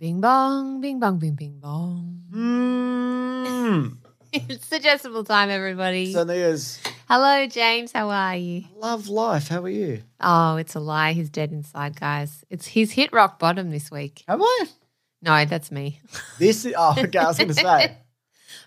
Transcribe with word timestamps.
Bing 0.00 0.22
bong, 0.22 0.80
bing 0.80 0.98
bong, 0.98 1.18
bing 1.18 1.34
bing 1.34 1.58
bong. 1.60 2.22
Mm. 2.32 3.98
it's 4.32 4.64
suggestible 4.64 5.24
time, 5.24 5.50
everybody. 5.50 6.14
Certainly 6.14 6.38
is. 6.38 6.80
Hello, 7.06 7.46
James. 7.46 7.92
How 7.92 8.08
are 8.08 8.34
you? 8.34 8.64
Love 8.76 9.08
life. 9.08 9.48
How 9.48 9.62
are 9.62 9.68
you? 9.68 10.02
Oh, 10.18 10.56
it's 10.56 10.74
a 10.74 10.80
lie. 10.80 11.12
He's 11.12 11.28
dead 11.28 11.52
inside, 11.52 12.00
guys. 12.00 12.46
It's 12.48 12.66
he's 12.66 12.92
hit 12.92 13.12
rock 13.12 13.38
bottom 13.38 13.70
this 13.70 13.90
week. 13.90 14.24
Am 14.26 14.42
I? 14.42 14.64
No, 15.20 15.44
that's 15.44 15.70
me. 15.70 16.00
This 16.38 16.64
is, 16.64 16.72
oh, 16.78 16.94
okay, 16.96 17.18
I 17.18 17.26
was 17.26 17.36
going 17.36 17.48
to 17.48 17.54
say. 17.54 17.62
I'm 17.62 17.96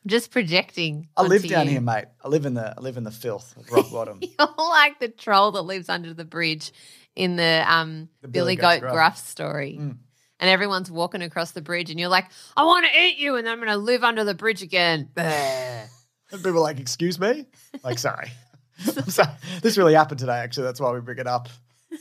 just 0.05 0.29
projecting. 0.29 1.07
I 1.17 1.23
live 1.23 1.47
down 1.47 1.65
you. 1.65 1.71
here, 1.71 1.81
mate. 1.81 2.05
I 2.23 2.27
live 2.27 2.45
in 2.45 2.53
the 2.53 2.75
I 2.77 2.79
live 2.79 2.97
in 2.97 3.05
the 3.05 3.11
filth 3.11 3.57
of 3.57 3.71
rock 3.71 3.91
bottom. 3.91 4.19
You're 4.21 4.53
like 4.55 4.99
the 4.99 5.09
troll 5.09 5.49
that 5.53 5.63
lives 5.63 5.89
under 5.89 6.13
the 6.13 6.25
bridge 6.25 6.71
in 7.15 7.37
the 7.37 7.65
um 7.67 8.09
The 8.21 8.27
Billy, 8.27 8.55
Billy 8.55 8.55
Goat 8.57 8.61
Goat 8.61 8.79
Gruff. 8.81 8.93
Gruff 8.93 9.17
story. 9.17 9.79
Mm. 9.81 9.97
And 10.39 10.49
everyone's 10.49 10.91
walking 10.91 11.21
across 11.21 11.51
the 11.51 11.61
bridge, 11.61 11.89
and 11.89 11.99
you're 11.99 12.09
like, 12.09 12.25
I 12.57 12.63
want 12.65 12.85
to 12.85 13.01
eat 13.01 13.17
you, 13.17 13.35
and 13.35 13.47
I'm 13.47 13.57
going 13.59 13.69
to 13.69 13.77
live 13.77 14.03
under 14.03 14.23
the 14.23 14.33
bridge 14.33 14.61
again. 14.61 15.09
And 16.31 16.41
people 16.43 16.57
are 16.57 16.61
like, 16.61 16.79
"Excuse 16.79 17.19
me." 17.19 17.45
Like, 17.83 17.99
sorry. 17.99 18.31
Sorry. 19.07 19.29
This 19.61 19.77
really 19.77 19.93
happened 19.93 20.19
today. 20.19 20.33
Actually, 20.39 20.63
that's 20.63 20.79
why 20.79 20.91
we 20.91 20.99
bring 20.99 21.19
it 21.19 21.27
up. 21.27 21.47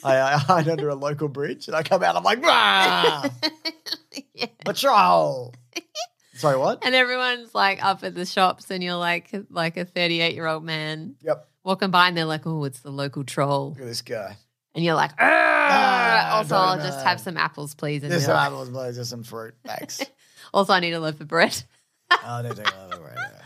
I, 0.03 0.19
I 0.19 0.33
hide 0.38 0.69
under 0.70 0.88
a 0.88 0.94
local 0.94 1.28
bridge, 1.28 1.66
and 1.69 1.77
I 1.77 1.83
come 1.83 2.03
out. 2.03 2.16
I'm 2.16 2.22
like, 2.22 2.42
"Rah! 2.42 3.28
yeah. 4.34 4.47
patrol." 4.64 5.55
Sorry, 6.34 6.56
what? 6.56 6.83
And 6.83 6.94
everyone's 6.94 7.55
like 7.55 7.84
up 7.84 8.03
at 8.05 8.14
the 8.14 8.25
shops, 8.25 8.70
and 8.70 8.83
you're 8.83 8.94
like 8.97 9.30
like 9.50 9.77
a 9.77 9.84
38 9.84 10.34
year 10.34 10.47
old 10.47 10.64
man 10.64 11.16
Yep. 11.20 11.47
walking 11.62 11.91
by, 11.91 12.08
and 12.08 12.16
they're 12.16 12.25
like, 12.25 12.47
"Oh, 12.47 12.64
it's 12.64 12.80
the 12.80 12.91
local 12.91 13.25
troll," 13.25 13.70
Look 13.72 13.80
at 13.80 13.86
this 13.86 14.00
guy. 14.00 14.38
And 14.75 14.84
you're 14.84 14.95
like, 14.95 15.12
Ah, 15.19 16.37
"Also, 16.39 16.55
I'll 16.56 16.77
just 16.78 17.05
have 17.05 17.20
some 17.20 17.37
apples, 17.37 17.75
please." 17.75 18.03
And 18.03 18.11
There's 18.12 18.23
you're 18.23 18.28
some 18.28 18.37
like, 18.37 18.47
apples, 18.47 18.70
please. 18.70 18.95
There's 18.97 19.09
some 19.09 19.23
fruit. 19.23 19.55
Thanks. 19.65 20.03
also, 20.55 20.73
I 20.73 20.81
need 20.81 20.92
a 20.92 21.01
loaf 21.01 21.20
of 21.20 21.28
bread. 21.28 21.62
oh, 22.11 22.17
I 22.25 22.42
don't 22.42 22.55
think 22.56 22.75
I'll 22.75 22.91
have 22.91 22.98
it 22.98 23.03
right 23.03 23.15
now. 23.17 23.39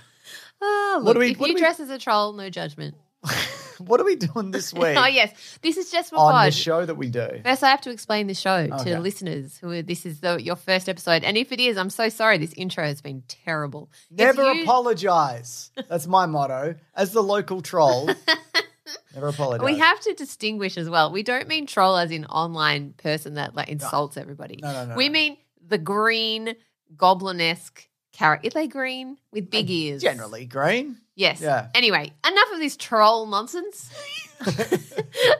Ah, 0.62 0.94
What 0.96 1.04
look, 1.04 1.14
do 1.14 1.20
we- 1.20 1.30
if 1.32 1.38
what 1.38 1.48
you 1.48 1.54
do 1.54 1.56
we- 1.56 1.60
dress 1.60 1.80
as 1.80 1.90
a 1.90 1.98
troll, 1.98 2.32
no 2.32 2.50
judgment. 2.50 2.94
What 3.78 4.00
are 4.00 4.04
we 4.04 4.16
doing 4.16 4.52
this 4.52 4.72
week 4.72 4.96
oh 4.96 5.04
yes, 5.04 5.58
this 5.60 5.76
is 5.76 5.90
just 5.90 6.08
for 6.08 6.16
on 6.16 6.46
the 6.46 6.50
show 6.50 6.86
that 6.86 6.94
we 6.94 7.10
do? 7.10 7.28
First, 7.44 7.62
I 7.62 7.68
have 7.68 7.82
to 7.82 7.90
explain 7.90 8.26
the 8.26 8.32
show 8.32 8.66
Okay. 8.72 8.92
to 8.92 9.00
listeners 9.00 9.58
who 9.58 9.70
are, 9.70 9.82
this 9.82 10.06
is 10.06 10.20
the, 10.20 10.42
your 10.42 10.56
first 10.56 10.88
episode. 10.88 11.24
And 11.24 11.36
if 11.36 11.52
it 11.52 11.60
is, 11.60 11.76
I'm 11.76 11.90
so 11.90 12.08
sorry. 12.08 12.38
This 12.38 12.54
intro 12.54 12.84
has 12.84 13.02
been 13.02 13.22
terrible. 13.28 13.90
It's 14.10 14.18
Never 14.18 14.50
you- 14.50 14.62
apologize. 14.62 15.70
That's 15.90 16.06
my 16.06 16.24
motto. 16.24 16.76
As 16.94 17.12
the 17.12 17.22
local 17.22 17.60
troll, 17.60 18.08
never 19.14 19.28
apologize. 19.28 19.64
We 19.64 19.78
have 19.78 20.00
to 20.00 20.14
distinguish 20.14 20.76
as 20.76 20.88
well. 20.88 21.10
We 21.12 21.22
don't 21.22 21.48
mean 21.48 21.66
troll 21.66 21.96
as 21.96 22.10
in 22.10 22.24
online 22.26 22.94
person 22.96 23.34
that 23.34 23.54
like 23.54 23.68
insults 23.68 24.16
everybody. 24.16 24.58
No, 24.62 24.72
no, 24.72 24.86
no, 24.86 24.94
We 24.96 25.08
no. 25.08 25.12
mean 25.12 25.36
the 25.66 25.78
green 25.78 26.54
goblin 26.96 27.40
esque 27.40 27.88
character. 28.12 28.46
Are 28.48 28.50
they 28.50 28.66
green 28.68 29.18
with 29.32 29.50
big 29.50 29.68
ears? 29.70 30.02
generally 30.02 30.46
green. 30.46 30.98
Yes. 31.14 31.40
Yeah. 31.40 31.68
Anyway, 31.74 32.12
enough 32.26 32.52
of 32.52 32.58
this 32.58 32.76
troll 32.76 33.26
nonsense. 33.26 33.90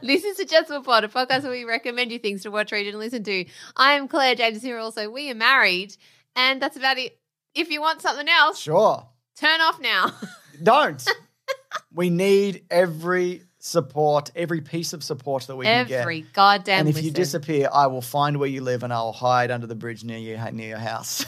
this 0.02 0.24
is 0.24 0.36
Suggestible 0.38 0.82
Pod, 0.82 1.04
a 1.04 1.08
podcast 1.08 1.42
where 1.42 1.52
we 1.52 1.64
recommend 1.64 2.10
you 2.10 2.18
things 2.18 2.42
to 2.42 2.50
watch, 2.50 2.72
read, 2.72 2.86
and 2.88 2.98
listen 2.98 3.22
to. 3.24 3.44
I 3.76 3.92
am 3.92 4.08
Claire 4.08 4.34
James 4.34 4.62
here. 4.62 4.78
Also, 4.78 5.10
we 5.10 5.30
are 5.30 5.34
married, 5.34 5.94
and 6.34 6.60
that's 6.62 6.76
about 6.76 6.96
it. 6.98 7.18
If 7.54 7.70
you 7.70 7.80
want 7.80 8.00
something 8.02 8.28
else, 8.28 8.58
Sure. 8.58 9.06
turn 9.36 9.60
off 9.60 9.80
now. 9.80 10.12
Don't. 10.62 11.06
We 11.92 12.10
need 12.10 12.64
every 12.70 13.42
support, 13.58 14.30
every 14.36 14.60
piece 14.60 14.92
of 14.92 15.02
support 15.02 15.46
that 15.48 15.56
we 15.56 15.64
can 15.64 15.86
get. 15.86 16.02
Every 16.02 16.20
goddamn 16.32 16.80
And 16.86 16.88
if 16.88 17.02
you 17.02 17.10
disappear, 17.10 17.68
I 17.72 17.86
will 17.88 18.02
find 18.02 18.38
where 18.38 18.48
you 18.48 18.60
live 18.62 18.82
and 18.82 18.92
I'll 18.92 19.12
hide 19.12 19.50
under 19.50 19.66
the 19.66 19.74
bridge 19.74 20.04
near 20.04 20.18
you 20.18 20.38
near 20.52 20.68
your 20.68 20.78
house. 20.78 21.24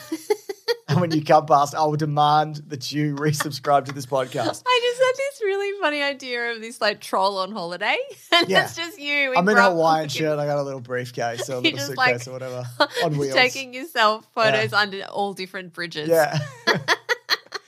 and 0.89 1.01
when 1.01 1.11
you 1.11 1.25
come 1.25 1.47
past, 1.47 1.75
I 1.75 1.85
will 1.85 1.97
demand 1.97 2.63
that 2.69 2.93
you 2.93 3.15
resubscribe 3.17 3.87
to 3.87 3.93
this 3.93 4.07
podcast. 4.07 4.63
I 4.67 4.81
just 4.83 5.01
had 5.01 5.13
this 5.17 5.41
really 5.43 5.81
funny 5.81 6.03
idea 6.03 6.53
of 6.53 6.61
this 6.61 6.81
like 6.81 7.01
troll 7.01 7.39
on 7.39 7.51
holiday, 7.51 7.97
and 8.33 8.49
Yeah. 8.49 8.65
it's 8.65 8.77
just 8.77 8.99
you. 9.01 9.35
I'm 9.37 9.49
in 9.49 9.57
a 9.57 9.63
Hawaiian 9.71 10.09
shirt. 10.09 10.39
I 10.39 10.47
got 10.47 10.59
a 10.59 10.63
little 10.63 10.81
briefcase 10.81 11.49
or 11.51 11.55
a 11.55 11.59
little 11.61 11.79
suitcase 11.79 11.97
like 11.97 12.29
or 12.29 12.33
whatever 12.33 12.65
on 13.05 13.19
wheels. 13.19 13.35
taking 13.35 13.75
yourself 13.75 14.27
photos 14.35 14.73
under 14.73 15.03
all 15.05 15.33
different 15.33 15.73
bridges. 15.73 16.09
Yeah. 16.09 16.39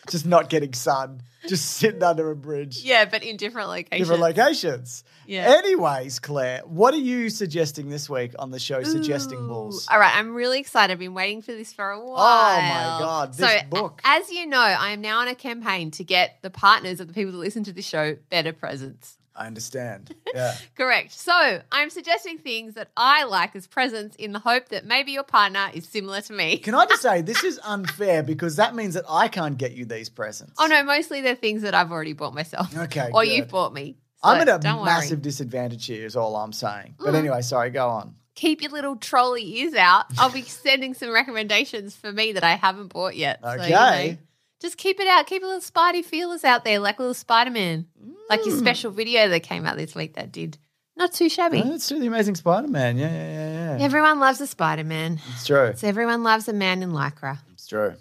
Just 0.09 0.27
not 0.27 0.49
getting 0.51 0.73
sun. 0.75 1.23
Just 1.49 1.65
sitting 1.77 2.03
under 2.03 2.31
a 2.31 2.37
bridge. 2.37 2.83
yeah, 2.83 3.05
but 3.06 3.23
in 3.23 3.37
different 3.37 3.69
locations. 3.69 3.99
Different 4.09 4.21
locations. 4.21 5.05
Yeah. 5.27 5.55
Anyways, 5.59 6.19
Claire, 6.19 6.61
what 6.65 6.93
are 6.93 6.99
you 6.99 7.31
suggesting 7.31 7.89
this 7.89 8.11
week 8.11 8.33
on 8.39 8.51
the 8.51 8.59
show 8.59 8.83
Suggesting 8.83 9.47
Balls? 9.49 9.87
All 9.91 9.99
right, 9.99 10.15
I'm 10.15 10.34
really 10.34 10.59
excited. 10.61 10.93
I've 10.93 10.99
been 10.99 11.15
waiting 11.15 11.41
for 11.41 11.53
this 11.53 11.73
for 11.73 11.91
a 11.91 11.99
while. 11.99 12.17
Oh 12.19 12.61
my 12.62 12.97
God, 12.99 13.34
so, 13.34 13.49
book. 13.71 14.00
as 14.05 14.31
you 14.31 14.47
know, 14.47 14.61
I 14.61 14.91
am 14.91 15.00
now 15.00 15.21
on 15.21 15.29
a 15.29 15.34
campaign 15.34 15.91
to 15.93 16.05
get 16.05 16.39
the 16.43 16.50
partners 16.50 17.00
of 17.00 17.09
the 17.09 17.15
people 17.15 17.33
that 17.33 17.39
listen 17.39 17.65
to 17.65 17.73
the 17.73 17.83
show 17.83 18.17
better 18.29 18.53
presents. 18.53 19.17
I 19.35 19.47
understand. 19.47 20.15
Yeah. 20.33 20.55
Correct. 20.77 21.11
So 21.13 21.61
I'm 21.73 21.91
suggesting 21.91 22.39
things 22.39 22.75
that 22.75 22.89
I 22.97 23.25
like 23.25 23.57
as 23.57 23.67
presents 23.67 24.15
in 24.15 24.31
the 24.33 24.39
hope 24.39 24.69
that 24.69 24.85
maybe 24.87 25.11
your 25.11 25.25
partner 25.25 25.71
is 25.75 25.89
similar 25.89 26.21
to 26.21 26.33
me. 26.33 26.59
Can 26.59 26.73
I 26.77 26.87
just 26.87 27.03
say 27.03 27.21
this 27.33 27.43
is 27.43 27.59
unfair 27.65 28.23
because 28.23 28.55
that 28.57 28.77
means 28.77 28.95
that 28.95 29.05
I 29.09 29.27
can't 29.27 29.59
get 29.59 29.73
you 29.73 29.85
these 29.87 30.09
presents. 30.09 30.55
Oh 30.59 30.67
no, 30.69 30.85
mostly 30.85 31.21
they're 31.21 31.35
things 31.35 31.63
that 31.63 31.75
I've 31.75 31.91
already 31.91 32.13
bought 32.13 32.33
myself. 32.33 32.73
Okay, 32.77 33.11
Or 33.15 33.25
good. 33.25 33.33
you've 33.33 33.49
bought 33.49 33.75
me. 33.75 33.97
I'm 34.23 34.37
So 34.47 34.53
at 34.53 34.65
a 34.65 34.69
massive 34.85 35.19
worry. 35.19 35.23
disadvantage 35.23 35.85
here, 35.87 36.07
is 36.07 36.15
all 36.15 36.37
I'm 36.37 36.53
saying. 36.53 36.95
But 36.99 37.15
Mm. 37.15 37.19
anyway, 37.19 37.43
sorry, 37.43 37.71
go 37.71 37.89
on. 37.89 38.15
Keep 38.37 38.62
your 38.62 38.71
little 38.71 38.95
trolley 38.97 39.45
ears 39.59 39.75
out. 39.75 40.07
I'll 40.17 40.31
be 40.31 40.43
sending 40.43 40.95
some 40.95 41.11
recommendations 41.12 41.97
for 41.97 42.12
me 42.12 42.33
that 42.33 42.45
I 42.45 42.55
haven't 42.55 42.93
bought 42.93 43.17
yet. 43.17 43.41
So, 43.43 43.55
you 43.55 43.61
Okay. 43.62 44.11
know, 44.12 44.17
just 44.61 44.77
keep 44.77 45.01
it 45.01 45.09
out. 45.09 45.27
Keep 45.27 45.43
a 45.43 45.47
little 45.47 45.61
Spidey 45.61 46.05
feelers 46.05 46.45
out 46.45 46.65
there, 46.65 46.79
like 46.79 46.99
a 46.99 47.03
little 47.03 47.15
Spider 47.15 47.51
Man. 47.51 47.87
Like 48.31 48.47
your 48.47 48.55
hmm. 48.55 48.61
special 48.61 48.91
video 48.91 49.29
that 49.29 49.41
came 49.41 49.67
out 49.67 49.77
this 49.77 49.95
week 49.95 50.15
that 50.15 50.33
did. 50.33 50.57
Not 50.97 51.13
too 51.13 51.29
shabby. 51.29 51.63
Oh, 51.65 51.69
Let's 51.69 51.89
do 51.89 51.99
the 51.99 52.07
Amazing 52.07 52.35
Spider-Man. 52.35 52.99
Yeah, 52.99 53.11
yeah, 53.11 53.33
yeah, 53.33 53.79
yeah. 53.79 53.85
Everyone 53.85 54.21
loves 54.21 54.41
a 54.41 54.47
Spider 54.47 54.85
Man. 54.85 55.21
It's 55.33 55.47
true. 55.47 55.73
So 55.75 55.89
everyone 55.89 56.23
loves 56.23 56.47
a 56.49 56.53
man 56.53 56.83
in 56.83 56.91
Lycra. 56.93 57.39
It's 57.53 57.67
true. 57.67 57.95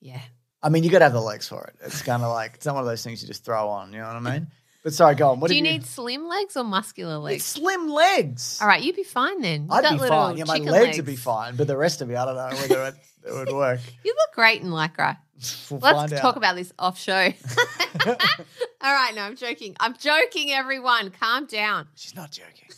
Yeah. 0.00 0.20
I 0.62 0.68
mean, 0.68 0.84
you 0.84 0.90
got 0.90 0.98
to 0.98 1.04
have 1.06 1.12
the 1.12 1.20
legs 1.20 1.48
for 1.48 1.64
it. 1.64 1.74
It's 1.84 2.02
kind 2.02 2.22
of 2.22 2.30
like 2.30 2.54
it's 2.54 2.66
not 2.66 2.74
one 2.74 2.84
of 2.84 2.88
those 2.88 3.02
things 3.02 3.22
you 3.22 3.28
just 3.28 3.44
throw 3.44 3.68
on. 3.68 3.92
You 3.92 4.00
know 4.00 4.06
what 4.06 4.16
I 4.16 4.20
mean? 4.20 4.46
But 4.82 4.94
sorry, 4.94 5.14
go 5.14 5.30
on. 5.30 5.40
What 5.40 5.48
Do 5.48 5.56
you 5.56 5.62
need 5.62 5.84
slim 5.84 6.26
legs 6.26 6.56
or 6.56 6.64
muscular 6.64 7.16
It's 7.16 7.22
legs? 7.22 7.44
slim 7.44 7.88
legs. 7.88 8.58
All 8.62 8.68
right, 8.68 8.82
you'd 8.82 8.96
be 8.96 9.02
fine 9.02 9.40
then. 9.42 9.62
You've 9.62 9.72
I'd 9.72 9.82
got 9.82 9.92
be 9.92 9.98
little 9.98 10.16
fine. 10.16 10.36
Yeah, 10.38 10.44
my 10.44 10.58
chicken 10.58 10.72
legs, 10.72 10.96
would 10.96 11.06
be 11.06 11.16
fine, 11.16 11.56
but 11.56 11.66
the 11.66 11.76
rest 11.76 12.00
of 12.00 12.08
me, 12.08 12.14
I 12.14 12.24
don't 12.24 12.36
know 12.36 12.56
whether 12.56 12.84
it, 12.86 12.94
it 13.26 13.32
would 13.32 13.52
work. 13.52 13.80
You 14.04 14.14
look 14.14 14.34
great 14.34 14.62
in 14.62 14.68
Lycra. 14.68 15.18
We'll 15.70 15.80
Let's 15.80 16.12
talk 16.20 16.24
out. 16.24 16.36
about 16.36 16.56
this 16.56 16.72
off 16.78 16.98
show. 16.98 17.12
All 18.82 18.94
right, 18.94 19.12
no, 19.14 19.22
I'm 19.22 19.36
joking. 19.36 19.76
I'm 19.80 19.96
joking, 19.96 20.50
everyone. 20.50 21.10
Calm 21.10 21.46
down. 21.46 21.88
She's 21.94 22.14
not 22.14 22.30
joking. 22.30 22.68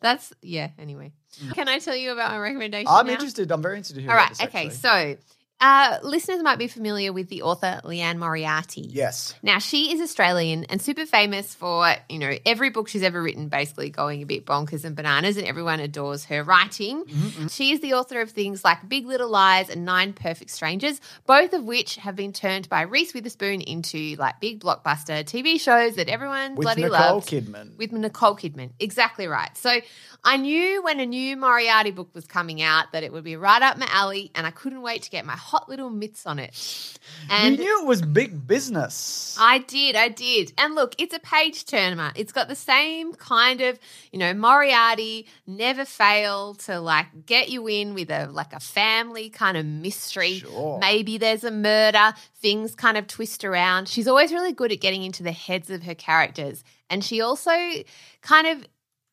That's 0.00 0.32
yeah. 0.42 0.70
Anyway, 0.78 1.12
mm. 1.42 1.54
can 1.54 1.68
I 1.68 1.78
tell 1.78 1.96
you 1.96 2.12
about 2.12 2.30
my 2.30 2.38
recommendation? 2.38 2.88
I'm 2.88 3.06
now? 3.06 3.12
interested. 3.12 3.50
I'm 3.50 3.62
very 3.62 3.76
interested 3.76 3.94
to 3.94 4.00
hear. 4.02 4.10
All 4.10 4.16
right. 4.16 4.44
Okay. 4.44 4.68
So, 4.70 5.16
uh, 5.60 5.98
listeners 6.02 6.42
might 6.42 6.58
be 6.58 6.68
familiar 6.68 7.12
with 7.12 7.28
the 7.28 7.42
author 7.42 7.80
Liane 7.84 8.18
Moriarty. 8.18 8.82
yes, 8.82 9.34
Now, 9.42 9.58
she 9.58 9.92
is 9.92 10.00
Australian 10.00 10.64
and 10.64 10.82
super 10.82 11.06
famous 11.06 11.54
for, 11.54 11.94
you 12.10 12.18
know, 12.18 12.34
every 12.44 12.68
book 12.70 12.88
she's 12.88 13.02
ever 13.02 13.22
written 13.22 13.48
basically 13.48 13.88
going 13.88 14.20
a 14.22 14.26
bit 14.26 14.44
bonkers 14.44 14.84
and 14.84 14.94
bananas, 14.94 15.38
and 15.38 15.46
everyone 15.46 15.80
adores 15.80 16.26
her 16.26 16.42
writing. 16.42 17.04
Mm-hmm, 17.04 17.46
She 17.46 17.72
is 17.72 17.80
the 17.80 17.94
author 17.94 18.20
of 18.20 18.30
things 18.32 18.64
like 18.64 18.86
Big 18.86 19.06
Little 19.06 19.30
Lies 19.30 19.70
and 19.70 19.84
Nine 19.86 20.12
Perfect 20.12 20.50
Strangers, 20.50 21.00
both 21.26 21.54
of 21.54 21.64
which 21.64 21.96
have 21.96 22.16
been 22.16 22.32
turned 22.34 22.68
by 22.68 22.82
Reese 22.82 23.14
Witherspoon 23.14 23.62
into 23.62 24.14
like 24.16 24.40
big 24.40 24.60
blockbuster 24.60 25.24
TV 25.24 25.58
shows 25.58 25.96
that 25.96 26.08
everyone 26.10 26.54
with 26.56 26.66
bloody 26.66 26.86
loves. 26.86 27.30
With 27.32 27.44
Nicole. 27.44 27.62
Kidman. 27.64 27.76
With 27.78 27.92
Nicole 27.92 28.36
Kidman. 28.36 28.70
Exactly 28.78 29.26
right. 29.26 29.56
So 29.56 29.80
I 30.22 30.36
knew 30.36 30.82
when 30.82 31.00
a 31.00 31.06
new 31.06 31.36
Moriarty 31.36 31.92
book 31.92 32.10
was 32.12 32.26
coming 32.26 32.60
out 32.60 32.92
that 32.92 33.02
it 33.04 33.12
would 33.12 33.24
be 33.24 33.36
right 33.36 33.62
up 33.62 33.78
my 33.78 33.88
alley, 33.90 34.30
and 34.34 34.46
I 34.46 34.50
couldn't 34.50 34.82
wait 34.82 35.02
to 35.04 35.10
get 35.10 35.24
my 35.24 35.36
hot 35.46 35.68
little 35.68 35.90
mitts 35.90 36.26
on 36.26 36.38
it. 36.38 36.98
you 37.30 37.56
knew 37.56 37.82
it 37.82 37.86
was 37.86 38.02
big 38.02 38.46
business. 38.46 39.36
I 39.40 39.58
did, 39.58 39.94
I 39.94 40.08
did. 40.08 40.52
And 40.58 40.74
look, 40.74 40.94
it's 40.98 41.14
a 41.14 41.20
page 41.20 41.64
turner. 41.64 42.12
It's 42.16 42.32
got 42.32 42.48
the 42.48 42.56
same 42.56 43.14
kind 43.14 43.60
of, 43.60 43.78
you 44.12 44.18
know, 44.18 44.34
Moriarty 44.34 45.26
never 45.46 45.84
fail 45.84 46.54
to 46.66 46.80
like 46.80 47.26
get 47.26 47.48
you 47.48 47.68
in 47.68 47.94
with 47.94 48.10
a 48.10 48.26
like 48.26 48.52
a 48.52 48.60
family 48.60 49.30
kind 49.30 49.56
of 49.56 49.64
mystery. 49.64 50.40
Sure. 50.40 50.78
Maybe 50.80 51.16
there's 51.16 51.44
a 51.44 51.52
murder, 51.52 52.12
things 52.40 52.74
kind 52.74 52.96
of 52.96 53.06
twist 53.06 53.44
around. 53.44 53.88
She's 53.88 54.08
always 54.08 54.32
really 54.32 54.52
good 54.52 54.72
at 54.72 54.80
getting 54.80 55.04
into 55.04 55.22
the 55.22 55.32
heads 55.32 55.70
of 55.70 55.84
her 55.84 55.94
characters. 55.94 56.64
And 56.90 57.04
she 57.04 57.20
also 57.20 57.52
kind 58.20 58.46
of 58.46 58.66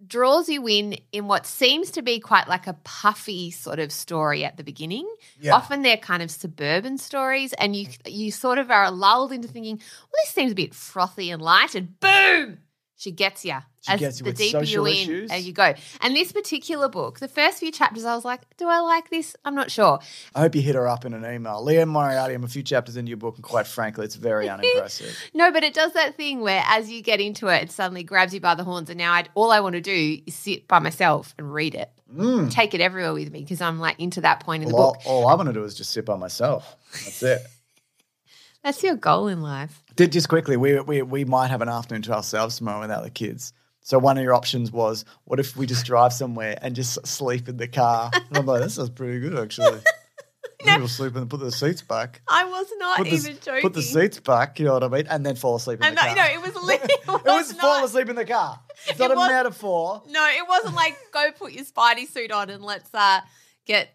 draws 0.08 0.50
you 0.50 0.68
in 0.68 0.98
in 1.12 1.28
what 1.28 1.46
seems 1.46 1.92
to 1.92 2.02
be 2.02 2.20
quite 2.20 2.48
like 2.48 2.68
a 2.68 2.74
puffy 2.84 3.52
sort 3.52 3.80
of 3.80 3.92
story 3.92 4.44
at 4.44 4.58
the 4.58 4.64
beginning. 4.64 5.08
Yeah. 5.40 5.56
Often 5.56 5.82
they're 5.82 5.98
kind 5.98 6.24
of 6.24 6.32
suburban 6.32 6.98
stories, 6.98 7.54
and 7.54 7.76
you 7.76 7.88
you 8.06 8.32
sort 8.32 8.58
of 8.58 8.72
are 8.72 8.92
lulled 8.92 9.32
into 9.32 9.48
thinking, 9.48 9.78
well, 9.78 10.22
this 10.24 10.34
seems 10.34 10.52
a 10.52 10.56
bit 10.56 10.74
frothy 10.74 11.32
and 11.32 11.42
light, 11.42 11.76
and 11.76 12.00
boom, 12.00 12.60
she 12.96 13.12
gets 13.12 13.44
you. 13.44 13.58
She 13.82 13.98
gets 13.98 14.20
you 14.20 14.24
the 14.24 14.30
with 14.30 14.38
deeper 14.38 14.64
you 14.64 14.86
in, 14.86 14.94
issues. 14.94 15.30
there 15.30 15.40
you 15.40 15.52
go. 15.52 15.74
And 16.02 16.16
this 16.16 16.32
particular 16.32 16.88
book, 16.88 17.20
the 17.20 17.28
first 17.28 17.58
few 17.60 17.72
chapters, 17.72 18.06
I 18.06 18.16
was 18.16 18.24
like, 18.24 18.42
do 18.56 18.68
I 18.70 18.80
like 18.80 19.10
this? 19.10 19.36
I'm 19.44 19.56
not 19.56 19.72
sure. 19.72 20.00
I 20.34 20.42
hope 20.42 20.56
you 20.56 20.62
hit 20.62 20.76
her 20.76 20.88
up 20.88 21.04
in 21.04 21.14
an 21.14 21.26
email. 21.26 21.62
Liane 21.64 21.90
Moriarty, 21.90 22.34
I'm 22.34 22.44
a 22.44 22.48
few 22.48 22.64
chapters 22.64 22.96
into 22.96 23.10
your 23.10 23.18
book, 23.18 23.36
and 23.36 23.44
quite 23.44 23.68
frankly, 23.68 24.06
it's 24.06 24.16
very 24.16 24.48
unimpressive. 24.50 25.18
No, 25.34 25.52
but 25.52 25.64
it 25.64 25.74
does 25.74 25.94
that 25.94 26.16
thing 26.16 26.40
where 26.40 26.64
as 26.68 26.90
you 26.90 27.02
get 27.02 27.20
into 27.20 27.48
it, 27.48 27.64
it 27.64 27.72
suddenly 27.72 28.04
grabs 28.04 28.34
you 28.34 28.40
by 28.40 28.56
the 28.56 28.64
horns, 28.64 28.90
and 28.90 28.98
now 28.98 29.12
I, 29.12 29.26
all 29.34 29.52
I 29.52 29.60
want 29.60 29.74
to 29.74 29.82
do 29.82 30.22
is 30.26 30.36
sit 30.36 30.68
by 30.68 30.80
myself 30.80 31.36
and 31.38 31.54
read 31.54 31.76
it. 31.76 31.92
Mm. 32.16 32.52
Take 32.52 32.74
it 32.74 32.80
everywhere 32.80 33.14
with 33.14 33.32
me 33.32 33.42
because 33.42 33.60
I'm 33.60 33.80
like 33.80 34.00
into 34.00 34.22
that 34.22 34.40
point 34.42 34.64
in 34.64 34.70
the 34.70 34.76
book. 34.76 34.98
all, 35.06 35.24
all 35.24 35.28
I 35.28 35.34
want 35.34 35.48
to 35.48 35.54
do 35.54 35.64
is 35.64 35.74
just 35.76 35.92
sit 35.92 36.06
by 36.06 36.16
myself. 36.16 36.78
That's 36.92 37.24
it. 37.24 37.42
That's 38.64 38.82
your 38.82 38.96
goal 38.96 39.28
in 39.28 39.42
life. 39.42 39.83
Did 39.96 40.12
just 40.12 40.30
quickly, 40.30 40.58
we, 40.58 40.80
we 40.82 41.02
we 41.02 41.26
might 41.26 41.48
have 41.48 41.62
an 41.62 41.70
afternoon 41.70 42.02
to 42.04 42.14
ourselves 42.16 42.58
tomorrow 42.58 42.82
without 42.82 43.04
the 43.04 43.10
kids. 43.10 43.54
So 43.82 44.00
one 44.00 44.18
of 44.18 44.24
your 44.24 44.34
options 44.34 44.72
was, 44.72 45.04
what 45.26 45.40
if 45.40 45.58
we 45.58 45.66
just 45.66 45.86
drive 45.86 46.14
somewhere 46.14 46.58
and 46.62 46.74
just 46.76 47.06
sleep 47.06 47.50
in 47.50 47.58
the 47.58 47.68
car? 47.68 48.10
And 48.14 48.38
I'm 48.38 48.46
like, 48.46 48.62
that 48.62 48.70
sounds 48.72 48.90
pretty 48.90 49.20
good 49.20 49.38
actually. 49.38 49.80
Maybe 50.66 50.78
we'll 50.80 50.88
sleep 50.88 51.14
and 51.18 51.30
put 51.30 51.42
the 51.42 51.52
seats 51.52 51.82
back. 51.82 52.22
I 52.26 52.46
was 52.46 52.68
not 52.78 52.98
Put 53.00 53.10
the, 53.10 53.16
even 53.16 53.38
joking. 53.42 53.62
put 53.62 53.74
the 53.74 53.82
seats 53.82 54.18
back, 54.22 54.60
you 54.60 54.66
know 54.66 54.74
what 54.76 54.84
I 54.84 54.88
mean? 54.88 55.08
And 55.08 55.26
then 55.26 55.36
fall 55.36 55.58
asleep 55.58 55.84
in 55.84 55.94
the 55.94 56.02
no, 56.02 56.02
car. 56.08 56.16
no, 56.16 56.24
it 56.24 56.42
was 56.42 56.50
it 56.56 56.56
was, 56.56 57.22
it 57.22 57.26
was 57.26 57.52
fall 57.54 57.84
asleep 57.84 58.08
in 58.10 58.16
the 58.16 58.24
car. 58.26 58.60
It's 58.88 58.98
not 59.00 59.12
It 59.12 59.16
a 59.16 59.18
was- 59.18 59.30
metaphor. 59.30 60.04
No, 60.08 60.26
it 60.30 60.48
wasn't 60.48 60.76
like 60.76 60.98
go 61.12 61.32
put 61.38 61.52
your 61.52 61.66
Spidey 61.66 62.08
suit 62.08 62.32
on 62.32 62.50
and 62.50 62.64
let's 62.64 62.90
uh 62.94 63.20
get. 63.66 63.90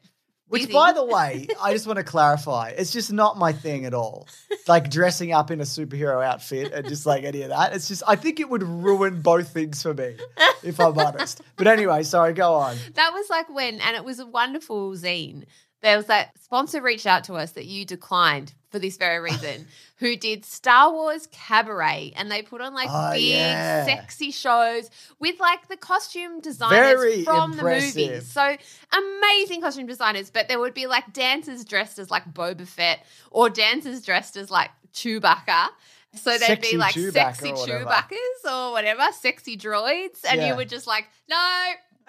Which, 0.49 0.73
by 0.73 0.93
the 0.93 1.05
way, 1.05 1.47
I 1.61 1.73
just 1.73 1.87
want 1.87 1.99
to 1.99 2.05
clarify, 2.05 2.71
it's 2.71 2.93
just 2.93 3.13
not 3.13 3.37
my 3.37 3.53
thing 3.53 3.85
at 3.85 3.95
all. 3.95 4.27
Like 4.67 4.91
dressing 4.91 5.33
up 5.33 5.51
in 5.51 5.61
a 5.61 5.65
superhero 5.65 6.25
outfit 6.25 6.73
and 6.73 6.89
just 6.89 7.05
like 7.07 7.25
any 7.25 7.43
of 7.43 7.51
that. 7.51 7.75
It's 7.75 7.89
just, 7.89 8.03
I 8.07 8.17
think 8.17 8.41
it 8.41 8.49
would 8.49 8.63
ruin 8.63 9.21
both 9.21 9.51
things 9.51 9.83
for 9.83 9.93
me, 9.95 10.17
if 10.63 10.81
I'm 10.81 10.99
honest. 10.99 11.43
But 11.57 11.67
anyway, 11.67 12.03
sorry, 12.03 12.33
go 12.33 12.55
on. 12.55 12.77
that 12.95 13.13
was 13.13 13.29
like 13.29 13.49
when, 13.49 13.81
and 13.81 13.97
it 13.97 14.05
was 14.05 14.19
a 14.19 14.27
wonderful 14.27 14.93
zine. 14.93 15.45
There 15.83 15.97
was 15.97 16.07
that 16.07 16.31
sponsor 16.43 16.83
reached 16.83 17.07
out 17.07 17.25
to 17.25 17.35
us 17.35 17.53
that 17.53 17.67
you 17.67 17.85
declined 17.85 18.55
for 18.71 18.79
this 18.79 18.97
very 18.97 19.19
reason, 19.21 19.67
who 19.97 20.17
did 20.17 20.45
Star 20.45 20.93
Wars 20.93 21.27
Cabaret, 21.33 22.13
and 22.17 22.31
they 22.31 22.43
put 22.43 22.61
on 22.61 22.75
like 22.75 22.89
Oh, 22.91 23.13
big, 23.13 23.23
yeah. 23.23 23.85
sexy 23.87 24.31
shows 24.31 24.91
with 25.19 25.41
like 25.41 25.69
the 25.69 25.77
costume 25.77 26.41
designers 26.41 26.79
Very 27.01 27.25
from 27.25 27.57
the 27.57 27.63
movies. 27.63 28.27
So 28.31 28.57
amazing 28.93 29.61
costume 29.63 29.87
designers, 29.87 30.31
but 30.31 30.49
there 30.49 30.59
would 30.59 30.75
be 30.75 30.87
like 30.87 31.13
dancers 31.13 31.65
dressed 31.65 31.99
as 31.99 32.11
like 32.11 32.33
Boba 32.33 32.67
Fett 32.67 33.05
or 33.31 33.49
dancers 33.51 34.03
dressed 34.03 34.37
as 34.37 34.51
like 34.51 34.71
Chewbacca. 34.93 35.69
So 36.15 36.31
they'd 36.33 36.41
Sexy 36.41 36.73
be 36.73 36.77
like 36.79 36.95
Chewbacca 36.95 37.13
sexy 37.13 37.51
or. 37.51 37.67
Chewbaccas 37.67 38.51
or 38.51 38.73
whatever, 38.73 39.03
sexy 39.13 39.57
droids, 39.59 40.25
and 40.29 40.41
Yeah. 40.41 40.49
you 40.49 40.57
were 40.57 40.65
just 40.65 40.87
like, 40.87 41.07
no, 41.29 41.37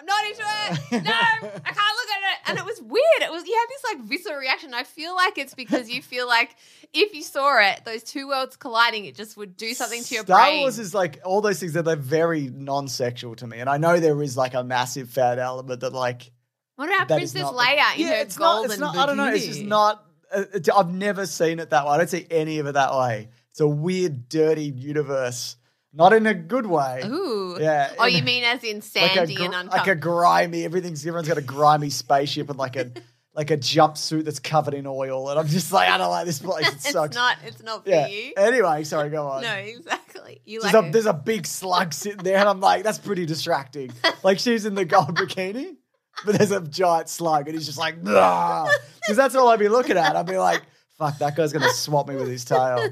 I'm 0.00 0.06
not 0.06 0.24
into 0.24 0.40
it. 0.40 1.04
No, 1.04 1.10
I 1.10 1.48
can't 1.48 1.64
look 1.64 2.10
at 2.10 2.32
it. 2.32 2.38
And 2.46 2.58
it 2.58 2.64
was 2.64 2.80
weird. 2.80 3.20
It 3.20 3.30
was 3.30 3.46
you 3.46 3.54
had 3.54 3.66
this 3.68 3.84
like 3.84 4.08
visceral 4.08 4.38
reaction. 4.38 4.72
I 4.72 4.84
feel 4.84 5.14
like 5.14 5.36
it's 5.36 5.54
because 5.54 5.90
you 5.90 6.00
feel 6.00 6.26
like 6.26 6.56
if 6.94 7.14
you 7.14 7.22
saw 7.22 7.60
it, 7.60 7.84
those 7.84 8.02
two 8.02 8.28
worlds 8.28 8.56
colliding, 8.56 9.04
it 9.04 9.14
just 9.14 9.36
would 9.36 9.58
do 9.58 9.74
something 9.74 10.02
to 10.02 10.14
your 10.14 10.24
Star 10.24 10.40
brain. 10.40 10.60
Wars 10.60 10.78
is 10.78 10.94
like 10.94 11.20
all 11.24 11.42
those 11.42 11.60
things 11.60 11.74
that 11.74 11.84
they're 11.84 11.96
very 11.96 12.48
non-sexual 12.48 13.36
to 13.36 13.46
me, 13.46 13.58
and 13.58 13.68
I 13.68 13.76
know 13.76 14.00
there 14.00 14.22
is 14.22 14.36
like 14.36 14.54
a 14.54 14.64
massive 14.64 15.10
fat 15.10 15.38
element 15.38 15.80
that 15.80 15.92
like 15.92 16.32
what 16.76 16.88
about 16.88 17.08
Princess 17.08 17.42
not 17.42 17.54
Leia 17.54 17.94
in 17.94 18.00
yeah, 18.00 18.08
her 18.08 18.14
it's 18.22 18.38
not, 18.38 18.64
it's 18.64 18.78
not, 18.78 18.96
I 18.96 19.04
don't 19.04 19.18
know. 19.18 19.30
It's 19.30 19.44
just 19.44 19.62
not. 19.62 20.02
Uh, 20.32 20.44
I've 20.74 20.90
never 20.90 21.26
seen 21.26 21.58
it 21.58 21.70
that 21.70 21.84
way. 21.84 21.90
I 21.90 21.98
don't 21.98 22.08
see 22.08 22.26
any 22.30 22.58
of 22.58 22.66
it 22.66 22.72
that 22.72 22.94
way. 22.94 23.28
It's 23.50 23.60
a 23.60 23.68
weird, 23.68 24.30
dirty 24.30 24.64
universe, 24.64 25.56
not 25.92 26.12
in 26.12 26.26
a 26.26 26.34
good 26.34 26.66
way. 26.66 27.02
Ooh. 27.04 27.56
Yeah, 27.60 27.92
Oh, 27.98 28.06
in- 28.06 28.14
you 28.14 28.22
mean 28.22 28.44
as 28.44 28.62
in 28.64 28.76
like 28.76 28.84
sandy 28.84 29.34
gr- 29.34 29.44
and 29.44 29.68
like 29.68 29.86
a 29.86 29.94
grimy. 29.94 30.64
Everything's 30.64 31.04
everyone's 31.06 31.28
got 31.28 31.38
a 31.38 31.42
grimy 31.42 31.90
spaceship 31.90 32.48
and 32.48 32.58
like 32.58 32.76
a 32.76 32.90
like 33.34 33.50
a 33.50 33.56
jumpsuit 33.56 34.24
that's 34.24 34.40
covered 34.40 34.74
in 34.74 34.86
oil, 34.86 35.30
and 35.30 35.38
I'm 35.38 35.46
just 35.46 35.72
like, 35.72 35.88
I 35.88 35.98
don't 35.98 36.10
like 36.10 36.26
this 36.26 36.40
place. 36.40 36.66
It 36.66 36.80
sucks. 36.80 36.84
it's 36.84 36.92
sucks. 36.92 37.14
not. 37.16 37.36
It's 37.46 37.62
not 37.62 37.84
for 37.84 37.90
yeah. 37.90 38.06
you. 38.08 38.32
Anyway, 38.36 38.84
sorry, 38.84 39.08
go 39.10 39.26
on. 39.28 39.42
No, 39.42 39.52
exactly. 39.54 40.40
You 40.44 40.60
There's, 40.60 40.74
like 40.74 40.84
a, 40.84 40.88
it. 40.88 40.92
there's 40.92 41.06
a 41.06 41.12
big 41.12 41.46
slug 41.46 41.92
sitting 41.92 42.22
there, 42.24 42.38
and 42.38 42.48
I'm 42.48 42.60
like, 42.60 42.82
that's 42.82 42.98
pretty 42.98 43.26
distracting. 43.26 43.92
like 44.22 44.38
she's 44.40 44.64
in 44.66 44.74
the 44.74 44.84
gold 44.84 45.16
bikini, 45.16 45.76
but 46.24 46.36
there's 46.36 46.50
a 46.50 46.60
giant 46.60 47.08
slug, 47.08 47.46
and 47.46 47.56
he's 47.56 47.66
just 47.66 47.78
like, 47.78 48.02
because 48.02 49.16
that's 49.16 49.34
all 49.34 49.48
I'd 49.48 49.58
be 49.60 49.68
looking 49.68 49.96
at. 49.96 50.16
I'd 50.16 50.26
be 50.26 50.36
like, 50.38 50.62
fuck, 50.98 51.18
that 51.18 51.36
guy's 51.36 51.52
gonna 51.52 51.70
swap 51.70 52.08
me 52.08 52.16
with 52.16 52.28
his 52.28 52.44
tail. 52.44 52.88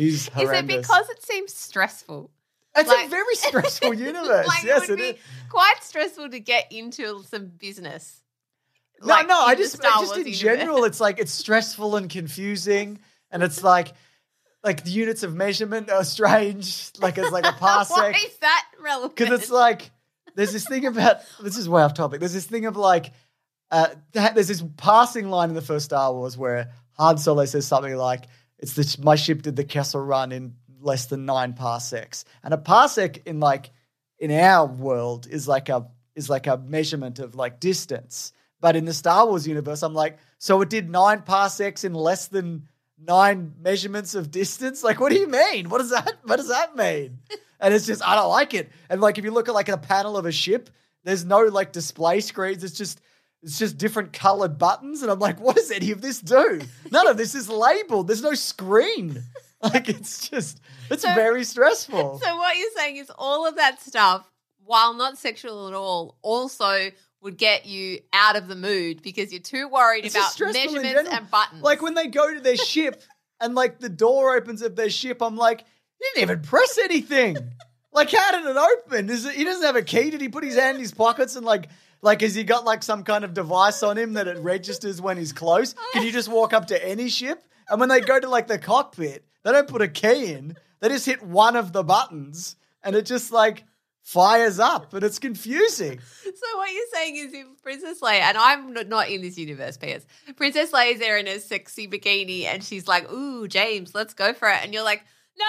He's 0.00 0.28
Is 0.28 0.50
it 0.50 0.66
because 0.66 1.08
it 1.10 1.22
seems 1.22 1.54
stressful? 1.54 2.30
it's 2.76 2.88
like- 2.88 3.06
a 3.06 3.08
very 3.10 3.34
stressful 3.34 3.94
universe. 4.10 4.46
like 4.46 4.62
yes, 4.62 4.84
it 4.84 4.90
would 4.90 5.00
it 5.00 5.02
be 5.14 5.18
is. 5.18 5.24
quite 5.48 5.76
stressful 5.82 6.30
to 6.30 6.40
get 6.40 6.70
into 6.72 7.22
some 7.24 7.46
business. 7.46 8.16
No, 9.00 9.06
Like, 9.08 9.28
no, 9.28 9.40
I 9.40 9.54
just, 9.54 9.76
Star 9.76 10.00
just 10.00 10.12
in 10.12 10.18
universe. 10.26 10.38
general, 10.38 10.84
it's 10.84 11.00
like 11.00 11.18
it's 11.18 11.32
stressful 11.32 11.96
and 11.96 12.08
confusing, 12.10 12.98
and 13.30 13.42
it's 13.42 13.62
like, 13.64 13.92
like 14.62 14.84
the 14.84 14.90
units 14.90 15.22
of 15.22 15.34
measurement 15.34 15.90
are 15.90 16.04
strange. 16.04 16.90
Like 16.98 17.16
it's 17.18 17.30
like 17.32 17.46
a 17.46 17.52
Why 17.58 17.84
parsec. 17.84 18.14
is 18.26 18.36
that 18.38 18.66
relevant? 18.82 19.16
because 19.16 19.40
it's 19.40 19.50
like 19.50 19.90
there's 20.34 20.52
this 20.52 20.66
thing 20.68 20.86
about 20.86 21.18
this 21.42 21.56
is 21.56 21.68
way 21.68 21.82
off 21.82 21.94
topic. 21.94 22.20
There's 22.20 22.34
this 22.34 22.46
thing 22.46 22.66
of 22.66 22.76
like 22.76 23.12
uh, 23.70 23.88
th- 24.12 24.32
there's 24.34 24.48
this 24.48 24.62
passing 24.76 25.28
line 25.30 25.48
in 25.48 25.54
the 25.54 25.62
first 25.62 25.86
Star 25.86 26.12
Wars 26.12 26.36
where 26.36 26.70
Han 26.98 27.16
Solo 27.18 27.44
says 27.46 27.66
something 27.66 27.96
like, 27.96 28.26
"It's 28.60 28.74
the 28.74 29.02
my 29.02 29.16
ship 29.16 29.42
did 29.42 29.56
the 29.56 29.64
Kessel 29.64 30.00
Run 30.00 30.30
in 30.30 30.54
less 30.80 31.06
than 31.06 31.26
nine 31.26 31.54
parsecs," 31.54 32.24
and 32.44 32.54
a 32.54 32.58
parsec 32.58 33.26
in 33.26 33.40
like 33.40 33.72
in 34.18 34.30
our 34.30 34.66
world 34.66 35.26
is 35.28 35.48
like 35.48 35.68
a 35.68 35.88
is 36.14 36.30
like 36.30 36.46
a 36.46 36.58
measurement 36.58 37.18
of 37.18 37.34
like 37.34 37.58
distance. 37.58 38.32
But 38.60 38.76
in 38.76 38.84
the 38.84 38.92
Star 38.92 39.26
Wars 39.26 39.48
universe, 39.48 39.82
I'm 39.82 39.94
like, 39.94 40.18
so 40.38 40.60
it 40.60 40.68
did 40.68 40.90
nine 40.90 41.22
parsecs 41.22 41.82
in 41.82 41.94
less 41.94 42.28
than 42.28 42.68
nine 42.98 43.54
measurements 43.58 44.14
of 44.14 44.30
distance? 44.30 44.84
Like, 44.84 45.00
what 45.00 45.10
do 45.10 45.18
you 45.18 45.26
mean? 45.26 45.70
What 45.70 45.78
does 45.78 45.90
that 45.90 46.18
what 46.24 46.36
does 46.36 46.48
that 46.48 46.76
mean? 46.76 47.18
And 47.62 47.74
it's 47.74 47.84
just 47.84 48.02
I 48.02 48.14
don't 48.14 48.30
like 48.30 48.54
it. 48.54 48.70
And 48.88 49.02
like 49.02 49.18
if 49.18 49.24
you 49.26 49.32
look 49.32 49.46
at 49.46 49.54
like 49.54 49.68
a 49.68 49.76
panel 49.76 50.16
of 50.16 50.24
a 50.24 50.32
ship, 50.32 50.70
there's 51.04 51.26
no 51.26 51.40
like 51.40 51.72
display 51.72 52.20
screens. 52.20 52.64
It's 52.64 52.78
just 52.78 53.02
it's 53.42 53.58
just 53.58 53.78
different 53.78 54.12
colored 54.12 54.58
buttons. 54.58 55.02
And 55.02 55.10
I'm 55.10 55.18
like, 55.18 55.40
what 55.40 55.56
does 55.56 55.70
any 55.70 55.90
of 55.92 56.00
this 56.00 56.20
do? 56.20 56.60
None 56.90 57.06
of 57.08 57.16
this 57.16 57.34
is 57.34 57.48
labeled. 57.48 58.08
There's 58.08 58.22
no 58.22 58.34
screen. 58.34 59.22
Like 59.62 59.90
it's 59.90 60.26
just 60.30 60.58
it's 60.90 61.02
So- 61.02 61.14
very 61.14 61.44
stressful. 61.44 62.18
so 62.24 62.36
what 62.38 62.56
you're 62.56 62.70
saying 62.78 62.96
is 62.96 63.12
all 63.18 63.46
of 63.46 63.56
that 63.56 63.78
stuff, 63.82 64.26
while 64.64 64.94
not 64.94 65.18
sexual 65.18 65.68
at 65.68 65.74
all, 65.74 66.16
also 66.22 66.90
would 67.20 67.36
get 67.36 67.66
you 67.66 67.98
out 68.14 68.36
of 68.36 68.48
the 68.48 68.56
mood 68.56 69.02
because 69.02 69.30
you're 69.34 69.42
too 69.42 69.68
worried 69.68 70.06
It's 70.06 70.14
about 70.14 70.54
measurements 70.54 71.10
and 71.12 71.30
buttons. 71.30 71.62
Like 71.62 71.82
when 71.82 71.92
they 71.92 72.06
go 72.06 72.32
to 72.32 72.40
their 72.40 72.56
ship 72.56 73.02
and 73.40 73.54
like 73.54 73.78
the 73.80 73.90
door 73.90 74.34
opens 74.34 74.62
of 74.62 74.76
their 74.76 74.88
ship, 74.88 75.20
I'm 75.20 75.36
like, 75.36 75.60
he 75.60 76.06
didn't 76.14 76.22
even 76.30 76.40
press 76.42 76.78
anything. 76.78 77.36
like, 77.92 78.10
how 78.10 78.30
did 78.32 78.46
it 78.46 78.56
open? 78.56 79.10
Is 79.10 79.26
it, 79.26 79.34
he 79.34 79.44
doesn't 79.44 79.62
have 79.62 79.76
a 79.76 79.82
key? 79.82 80.08
Did 80.08 80.22
he 80.22 80.30
put 80.30 80.42
his 80.42 80.56
hand 80.56 80.76
in 80.76 80.80
his 80.80 80.94
pockets 80.94 81.36
and 81.36 81.44
like, 81.44 81.68
like, 82.02 82.20
has 82.22 82.34
he 82.34 82.44
got 82.44 82.64
like 82.64 82.82
some 82.82 83.02
kind 83.04 83.24
of 83.24 83.34
device 83.34 83.82
on 83.82 83.96
him 83.98 84.14
that 84.14 84.26
it 84.28 84.38
registers 84.38 85.00
when 85.00 85.16
he's 85.16 85.32
close? 85.32 85.74
Can 85.92 86.04
you 86.04 86.12
just 86.12 86.28
walk 86.28 86.52
up 86.52 86.66
to 86.68 86.86
any 86.88 87.08
ship? 87.08 87.42
And 87.68 87.78
when 87.80 87.88
they 87.88 88.00
go 88.00 88.18
to 88.18 88.28
like 88.28 88.46
the 88.48 88.58
cockpit, 88.58 89.24
they 89.44 89.52
don't 89.52 89.68
put 89.68 89.82
a 89.82 89.88
key 89.88 90.32
in. 90.32 90.56
They 90.80 90.88
just 90.88 91.06
hit 91.06 91.22
one 91.22 91.56
of 91.56 91.72
the 91.72 91.82
buttons 91.84 92.56
and 92.82 92.96
it 92.96 93.06
just 93.06 93.32
like 93.32 93.64
fires 94.02 94.58
up 94.58 94.92
and 94.94 95.04
it's 95.04 95.18
confusing. 95.18 96.00
So 96.22 96.56
what 96.56 96.72
you're 96.72 96.84
saying 96.92 97.16
is 97.16 97.32
if 97.34 97.46
Princess 97.62 98.00
Leia, 98.00 98.20
and 98.20 98.36
I'm 98.38 98.72
not- 98.88 99.08
in 99.10 99.22
this 99.22 99.36
universe, 99.38 99.76
P.S. 99.76 100.06
Princess 100.36 100.72
Leia's 100.72 100.98
there 100.98 101.18
in 101.18 101.28
a 101.28 101.38
sexy 101.38 101.86
bikini 101.86 102.44
and 102.44 102.64
she's 102.64 102.88
like, 102.88 103.10
ooh, 103.12 103.46
James, 103.46 103.94
let's 103.94 104.14
go 104.14 104.32
for 104.32 104.48
it. 104.48 104.58
And 104.62 104.72
you're 104.72 104.82
like, 104.84 105.04
no, 105.38 105.44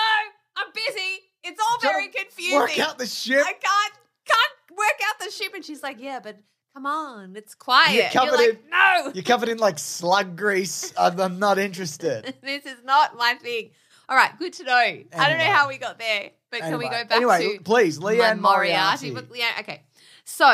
I'm 0.58 0.68
busy. 0.74 1.24
It's 1.44 1.60
all 1.60 1.80
very 1.82 2.10
confusing. 2.10 2.60
Work 2.60 2.78
out 2.80 2.98
the 3.00 3.08
ship. 3.08 3.40
I 3.46 3.54
can't 3.54 3.94
can't 4.26 4.52
work 4.72 5.00
out 5.10 5.20
the 5.20 5.32
ship. 5.32 5.54
And 5.54 5.64
she's 5.64 5.84
like, 5.84 6.00
yeah, 6.00 6.20
but 6.22 6.38
Come 6.74 6.86
on, 6.86 7.36
it's 7.36 7.54
quiet. 7.54 7.94
You're 7.94 8.04
You're, 8.04 8.12
covered 8.12 8.38
like, 8.38 8.50
in- 8.50 8.70
no, 8.70 9.12
You're 9.14 9.24
covered 9.24 9.50
in 9.50 9.58
like 9.58 9.78
slug 9.78 10.38
grease. 10.38 10.94
I'm, 10.98 11.20
I'm 11.20 11.38
not 11.38 11.60
interested. 11.60 12.34
this 12.42 12.66
is 12.66 12.78
not 12.86 13.18
my 13.18 13.34
thing. 13.42 13.72
All 14.08 14.16
right, 14.16 14.32
good 14.40 14.54
to 14.54 14.64
know. 14.64 14.74
I 14.74 15.04
don't 15.14 15.38
know 15.38 15.52
how 15.52 15.68
we 15.68 15.78
got 15.78 16.00
there, 16.00 16.32
but 16.50 16.62
can 16.62 16.78
we 16.78 16.86
go 16.86 16.92
back 16.92 17.12
anyway, 17.12 17.58
to 17.58 17.64
please, 17.64 17.98
Liane 17.98 18.42
Moriarty. 18.42 19.12
But 19.12 19.30
Liane, 19.32 19.54
okay. 19.60 19.84
So 20.24 20.46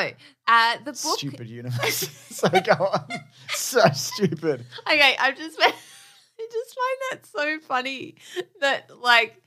uh, 0.48 0.78
the 0.78 0.92
book. 0.92 0.96
Stupid 0.96 1.48
universe. 1.50 2.08
so 2.30 2.50
go 2.50 2.74
on. 2.74 3.08
So 3.50 3.82
stupid. 3.94 4.66
Okay, 4.88 5.16
I'm 5.20 5.36
just 5.36 5.60
I 5.60 5.74
just 6.52 6.76
find 6.76 6.98
that 7.12 7.26
so 7.26 7.60
funny 7.68 8.16
that 8.62 8.90
like 9.02 9.42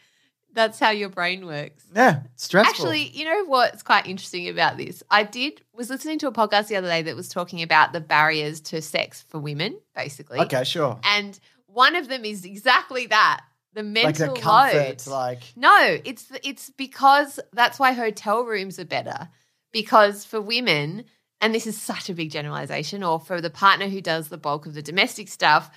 that's 0.52 0.78
how 0.78 0.90
your 0.90 1.08
brain 1.08 1.46
works. 1.46 1.84
Yeah, 1.94 2.22
stressful. 2.36 2.70
Actually, 2.86 3.08
you 3.08 3.24
know 3.24 3.44
what's 3.46 3.82
quite 3.82 4.06
interesting 4.06 4.48
about 4.48 4.76
this? 4.76 5.02
I 5.10 5.24
did 5.24 5.62
was 5.72 5.90
listening 5.90 6.18
to 6.20 6.26
a 6.28 6.32
podcast 6.32 6.68
the 6.68 6.76
other 6.76 6.88
day 6.88 7.02
that 7.02 7.16
was 7.16 7.28
talking 7.28 7.62
about 7.62 7.92
the 7.92 8.00
barriers 8.00 8.60
to 8.62 8.82
sex 8.82 9.24
for 9.28 9.38
women, 9.38 9.78
basically. 9.94 10.38
okay, 10.40 10.64
sure. 10.64 10.98
And 11.04 11.38
one 11.66 11.94
of 11.96 12.08
them 12.08 12.24
is 12.24 12.44
exactly 12.44 13.06
that. 13.06 13.42
The 13.72 13.82
Like 13.84 13.92
mental 14.18 14.34
the 14.34 14.40
comfort, 14.40 15.06
load. 15.06 15.06
like 15.06 15.42
No, 15.54 15.98
it's 16.04 16.26
it's 16.42 16.70
because 16.70 17.38
that's 17.52 17.78
why 17.78 17.92
hotel 17.92 18.42
rooms 18.44 18.80
are 18.80 18.84
better. 18.84 19.28
Because 19.72 20.24
for 20.24 20.40
women, 20.40 21.04
and 21.40 21.54
this 21.54 21.68
is 21.68 21.80
such 21.80 22.10
a 22.10 22.14
big 22.14 22.32
generalization, 22.32 23.04
or 23.04 23.20
for 23.20 23.40
the 23.40 23.48
partner 23.48 23.86
who 23.88 24.00
does 24.00 24.28
the 24.28 24.36
bulk 24.36 24.66
of 24.66 24.74
the 24.74 24.82
domestic 24.82 25.28
stuff, 25.28 25.70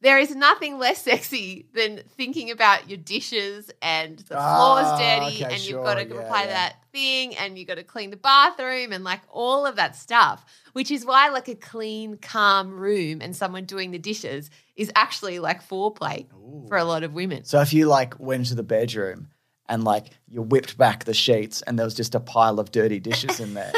there 0.00 0.18
is 0.18 0.34
nothing 0.34 0.78
less 0.78 1.02
sexy 1.02 1.66
than 1.74 2.02
thinking 2.16 2.50
about 2.50 2.88
your 2.88 2.98
dishes 2.98 3.70
and 3.82 4.18
the 4.18 4.24
floor's 4.36 4.86
Ah, 4.86 4.98
dirty 5.20 5.42
okay, 5.44 5.54
and 5.54 5.60
you've 5.66 5.82
got 5.82 5.94
to 5.94 6.06
sure, 6.08 6.14
yeah, 6.20 6.22
apply 6.26 6.42
yeah. 6.42 6.46
that 6.48 6.76
thing 6.92 7.36
and 7.36 7.58
you've 7.58 7.66
got 7.66 7.74
to 7.76 7.82
clean 7.82 8.10
the 8.10 8.16
bathroom 8.16 8.92
and 8.92 9.02
like 9.02 9.20
all 9.30 9.66
of 9.66 9.76
that 9.76 9.96
stuff, 9.96 10.44
which 10.72 10.90
is 10.90 11.04
why 11.04 11.28
like 11.30 11.48
a 11.48 11.54
clean, 11.56 12.16
calm 12.18 12.70
room 12.78 13.20
and 13.20 13.34
someone 13.34 13.64
doing 13.64 13.90
the 13.90 13.98
dishes 13.98 14.50
is 14.76 14.90
actually 14.94 15.40
like 15.40 15.66
foreplay 15.66 16.26
for 16.68 16.76
a 16.76 16.84
lot 16.84 17.02
of 17.02 17.12
women. 17.14 17.44
So 17.44 17.60
if 17.60 17.72
you 17.72 17.86
like 17.86 18.18
went 18.20 18.46
to 18.46 18.54
the 18.54 18.62
bedroom 18.62 19.28
and 19.68 19.82
like 19.82 20.10
you 20.28 20.42
whipped 20.42 20.78
back 20.78 21.04
the 21.04 21.14
sheets 21.14 21.60
and 21.62 21.76
there 21.76 21.84
was 21.84 21.94
just 21.94 22.14
a 22.14 22.20
pile 22.20 22.60
of 22.60 22.70
dirty 22.70 23.00
dishes 23.00 23.40
in 23.40 23.54
there, 23.54 23.72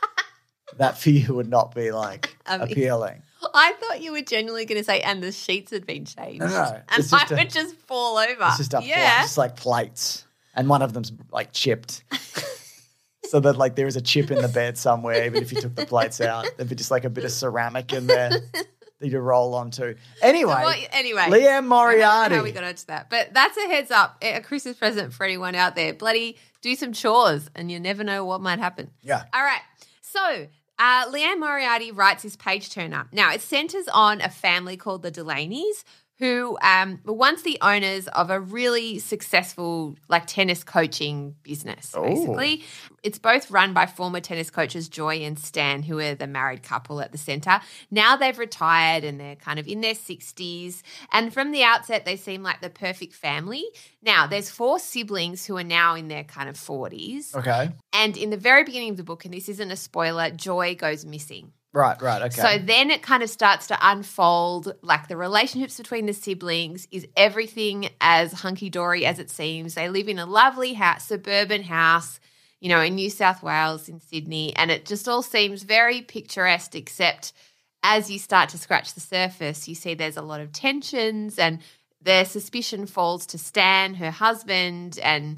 that 0.76 0.98
for 0.98 1.10
you 1.10 1.34
would 1.34 1.48
not 1.48 1.74
be 1.74 1.90
like 1.92 2.36
appealing. 2.46 3.22
I 3.56 3.72
thought 3.72 4.00
you 4.02 4.12
were 4.12 4.22
genuinely 4.22 4.64
going 4.64 4.78
to 4.78 4.84
say, 4.84 5.00
and 5.00 5.22
the 5.22 5.32
sheets 5.32 5.70
had 5.70 5.86
been 5.86 6.04
changed. 6.04 6.40
No, 6.40 6.46
no, 6.46 6.64
And 6.64 6.84
I 6.90 6.96
just 6.98 7.30
would 7.30 7.50
just 7.50 7.74
fall 7.76 8.18
over. 8.18 8.44
It's 8.46 8.58
just 8.58 8.74
up 8.74 8.84
yeah. 8.86 9.22
just 9.22 9.38
like 9.38 9.56
plates, 9.56 10.26
and 10.54 10.68
one 10.68 10.82
of 10.82 10.92
them's 10.92 11.12
like 11.30 11.52
chipped. 11.52 12.04
so 13.24 13.40
that 13.40 13.56
like 13.56 13.76
there 13.76 13.86
is 13.86 13.96
a 13.96 14.00
chip 14.00 14.30
in 14.30 14.40
the 14.40 14.48
bed 14.48 14.78
somewhere, 14.78 15.24
even 15.26 15.42
if 15.42 15.52
you 15.52 15.60
took 15.60 15.74
the 15.74 15.86
plates 15.86 16.20
out, 16.20 16.46
there'd 16.56 16.68
be 16.68 16.74
just 16.74 16.90
like 16.90 17.04
a 17.04 17.10
bit 17.10 17.24
of 17.24 17.32
ceramic 17.32 17.92
in 17.92 18.06
there 18.06 18.30
that 19.00 19.08
you 19.08 19.18
roll 19.18 19.54
onto. 19.54 19.94
Anyway, 20.22 20.52
So 20.52 20.60
what- 20.62 20.88
anyway. 20.92 21.22
Liam 21.22 21.30
I 21.30 21.30
don't 21.30 21.62
know 21.64 21.68
Moriarty. 21.68 22.34
How 22.36 22.42
we 22.42 22.52
got 22.52 22.64
onto 22.64 22.86
that. 22.86 23.10
But 23.10 23.34
that's 23.34 23.56
a 23.56 23.66
heads 23.68 23.90
up, 23.90 24.16
a 24.22 24.40
Christmas 24.40 24.76
present 24.76 25.12
for 25.12 25.24
anyone 25.24 25.54
out 25.54 25.74
there. 25.74 25.92
Bloody 25.92 26.36
do 26.62 26.74
some 26.74 26.92
chores 26.92 27.50
and 27.54 27.70
you 27.70 27.78
never 27.78 28.04
know 28.04 28.24
what 28.24 28.40
might 28.40 28.58
happen. 28.58 28.90
Yeah. 29.02 29.24
All 29.34 29.42
right. 29.42 29.60
So 30.00 30.46
uh, 30.78 31.04
Liane 31.10 31.40
Moriarty 31.40 31.90
writes 31.90 32.22
this 32.22 32.36
page 32.36 32.70
turner. 32.70 33.08
Now 33.12 33.32
it 33.32 33.40
centers 33.40 33.88
on 33.88 34.20
a 34.20 34.28
family 34.28 34.76
called 34.76 35.02
the 35.02 35.10
Delaney's 35.10 35.84
who 36.18 36.56
um, 36.62 36.98
were 37.04 37.12
once 37.12 37.42
the 37.42 37.58
owners 37.60 38.08
of 38.08 38.30
a 38.30 38.40
really 38.40 38.98
successful 38.98 39.96
like 40.08 40.26
tennis 40.26 40.64
coaching 40.64 41.36
business. 41.42 41.92
Oh. 41.94 42.02
Basically, 42.02 42.64
it's 43.02 43.18
both 43.18 43.50
run 43.50 43.74
by 43.74 43.86
former 43.86 44.20
tennis 44.20 44.50
coaches 44.50 44.88
Joy 44.88 45.16
and 45.16 45.38
Stan, 45.38 45.82
who 45.82 45.98
are 45.98 46.14
the 46.14 46.26
married 46.26 46.62
couple 46.62 47.00
at 47.00 47.12
the 47.12 47.18
center. 47.18 47.60
Now 47.90 48.16
they've 48.16 48.38
retired 48.38 49.04
and 49.04 49.20
they're 49.20 49.36
kind 49.36 49.58
of 49.58 49.68
in 49.68 49.82
their 49.82 49.94
sixties. 49.94 50.82
And 51.12 51.32
from 51.32 51.52
the 51.52 51.62
outset, 51.62 52.04
they 52.04 52.16
seem 52.16 52.42
like 52.42 52.60
the 52.60 52.70
perfect 52.70 53.12
family. 53.12 53.64
Now 54.02 54.26
there's 54.26 54.50
four 54.50 54.78
siblings 54.78 55.44
who 55.44 55.56
are 55.58 55.64
now 55.64 55.94
in 55.96 56.08
their 56.08 56.24
kind 56.24 56.48
of 56.48 56.56
forties. 56.56 57.34
Okay. 57.34 57.70
And 57.92 58.16
in 58.16 58.30
the 58.30 58.36
very 58.36 58.64
beginning 58.64 58.90
of 58.90 58.96
the 58.96 59.04
book, 59.04 59.24
and 59.24 59.34
this 59.34 59.48
isn't 59.48 59.70
a 59.70 59.76
spoiler, 59.76 60.30
Joy 60.30 60.74
goes 60.74 61.04
missing. 61.04 61.52
Right. 61.76 62.00
Right. 62.00 62.22
Okay. 62.22 62.40
So 62.40 62.64
then 62.64 62.90
it 62.90 63.02
kind 63.02 63.22
of 63.22 63.28
starts 63.28 63.66
to 63.66 63.78
unfold 63.82 64.74
like 64.80 65.08
the 65.08 65.16
relationships 65.18 65.76
between 65.76 66.06
the 66.06 66.14
siblings 66.14 66.88
is 66.90 67.06
everything 67.18 67.90
as 68.00 68.32
hunky 68.32 68.70
dory 68.70 69.04
as 69.04 69.18
it 69.18 69.28
seems. 69.28 69.74
They 69.74 69.90
live 69.90 70.08
in 70.08 70.18
a 70.18 70.24
lovely 70.24 70.72
house, 70.72 71.04
suburban 71.04 71.64
house, 71.64 72.18
you 72.60 72.70
know, 72.70 72.80
in 72.80 72.94
New 72.94 73.10
South 73.10 73.42
Wales, 73.42 73.90
in 73.90 74.00
Sydney, 74.00 74.56
and 74.56 74.70
it 74.70 74.86
just 74.86 75.06
all 75.06 75.20
seems 75.20 75.64
very 75.64 76.00
picturesque, 76.00 76.74
except 76.74 77.34
as 77.82 78.10
you 78.10 78.18
start 78.18 78.48
to 78.48 78.58
scratch 78.58 78.94
the 78.94 79.00
surface, 79.00 79.68
you 79.68 79.74
see 79.74 79.92
there's 79.92 80.16
a 80.16 80.22
lot 80.22 80.40
of 80.40 80.52
tensions 80.52 81.38
and 81.38 81.58
their 82.00 82.24
suspicion 82.24 82.86
falls 82.86 83.26
to 83.26 83.36
Stan, 83.36 83.92
her 83.96 84.10
husband, 84.10 84.98
and 85.02 85.36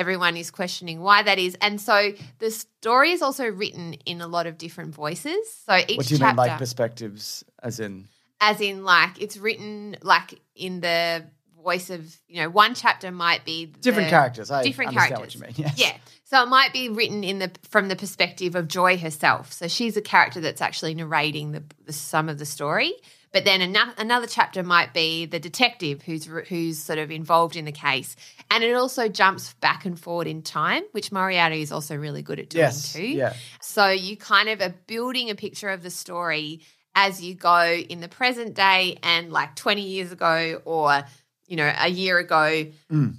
everyone 0.00 0.36
is 0.36 0.50
questioning 0.50 1.00
why 1.00 1.22
that 1.22 1.38
is. 1.38 1.56
And 1.60 1.80
so 1.80 2.12
the 2.38 2.50
story 2.50 3.12
is 3.12 3.20
also 3.22 3.46
written 3.46 3.92
in 4.06 4.20
a 4.20 4.26
lot 4.26 4.46
of 4.46 4.56
different 4.56 4.94
voices. 4.94 5.52
So 5.66 5.76
each 5.76 5.96
what 5.98 6.06
do 6.06 6.14
you 6.14 6.18
chapter, 6.18 6.40
mean, 6.40 6.48
like 6.48 6.58
perspectives, 6.58 7.44
as 7.62 7.78
in? 7.78 8.08
as 8.40 8.60
in 8.60 8.84
like 8.84 9.20
it's 9.20 9.36
written 9.36 9.96
like 10.02 10.40
in 10.56 10.80
the 10.80 11.24
voice 11.62 11.90
of 11.90 12.16
you 12.26 12.40
know 12.40 12.48
one 12.48 12.74
chapter 12.74 13.10
might 13.10 13.44
be 13.44 13.66
Different 13.66 14.08
characters. 14.08 14.50
I 14.50 14.62
different 14.62 14.92
characters. 14.92 15.18
what 15.18 15.34
you 15.34 15.40
mean. 15.42 15.52
Yes. 15.56 15.78
Yeah. 15.78 15.96
So 16.24 16.42
it 16.42 16.48
might 16.48 16.72
be 16.72 16.88
written 16.88 17.22
in 17.22 17.38
the 17.38 17.50
from 17.68 17.88
the 17.88 17.96
perspective 17.96 18.54
of 18.54 18.66
Joy 18.66 18.96
herself. 18.96 19.52
So 19.52 19.68
she's 19.68 19.96
a 19.96 20.00
character 20.00 20.40
that's 20.40 20.62
actually 20.62 20.94
narrating 20.94 21.52
the, 21.52 21.62
the 21.84 21.92
some 21.92 22.28
of 22.28 22.38
the 22.38 22.46
story. 22.46 22.94
But 23.32 23.44
then 23.44 23.60
another, 23.60 23.92
another 23.96 24.26
chapter 24.26 24.62
might 24.62 24.92
be 24.92 25.24
the 25.26 25.38
detective 25.38 26.02
who's 26.02 26.24
who's 26.48 26.78
sort 26.78 26.98
of 26.98 27.10
involved 27.12 27.54
in 27.54 27.64
the 27.64 27.72
case, 27.72 28.16
and 28.50 28.64
it 28.64 28.74
also 28.74 29.08
jumps 29.08 29.54
back 29.60 29.84
and 29.84 29.98
forward 29.98 30.26
in 30.26 30.42
time, 30.42 30.82
which 30.92 31.12
Moriarty 31.12 31.62
is 31.62 31.70
also 31.70 31.94
really 31.94 32.22
good 32.22 32.40
at 32.40 32.50
doing 32.50 32.62
Yes. 32.62 32.92
too. 32.92 33.06
Yeah. 33.06 33.34
So 33.60 33.88
you 33.88 34.16
kind 34.16 34.48
of 34.48 34.60
are 34.60 34.74
building 34.88 35.30
a 35.30 35.36
picture 35.36 35.68
of 35.68 35.82
the 35.84 35.90
story 35.90 36.62
as 36.96 37.22
you 37.22 37.34
go 37.34 37.62
in 37.64 38.00
the 38.00 38.08
present 38.08 38.54
day 38.54 38.98
and 39.04 39.32
like 39.32 39.54
20 39.54 39.80
years 39.80 40.10
ago 40.10 40.60
or, 40.64 41.04
you 41.46 41.54
know, 41.56 41.72
a 41.78 41.88
year 41.88 42.18
ago. 42.18 42.66
Mm. 42.90 43.14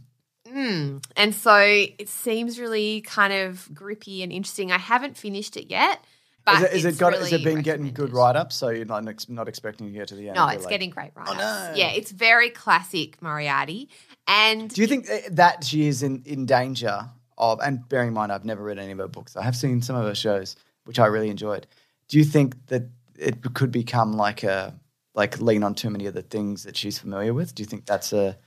Mm. 0.46 1.06
And 1.16 1.34
so 1.34 1.58
it 1.58 2.10
seems 2.10 2.60
really 2.60 3.00
kind 3.02 3.32
of 3.32 3.74
grippy 3.74 4.24
and 4.24 4.32
interesting. 4.32 4.74
I 4.74 4.78
haven't 4.78 5.16
finished 5.18 5.56
it 5.56 5.70
yet. 5.72 6.04
But 6.46 6.74
Is 6.74 6.86
it, 6.86 6.90
is 6.90 6.98
got? 6.98 7.14
really 7.14 7.26
is 7.26 7.34
it 7.34 7.44
been 7.44 7.62
getting 7.62 7.94
good 7.94 8.12
write 8.14 8.36
ups? 8.36 8.56
So 8.56 8.70
you're 8.70 8.86
not 8.86 9.04
not 9.30 9.48
expecting 9.48 9.88
to 9.88 9.94
get 9.94 10.08
to 10.08 10.16
the 10.16 10.30
end. 10.30 10.36
No, 10.36 10.48
it's 10.48 10.64
like- 10.64 10.72
getting 10.72 10.90
great 10.90 11.12
write 11.16 11.38
no. 11.38 11.74
Yeah, 11.76 11.92
it's 11.92 12.12
very 12.12 12.50
classic 12.50 13.22
Moriarty. 13.22 13.90
And 14.28 14.74
Do 14.74 14.82
you 14.82 14.88
think 14.88 15.10
uh, 15.10 15.20
that 15.32 15.64
she 15.64 15.88
is 15.88 16.04
in, 16.04 16.24
in 16.26 16.46
danger 16.46 17.10
of, 17.38 17.60
and 17.60 17.88
bearing 17.90 18.10
in 18.10 18.14
mind, 18.14 18.32
I've 18.32 18.46
never 18.46 18.64
read 18.64 18.80
any 18.80 18.92
of 18.92 18.98
her 19.00 19.08
books, 19.08 19.36
I 19.36 19.44
have 19.44 19.56
seen 19.56 19.82
some 19.82 19.96
of 19.96 20.06
her 20.06 20.16
shows, 20.16 20.56
which 20.86 21.00
I 21.00 21.08
really 21.08 21.30
enjoyed. 21.30 21.68
Do 22.08 22.18
you 22.18 22.24
think 22.24 22.68
that 22.68 22.84
it 23.18 23.54
could 23.54 23.72
become 23.72 24.14
like 24.14 24.44
a, 24.44 24.80
like 25.14 25.40
lean 25.42 25.64
on 25.64 25.76
too 25.76 25.90
many 25.90 26.06
of 26.06 26.14
the 26.14 26.22
things 26.22 26.64
that 26.64 26.78
she's 26.78 26.98
familiar 26.98 27.34
with? 27.34 27.54
Do 27.54 27.64
you 27.64 27.68
think 27.68 27.86
that's 27.86 28.14
a, 28.14 28.38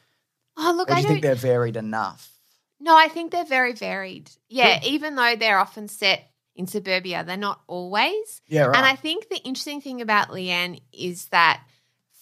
oh, 0.57 0.75
look, 0.77 0.89
or 0.89 0.93
do 0.93 0.97
I 0.97 0.99
you 0.99 1.03
don't 1.05 1.13
think 1.15 1.23
they're 1.23 1.35
varied 1.35 1.77
enough? 1.77 2.31
No, 2.81 2.97
I 2.97 3.09
think 3.09 3.31
they're 3.33 3.45
very 3.45 3.73
varied. 3.73 4.31
Yeah, 4.49 4.81
even 4.85 5.17
though 5.17 5.37
they're 5.37 5.59
often 5.59 5.89
set 5.89 6.31
in 6.57 6.67
suburbia, 6.67 7.25
they're 7.25 7.37
not 7.37 7.61
always. 7.67 8.41
Yeah, 8.47 8.67
right. 8.67 8.77
And 8.77 8.87
I 8.87 8.95
think 8.97 9.29
the 9.29 9.39
interesting 9.39 9.81
thing 9.81 10.01
about 10.01 10.33
Liane 10.33 10.79
is 10.93 11.27
that 11.27 11.63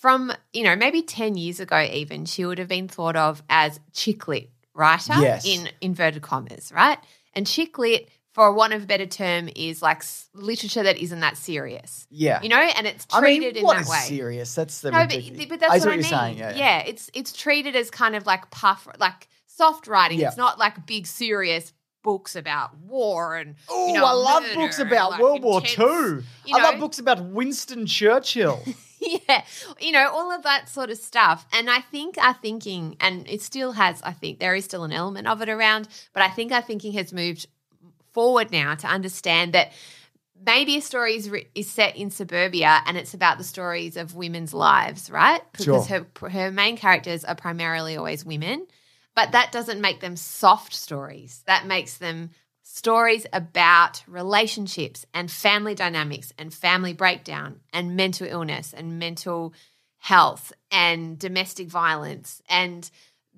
from, 0.00 0.32
you 0.52 0.64
know, 0.64 0.74
maybe 0.74 1.02
10 1.02 1.36
years 1.36 1.60
ago, 1.60 1.80
even, 1.80 2.24
she 2.24 2.44
would 2.44 2.58
have 2.58 2.68
been 2.68 2.88
thought 2.88 3.16
of 3.16 3.42
as 3.48 3.78
chick 3.92 4.26
lit 4.28 4.50
writer 4.74 5.12
Yes. 5.20 5.44
in 5.46 5.68
inverted 5.80 6.22
commas, 6.22 6.72
right? 6.74 6.98
And 7.34 7.46
chick 7.46 7.78
lit, 7.78 8.08
for 8.32 8.50
want 8.54 8.72
of 8.72 8.82
a 8.84 8.86
better 8.86 9.04
term, 9.06 9.50
is 9.54 9.82
like 9.82 10.02
literature 10.34 10.82
that 10.82 10.96
isn't 10.96 11.20
that 11.20 11.36
serious, 11.36 12.06
yeah. 12.10 12.40
you 12.42 12.48
know, 12.48 12.56
and 12.56 12.86
it's 12.86 13.06
I 13.12 13.20
treated 13.20 13.56
mean, 13.56 13.64
what 13.64 13.76
in 13.76 13.82
is 13.82 13.88
that 13.88 13.92
way. 13.92 13.98
serious? 14.08 14.54
That's 14.54 14.80
the 14.80 14.90
No, 14.90 14.98
but, 15.00 15.10
ridiculous- 15.14 15.46
but 15.46 15.60
that's 15.60 15.72
I 15.72 15.74
what 15.76 15.82
see 15.82 15.86
I 15.86 15.90
what 15.90 15.96
mean. 15.98 16.04
saying. 16.04 16.38
Yeah, 16.38 16.54
yeah. 16.56 16.78
it's 16.86 17.10
it's 17.12 17.32
treated 17.34 17.76
as 17.76 17.90
kind 17.90 18.16
of 18.16 18.24
like 18.26 18.50
puff, 18.50 18.88
like 18.98 19.28
soft 19.46 19.86
writing. 19.86 20.18
Yeah. 20.18 20.28
It's 20.28 20.38
not 20.38 20.58
like 20.58 20.86
big 20.86 21.06
serious 21.06 21.74
books 22.02 22.35
about 22.37 22.76
war 22.78 23.37
and 23.37 23.54
Oh, 23.68 23.87
you 23.88 23.94
know, 23.94 24.04
I 24.04 24.12
love 24.12 24.44
books 24.54 24.78
about 24.78 25.12
like, 25.12 25.21
World 25.21 25.42
War 25.42 25.61
II. 25.62 25.76
you 26.44 26.56
I 26.56 26.62
love 26.62 26.75
know. 26.75 26.80
books 26.80 26.99
about 26.99 27.25
Winston 27.25 27.87
Churchill. 27.87 28.62
yeah, 29.00 29.44
you 29.80 29.92
know, 29.92 30.11
all 30.12 30.30
of 30.32 30.42
that 30.42 30.68
sort 30.68 30.90
of 30.90 30.99
stuff. 30.99 31.47
And 31.52 31.71
I 31.71 31.80
think 31.80 32.18
our 32.18 32.35
thinking, 32.35 32.97
and 33.00 33.28
it 33.28 33.42
still 33.42 33.73
has, 33.73 34.02
I 34.02 34.12
think 34.12 34.38
there 34.38 34.54
is 34.54 34.64
still 34.64 34.85
an 34.85 34.92
element 34.92 35.26
of 35.28 35.42
it 35.42 35.49
around, 35.49 35.88
but 36.12 36.23
I 36.23 36.28
think 36.28 36.52
our 36.52 36.62
thinking 36.62 36.92
has 36.92 37.12
moved 37.12 37.47
forward 38.12 38.50
now 38.52 38.75
to 38.75 38.87
understand 38.87 39.52
that 39.54 39.73
maybe 40.44 40.76
a 40.76 40.80
story 40.80 41.14
is, 41.16 41.30
is 41.54 41.71
set 41.71 41.97
in 41.97 42.11
suburbia 42.11 42.80
and 42.87 42.97
it's 42.97 43.14
about 43.14 43.38
the 43.38 43.44
stories 43.44 43.97
of 43.97 44.14
women's 44.16 44.52
lives, 44.52 45.11
right? 45.11 45.40
Because 45.52 45.87
Sure. 45.87 46.06
her 46.21 46.28
her 46.28 46.50
main 46.50 46.76
characters 46.76 47.25
are 47.25 47.35
primarily 47.37 47.97
always 47.97 48.25
women, 48.25 48.66
but 49.14 49.33
that 49.33 49.52
doesn't 49.52 49.81
make 49.81 50.00
them 50.00 50.16
soft 50.16 50.75
stories. 50.75 51.42
That 51.47 51.66
makes 51.66 51.99
them 51.99 52.31
stories 52.62 53.26
about 53.33 54.02
relationships 54.07 55.04
and 55.12 55.31
family 55.31 55.75
dynamics 55.75 56.33
and 56.38 56.54
family 56.54 56.92
breakdown 56.92 57.61
and 57.73 57.97
mental 57.97 58.26
illness 58.26 58.73
and 58.73 58.99
mental 58.99 59.52
health 59.99 60.52
and 60.71 61.19
domestic 61.19 61.69
violence 61.69 62.42
and 62.49 62.90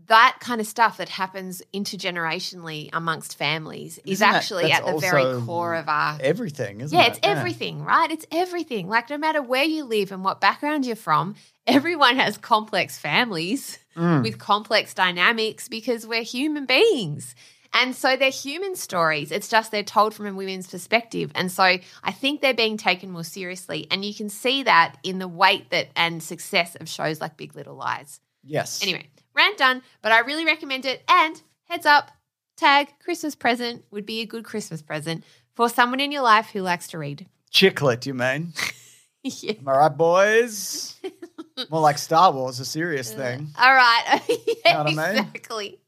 that 0.07 0.37
kind 0.41 0.61
of 0.61 0.67
stuff 0.67 0.99
that 0.99 1.09
happens 1.09 1.63
intergenerationally 1.73 2.91
amongst 2.93 3.37
families 3.39 3.99
is 4.05 4.21
Isn't 4.21 4.29
actually 4.35 4.73
at 4.73 4.85
the 4.85 4.99
very 4.99 5.41
core 5.43 5.75
of 5.75 5.89
our 5.89 6.19
Everything, 6.21 6.81
isn't 6.81 6.97
yeah, 6.97 7.07
it? 7.07 7.09
it's 7.11 7.21
everything, 7.23 7.83
right? 7.85 8.11
It's 8.11 8.27
everything. 8.31 8.89
Like 8.89 9.11
no 9.11 9.19
matter 9.19 9.43
where 9.43 9.65
you 9.65 9.85
live 9.85 10.13
and 10.13 10.25
what 10.25 10.41
background 10.41 10.87
you're 10.87 10.97
from, 10.97 11.35
everyone 11.67 12.17
has 12.17 12.37
complex 12.37 12.99
families 12.99 13.79
Mm. 13.97 14.25
with 14.25 14.39
complex 14.39 14.93
dynamics 14.93 15.69
because 15.69 16.05
we're 16.05 16.25
human 16.25 16.67
beings. 16.67 17.37
And 17.73 17.95
so 17.95 18.17
they're 18.17 18.29
human 18.31 18.75
stories. 18.75 19.31
It's 19.31 19.49
just 19.49 19.71
they're 19.71 19.85
told 19.85 20.15
from 20.15 20.27
a 20.27 20.35
women's 20.35 20.67
perspective. 20.69 21.31
And 21.37 21.51
so 21.51 21.63
I 21.63 22.11
think 22.11 22.41
they're 22.41 22.55
being 22.55 22.77
taken 22.77 23.13
more 23.13 23.23
seriously. 23.23 23.87
And 23.93 24.05
you 24.05 24.13
can 24.13 24.29
see 24.29 24.65
that 24.65 24.97
in 25.05 25.21
the 25.21 25.29
weight 25.29 25.71
that 25.71 25.91
and 25.95 26.21
success 26.21 26.75
of 26.75 26.89
shows 26.89 27.21
like 27.21 27.37
Big 27.37 27.55
Little 27.55 27.77
Lies. 27.77 28.19
Yes. 28.43 28.83
Anyway, 28.83 29.07
rant 29.35 29.59
done, 29.59 29.83
but 30.03 30.13
I 30.13 30.21
really 30.21 30.45
recommend 30.45 30.85
it. 30.85 31.03
And 31.09 31.41
heads 31.65 31.87
up, 31.87 32.11
tag 32.57 32.89
Christmas 33.03 33.35
present 33.35 33.85
would 33.91 34.07
be 34.07 34.21
a 34.21 34.27
good 34.27 34.45
Christmas 34.45 34.83
present 34.83 35.25
for 35.55 35.69
someone 35.69 36.01
in 36.01 36.13
your 36.13 36.23
life 36.23 36.51
who 36.53 36.61
likes 36.63 36.89
to 36.89 36.99
read. 36.99 37.27
Chicklet, 37.53 38.07
you 38.07 38.15
mean? 38.15 38.53
yeah. 39.23 39.53
Am 39.61 39.69
I 39.69 39.73
right, 39.73 39.97
boys? 39.97 40.97
More 41.71 41.81
like 41.81 41.99
Star 41.99 42.33
Wars, 42.33 42.59
a 42.61 42.65
serious 42.65 43.13
thing. 43.13 43.49
All 43.59 43.73
right. 43.75 44.21
yeah, 44.65 44.73
Know 44.73 44.85
what 44.85 44.99
I 44.99 45.13
mean? 45.13 45.25
exactly. 45.25 45.79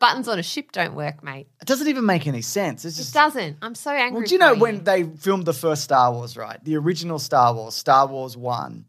Buttons 0.00 0.28
on 0.28 0.38
a 0.38 0.44
ship 0.44 0.70
don't 0.70 0.94
work, 0.94 1.24
mate. 1.24 1.48
It 1.60 1.66
doesn't 1.66 1.88
even 1.88 2.06
make 2.06 2.28
any 2.28 2.42
sense. 2.42 2.84
It's 2.84 2.96
It 2.98 3.02
just. 3.02 3.14
doesn't. 3.14 3.56
I'm 3.62 3.74
so 3.74 3.90
angry. 3.90 4.20
Well, 4.20 4.26
do 4.28 4.34
you 4.34 4.38
know 4.38 4.54
when 4.54 4.84
they 4.84 5.02
filmed 5.02 5.44
the 5.44 5.52
first 5.52 5.82
Star 5.82 6.12
Wars, 6.12 6.36
right? 6.36 6.62
The 6.64 6.76
original 6.76 7.18
Star 7.18 7.52
Wars, 7.52 7.74
Star 7.74 8.06
Wars 8.06 8.36
1. 8.36 8.84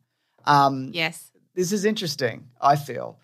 Um, 0.46 0.90
Yes. 0.94 1.32
This 1.56 1.72
is 1.72 1.84
interesting, 1.84 2.48
I 2.62 2.76
feel. 2.76 3.20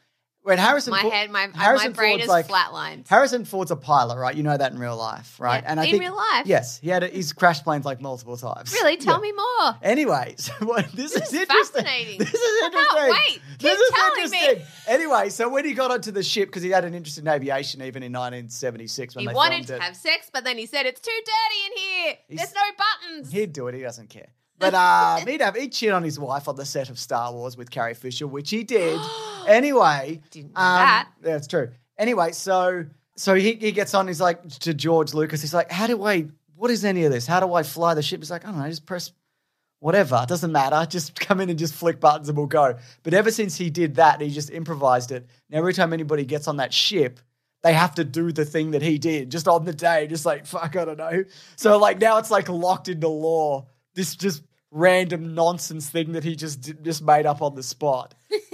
When 0.45 0.59
Harrison 0.59 0.91
My 0.91 1.01
Ford- 1.01 1.11
head, 1.13 1.31
my, 1.31 1.47
my 1.47 1.57
Harrison 1.63 1.93
brain 1.93 2.11
Ford's 2.19 2.23
is 2.25 2.29
like, 2.29 2.47
flatlined. 2.47 3.07
Harrison 3.07 3.45
Ford's 3.45 3.71
a 3.71 3.75
pilot, 3.75 4.15
right? 4.19 4.35
You 4.35 4.43
know 4.43 4.55
that 4.55 4.71
in 4.71 4.77
real 4.77 4.95
life, 4.95 5.39
right? 5.39 5.63
Yeah. 5.63 5.71
And 5.71 5.79
I 5.79 5.85
In 5.85 5.89
think 5.89 6.03
real 6.03 6.15
life? 6.15 6.45
yes, 6.45 6.77
he 6.77 6.89
had 6.89 7.01
a, 7.01 7.07
he's 7.07 7.33
crashed 7.33 7.63
planes 7.63 7.83
like 7.83 7.99
multiple 7.99 8.37
times. 8.37 8.71
Really? 8.71 8.95
Tell 9.05 9.15
Yeah. 9.15 9.21
me 9.21 9.31
more. 9.31 9.75
Anyway, 9.81 10.35
so 10.37 10.53
what, 10.59 10.85
this, 10.91 11.13
This 11.15 11.23
is, 11.23 11.33
is 11.33 11.41
interesting. 11.41 11.83
fascinating. 11.83 12.19
This 12.19 12.31
is 12.31 12.39
I 12.39 12.65
interesting. 12.67 13.09
wait. 13.11 13.41
This 13.59 13.79
is 13.79 13.91
telling 13.95 14.29
me. 14.59 14.65
Anyway, 14.87 15.29
so 15.29 15.49
when 15.49 15.65
he 15.65 15.73
got 15.73 15.89
onto 15.89 16.11
the 16.11 16.21
ship, 16.21 16.49
because 16.49 16.61
he 16.61 16.69
had 16.69 16.85
an 16.85 16.93
interest 16.93 17.17
in 17.17 17.27
aviation 17.27 17.81
even 17.81 18.03
in 18.03 18.11
1976 18.13 19.15
when 19.15 19.23
He 19.23 19.27
they 19.29 19.33
wanted 19.33 19.65
to 19.65 19.77
it, 19.77 19.81
have 19.81 19.95
sex, 19.95 20.29
but 20.31 20.43
then 20.43 20.59
he 20.59 20.67
said 20.67 20.85
it's 20.85 21.01
too 21.01 21.09
dirty 21.11 21.65
in 21.65 21.77
here. 22.05 22.13
He's- 22.27 22.41
There's 22.41 22.53
no 22.53 22.61
buttons. 23.17 23.31
he'd 23.31 23.51
do 23.51 23.67
it. 23.67 23.73
He 23.73 23.81
doesn't 23.81 24.09
care. 24.11 24.27
But 24.57 24.73
um, 24.73 25.27
he'd 25.27 25.41
have 25.41 25.55
he'd 25.55 25.73
cheat 25.73 25.91
on 25.91 26.03
his 26.03 26.19
wife 26.19 26.47
on 26.47 26.55
the 26.55 26.65
set 26.65 26.89
of 26.89 26.97
Star 26.97 27.33
Wars 27.33 27.57
with 27.57 27.69
Carrie 27.69 27.93
Fisher, 27.93 28.25
which 28.25 28.49
he 28.49 28.63
did. 28.63 28.99
anyway, 29.47 30.21
Didn't 30.31 30.53
know 30.53 30.61
um, 30.61 30.77
that. 30.77 31.07
Yeah, 31.23 31.35
it's 31.35 31.47
true. 31.47 31.71
Anyway, 31.97 32.31
so 32.31 32.85
so 33.15 33.35
he, 33.35 33.53
he 33.53 33.71
gets 33.71 33.93
on. 33.93 34.07
He's 34.07 34.21
like 34.21 34.47
to 34.59 34.73
George 34.73 35.13
Lucas. 35.13 35.41
He's 35.41 35.53
like, 35.53 35.71
"How 35.71 35.87
do 35.87 36.03
I? 36.03 36.27
What 36.55 36.71
is 36.71 36.85
any 36.85 37.03
of 37.03 37.11
this? 37.11 37.27
How 37.27 37.39
do 37.39 37.53
I 37.53 37.63
fly 37.63 37.93
the 37.93 38.01
ship?" 38.01 38.21
He's 38.21 38.31
like, 38.31 38.45
"I 38.45 38.51
don't 38.51 38.59
know. 38.59 38.69
Just 38.69 38.85
press 38.85 39.11
whatever. 39.79 40.19
It 40.23 40.29
doesn't 40.29 40.51
matter. 40.51 40.85
Just 40.89 41.19
come 41.19 41.41
in 41.41 41.49
and 41.49 41.59
just 41.59 41.73
flick 41.73 41.99
buttons 41.99 42.29
and 42.29 42.37
we'll 42.37 42.47
go." 42.47 42.77
But 43.03 43.13
ever 43.13 43.31
since 43.31 43.57
he 43.57 43.69
did 43.69 43.95
that, 43.95 44.21
he 44.21 44.29
just 44.29 44.51
improvised 44.51 45.11
it. 45.11 45.27
And 45.49 45.57
every 45.57 45.73
time 45.73 45.93
anybody 45.93 46.25
gets 46.25 46.47
on 46.47 46.57
that 46.57 46.73
ship. 46.73 47.19
They 47.63 47.73
have 47.73 47.95
to 47.95 48.03
do 48.03 48.31
the 48.31 48.45
thing 48.45 48.71
that 48.71 48.83
he 48.83 48.99
did 48.99 49.31
just 49.31 49.47
on 49.47 49.65
the 49.65 49.73
day, 49.73 50.05
just 50.05 50.23
like 50.23 50.45
fuck, 50.45 50.75
I 50.75 50.85
don't 50.85 50.99
know. 50.99 51.23
So 51.55 51.79
like 51.79 51.97
now 51.97 52.19
it's 52.19 52.29
like 52.29 52.47
locked 52.47 52.89
into 52.89 53.07
law. 53.07 53.65
This 53.95 54.15
just 54.15 54.43
random 54.71 55.33
nonsense 55.33 55.89
thing 55.89 56.11
that 56.13 56.23
he 56.23 56.35
just 56.35 56.73
just 56.83 57.01
made 57.01 57.25
up 57.25 57.41
on 57.41 57.55
the 57.55 57.63
spot. 57.63 58.13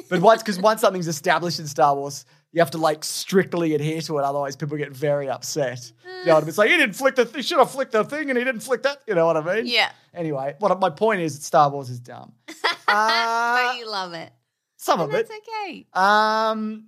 But 0.10 0.22
once 0.22 0.42
because 0.44 0.60
once 0.60 0.82
something's 0.82 1.08
established 1.08 1.60
in 1.60 1.68
Star 1.68 1.96
Wars, 1.96 2.26
you 2.52 2.60
have 2.62 2.72
to 2.72 2.78
like 2.78 3.04
strictly 3.04 3.74
adhere 3.76 4.02
to 4.02 4.18
it. 4.20 4.24
Otherwise, 4.24 4.56
people 4.56 4.78
get 4.78 4.92
very 4.92 5.30
upset. 5.30 5.92
You 6.06 6.26
know 6.28 6.34
what 6.36 6.38
I 6.38 6.40
mean? 6.42 6.50
It's 6.50 6.58
like 6.58 6.70
he 6.70 6.78
didn't 6.78 6.96
flick 6.96 7.16
the 7.16 7.26
th- 7.26 7.44
should 7.46 7.58
have 7.60 7.72
flicked 7.72 7.94
the 7.94 8.04
thing, 8.04 8.30
and 8.30 8.38
he 8.38 8.44
didn't 8.44 8.62
flick 8.62 8.84
that. 8.84 9.00
You 9.08 9.16
know 9.16 9.26
what 9.26 9.38
I 9.38 9.56
mean? 9.56 9.66
Yeah. 9.66 9.90
Anyway, 10.14 10.56
what 10.60 10.78
my 10.80 10.90
point 10.90 11.22
is, 11.22 11.44
Star 11.44 11.70
Wars 11.70 11.90
is 11.90 12.00
dumb. 12.00 12.34
Uh, 12.88 13.56
but 13.72 13.78
you 13.78 13.90
love 13.90 14.12
it. 14.12 14.30
some 14.76 15.00
And 15.00 15.10
of 15.14 15.16
it. 15.18 15.28
that's 15.30 15.40
okay. 15.48 15.86
Um, 15.94 16.88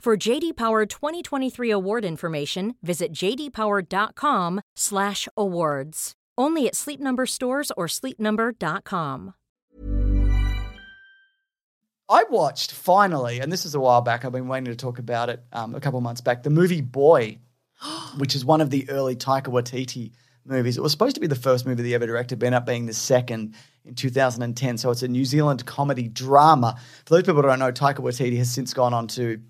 For 0.00 0.16
JD 0.16 0.56
Power 0.56 0.86
2023 0.86 1.68
award 1.68 2.04
information, 2.04 2.76
visit 2.80 3.12
jdpower.com/awards. 3.12 6.12
Only 6.38 6.68
at 6.68 6.76
Sleep 6.76 7.00
Number 7.00 7.26
stores 7.26 7.72
or 7.76 7.88
sleepnumber.com. 7.88 9.34
I 12.08 12.22
watched 12.30 12.70
finally, 12.70 13.40
and 13.40 13.50
this 13.50 13.66
is 13.66 13.74
a 13.74 13.80
while 13.80 14.00
back. 14.00 14.24
I've 14.24 14.30
been 14.30 14.46
waiting 14.46 14.66
to 14.66 14.76
talk 14.76 15.00
about 15.00 15.28
it 15.28 15.42
um, 15.52 15.74
a 15.74 15.80
couple 15.80 16.00
months 16.00 16.20
back. 16.20 16.44
The 16.44 16.50
movie 16.50 16.82
Boy, 16.82 17.40
which 18.16 18.36
is 18.36 18.44
one 18.44 18.60
of 18.60 18.70
the 18.70 18.88
early 18.88 19.16
Taika 19.16 19.48
Waititi 19.48 20.12
movies. 20.44 20.76
It 20.76 20.82
was 20.82 20.92
supposed 20.92 21.16
to 21.16 21.20
be 21.20 21.26
the 21.26 21.34
first 21.34 21.66
movie 21.66 21.82
that 21.82 21.88
he 21.88 21.96
ever 21.96 22.06
directed, 22.06 22.38
but 22.38 22.46
ended 22.46 22.58
up 22.58 22.66
being 22.66 22.86
the 22.86 22.94
second 22.94 23.56
in 23.84 23.96
2010. 23.96 24.78
So 24.78 24.92
it's 24.92 25.02
a 25.02 25.08
New 25.08 25.24
Zealand 25.24 25.66
comedy 25.66 26.06
drama. 26.06 26.78
For 27.06 27.14
those 27.14 27.24
people 27.24 27.42
who 27.42 27.48
don't 27.48 27.58
know, 27.58 27.72
Taika 27.72 27.96
Waititi 27.96 28.38
has 28.38 28.52
since 28.52 28.72
gone 28.72 28.94
on 28.94 29.08
to, 29.08 29.40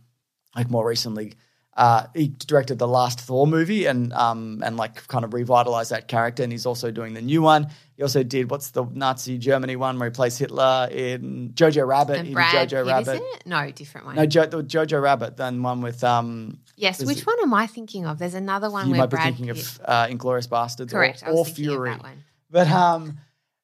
like 0.57 0.71
more 0.71 0.87
recently, 0.89 1.35
uh, 1.77 2.07
he 2.15 2.29
directed 2.29 2.79
the 2.79 2.89
last 2.89 3.21
Thor 3.21 3.47
movie 3.47 3.85
and 3.85 4.11
um, 4.15 4.63
and 4.65 4.77
like 4.79 5.07
kind 5.09 5.25
of 5.27 5.35
revitalized 5.35 5.91
that 5.91 6.09
character. 6.09 6.43
And 6.43 6.51
he's 6.51 6.65
also 6.65 6.91
doing 6.91 7.13
the 7.13 7.21
new 7.21 7.43
one. 7.43 7.69
He 7.97 8.03
also 8.03 8.23
did 8.23 8.51
what's 8.51 8.71
the 8.71 8.85
Nazi 8.95 9.37
Germany 9.37 9.77
one 9.77 9.99
where 9.99 10.09
he 10.09 10.13
plays 10.15 10.39
Hitler 10.39 10.89
in 10.91 11.51
Jojo 11.55 11.87
Rabbit. 11.87 12.19
And 12.19 12.29
he 12.29 12.35
Brad 12.35 12.71
Jojo 12.71 12.85
Pitt, 12.85 13.07
Rabbit. 13.07 13.23
No, 13.47 13.71
different 13.71 14.07
one. 14.07 14.17
No, 14.17 14.25
jo- 14.27 14.47
the 14.47 14.63
Jojo 14.63 15.03
Rabbit, 15.03 15.37
then 15.37 15.63
one 15.63 15.83
with 15.83 16.03
um. 16.03 16.59
yes, 16.77 17.05
which 17.05 17.19
it- 17.19 17.27
one 17.27 17.37
am 17.43 17.53
I 17.53 17.67
thinking 17.67 18.07
of? 18.07 18.19
There's 18.19 18.35
another 18.35 18.71
one 18.71 18.87
you 18.87 18.93
where 18.93 19.01
might 19.01 19.07
be 19.11 19.17
Brad 19.17 19.25
thinking 19.37 19.55
Pitt- 19.55 19.59
of 19.65 19.81
uh, 19.85 20.07
Inglourious 20.07 20.49
Basterds 20.49 20.91
Correct. 20.91 21.23
or, 21.27 21.33
or 21.33 21.45
Fury. 21.45 21.95
But 22.51 22.69
um, 22.69 23.19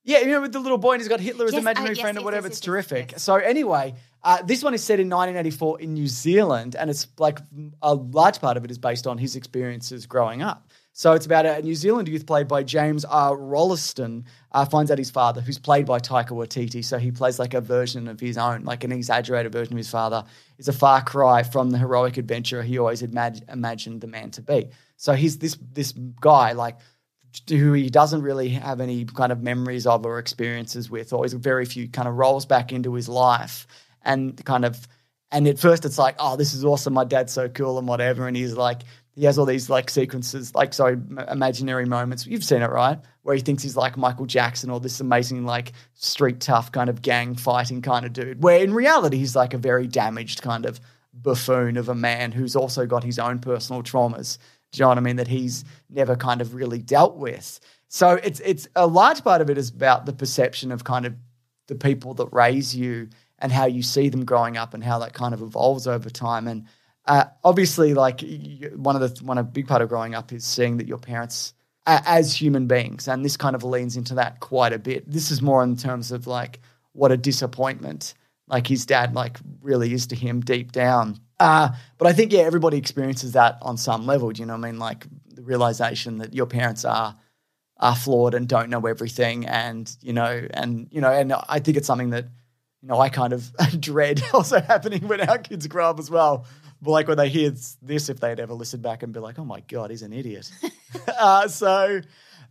yeah, 0.04 0.18
you 0.18 0.26
know, 0.26 0.42
with 0.42 0.52
the 0.52 0.60
little 0.60 0.76
boy 0.78 0.92
and 0.94 1.00
he's 1.00 1.08
got 1.08 1.20
Hitler 1.20 1.46
as 1.46 1.52
Yes, 1.52 1.60
imaginary 1.62 1.90
oh, 1.90 1.94
yes, 1.94 2.00
friend 2.00 2.18
or 2.18 2.24
whatever. 2.24 2.48
yes, 2.48 2.56
it's 2.58 2.60
yes, 2.60 2.64
terrific. 2.66 3.12
yes. 3.12 3.22
So 3.22 3.36
anyway, 3.36 3.94
uh, 4.24 4.40
this 4.42 4.62
one 4.62 4.72
is 4.72 4.84
set 4.84 5.00
in 5.00 5.08
1984 5.08 5.80
in 5.80 5.94
New 5.94 6.06
Zealand, 6.06 6.76
and 6.76 6.88
it's 6.88 7.08
like 7.18 7.40
a 7.82 7.94
large 7.94 8.40
part 8.40 8.56
of 8.56 8.64
it 8.64 8.70
is 8.70 8.78
based 8.78 9.06
on 9.06 9.18
his 9.18 9.34
experiences 9.34 10.06
growing 10.06 10.42
up. 10.42 10.68
So 10.94 11.12
it's 11.14 11.26
about 11.26 11.46
a 11.46 11.60
New 11.62 11.74
Zealand 11.74 12.06
youth 12.06 12.26
played 12.26 12.46
by 12.46 12.62
James 12.62 13.04
R. 13.06 13.36
Rolleston 13.36 14.26
uh, 14.52 14.66
finds 14.66 14.90
out 14.90 14.98
his 14.98 15.10
father, 15.10 15.40
who's 15.40 15.58
played 15.58 15.86
by 15.86 15.98
Taika 15.98 16.30
Waititi. 16.30 16.84
So 16.84 16.98
he 16.98 17.10
plays 17.10 17.38
like 17.38 17.54
a 17.54 17.62
version 17.62 18.08
of 18.08 18.20
his 18.20 18.36
own, 18.36 18.64
like 18.64 18.84
an 18.84 18.92
exaggerated 18.92 19.52
version 19.52 19.72
of 19.72 19.78
his 19.78 19.90
father. 19.90 20.24
Is 20.58 20.68
a 20.68 20.72
far 20.72 21.02
cry 21.02 21.42
from 21.42 21.70
the 21.70 21.78
heroic 21.78 22.18
adventurer 22.18 22.62
he 22.62 22.78
always 22.78 23.02
imag- 23.02 23.50
imagined 23.50 24.02
the 24.02 24.06
man 24.06 24.30
to 24.32 24.42
be. 24.42 24.68
So 24.96 25.14
he's 25.14 25.38
this 25.38 25.56
this 25.72 25.92
guy 26.20 26.52
like 26.52 26.76
who 27.48 27.72
he 27.72 27.88
doesn't 27.88 28.22
really 28.22 28.50
have 28.50 28.80
any 28.80 29.06
kind 29.06 29.32
of 29.32 29.42
memories 29.42 29.86
of 29.86 30.04
or 30.04 30.18
experiences 30.18 30.90
with, 30.90 31.14
or 31.14 31.26
very 31.28 31.64
few 31.64 31.88
kind 31.88 32.06
of 32.06 32.14
rolls 32.14 32.44
back 32.44 32.72
into 32.72 32.92
his 32.92 33.08
life 33.08 33.66
and 34.04 34.42
kind 34.44 34.64
of 34.64 34.86
and 35.30 35.48
at 35.48 35.58
first 35.58 35.86
it's 35.86 35.96
like, 35.96 36.14
oh, 36.18 36.36
this 36.36 36.52
is 36.52 36.64
awesome, 36.64 36.92
my 36.92 37.04
dad's 37.04 37.32
so 37.32 37.48
cool 37.48 37.78
and 37.78 37.88
whatever, 37.88 38.26
and 38.26 38.36
he's 38.36 38.54
like 38.54 38.82
he 39.14 39.24
has 39.24 39.38
all 39.38 39.44
these 39.44 39.68
like 39.68 39.90
sequences, 39.90 40.54
like 40.54 40.72
sorry, 40.72 40.96
imaginary 41.28 41.84
moments. 41.84 42.26
You've 42.26 42.44
seen 42.44 42.62
it, 42.62 42.70
right? 42.70 42.98
Where 43.22 43.36
he 43.36 43.42
thinks 43.42 43.62
he's 43.62 43.76
like 43.76 43.96
Michael 43.96 44.26
Jackson 44.26 44.70
or 44.70 44.80
this 44.80 45.00
amazing 45.00 45.44
like 45.44 45.72
street 45.94 46.40
tough 46.40 46.72
kind 46.72 46.88
of 46.88 47.02
gang 47.02 47.34
fighting 47.34 47.82
kind 47.82 48.06
of 48.06 48.14
dude. 48.14 48.42
Where 48.42 48.62
in 48.62 48.72
reality 48.72 49.18
he's 49.18 49.36
like 49.36 49.52
a 49.52 49.58
very 49.58 49.86
damaged 49.86 50.40
kind 50.40 50.64
of 50.64 50.80
buffoon 51.12 51.76
of 51.76 51.90
a 51.90 51.94
man 51.94 52.32
who's 52.32 52.56
also 52.56 52.86
got 52.86 53.04
his 53.04 53.18
own 53.18 53.38
personal 53.38 53.82
traumas. 53.82 54.38
Do 54.72 54.78
you 54.78 54.84
know 54.84 54.88
what 54.88 54.98
I 54.98 55.02
mean? 55.02 55.16
That 55.16 55.28
he's 55.28 55.64
never 55.90 56.16
kind 56.16 56.40
of 56.40 56.54
really 56.54 56.80
dealt 56.80 57.16
with. 57.16 57.60
So 57.88 58.12
it's 58.22 58.40
it's 58.40 58.66
a 58.76 58.86
large 58.86 59.22
part 59.22 59.42
of 59.42 59.50
it 59.50 59.58
is 59.58 59.68
about 59.68 60.06
the 60.06 60.14
perception 60.14 60.72
of 60.72 60.84
kind 60.84 61.04
of 61.04 61.14
the 61.66 61.74
people 61.74 62.14
that 62.14 62.28
raise 62.32 62.74
you 62.74 63.10
and 63.42 63.52
how 63.52 63.66
you 63.66 63.82
see 63.82 64.08
them 64.08 64.24
growing 64.24 64.56
up 64.56 64.72
and 64.72 64.82
how 64.82 64.98
that 65.00 65.12
kind 65.12 65.34
of 65.34 65.42
evolves 65.42 65.86
over 65.86 66.08
time. 66.08 66.46
And 66.46 66.66
uh, 67.06 67.24
obviously, 67.44 67.92
like 67.92 68.22
one 68.76 68.94
of 68.96 69.02
the 69.02 69.24
one 69.24 69.36
a 69.36 69.42
big 69.42 69.66
part 69.66 69.82
of 69.82 69.88
growing 69.88 70.14
up 70.14 70.32
is 70.32 70.44
seeing 70.44 70.78
that 70.78 70.86
your 70.86 70.98
parents 70.98 71.52
uh, 71.86 72.00
as 72.06 72.40
human 72.40 72.68
beings, 72.68 73.08
and 73.08 73.24
this 73.24 73.36
kind 73.36 73.56
of 73.56 73.64
leans 73.64 73.96
into 73.96 74.14
that 74.14 74.40
quite 74.40 74.72
a 74.72 74.78
bit. 74.78 75.10
This 75.10 75.30
is 75.30 75.42
more 75.42 75.62
in 75.64 75.76
terms 75.76 76.12
of 76.12 76.26
like 76.26 76.60
what 76.92 77.10
a 77.10 77.16
disappointment 77.16 78.14
like 78.48 78.66
his 78.66 78.86
dad 78.86 79.14
like 79.14 79.38
really 79.62 79.92
is 79.92 80.06
to 80.08 80.16
him 80.16 80.40
deep 80.40 80.72
down. 80.72 81.18
Uh, 81.40 81.70
but 81.98 82.06
I 82.06 82.12
think 82.12 82.32
yeah, 82.32 82.42
everybody 82.42 82.78
experiences 82.78 83.32
that 83.32 83.58
on 83.62 83.76
some 83.76 84.06
level. 84.06 84.30
Do 84.30 84.40
you 84.40 84.46
know 84.46 84.56
what 84.56 84.66
I 84.66 84.70
mean? 84.70 84.78
Like 84.78 85.06
the 85.34 85.42
realization 85.42 86.18
that 86.18 86.32
your 86.34 86.46
parents 86.46 86.84
are 86.84 87.16
are 87.78 87.96
flawed 87.96 88.34
and 88.34 88.46
don't 88.46 88.70
know 88.70 88.86
everything, 88.86 89.46
and 89.46 89.90
you 90.00 90.12
know, 90.12 90.46
and 90.54 90.86
you 90.92 91.00
know, 91.00 91.10
and 91.10 91.32
I 91.48 91.58
think 91.58 91.76
it's 91.76 91.88
something 91.88 92.10
that 92.10 92.26
you 92.82 92.88
know 92.88 93.00
I 93.00 93.08
kind 93.08 93.32
of 93.32 93.52
dread 93.80 94.22
also 94.34 94.60
happening 94.60 95.06
when 95.08 95.20
our 95.20 95.38
kids 95.38 95.66
grow 95.66 95.88
up 95.88 95.98
as 95.98 96.10
well. 96.10 96.46
But 96.80 96.90
like 96.90 97.08
when 97.08 97.16
they 97.16 97.28
hear 97.28 97.52
this, 97.80 98.08
if 98.08 98.18
they'd 98.18 98.40
ever 98.40 98.54
listen 98.54 98.80
back 98.80 99.02
and 99.04 99.12
be 99.12 99.20
like, 99.20 99.38
"Oh 99.38 99.44
my 99.44 99.60
god, 99.60 99.90
he's 99.90 100.02
an 100.02 100.12
idiot," 100.12 100.50
uh, 101.18 101.48
so. 101.48 102.00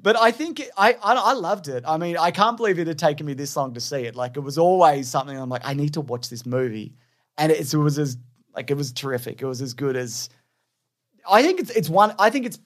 But 0.04 0.18
I 0.18 0.32
think 0.32 0.60
I, 0.78 0.94
I 0.94 1.14
I 1.14 1.34
loved 1.34 1.68
it. 1.68 1.84
I 1.86 1.98
mean, 1.98 2.18
I 2.18 2.32
can't 2.32 2.58
believe 2.58 2.80
it 2.80 2.88
had 2.88 2.98
taken 2.98 3.26
me 3.26 3.34
this 3.34 3.56
long 3.56 3.74
to 3.76 3.80
see 3.82 4.04
it. 4.06 4.16
Like 4.16 4.36
it 4.36 4.40
was 4.40 4.58
always 4.58 5.08
something 5.08 5.38
I'm 5.38 5.50
like, 5.50 5.62
I 5.64 5.76
need 5.76 5.94
to 5.94 6.02
watch 6.02 6.30
this 6.30 6.46
movie, 6.46 6.96
and 7.38 7.52
it, 7.52 7.72
it 7.72 7.78
was 7.78 8.00
as 8.00 8.18
like 8.56 8.72
it 8.72 8.78
was 8.78 8.92
terrific. 8.94 9.42
It 9.42 9.46
was 9.46 9.62
as 9.62 9.74
good 9.74 9.96
as 9.96 10.30
I 11.30 11.44
think 11.44 11.60
it's 11.60 11.70
it's 11.72 11.90
one. 11.90 12.16
I 12.18 12.30
think 12.30 12.46
it's 12.46 12.58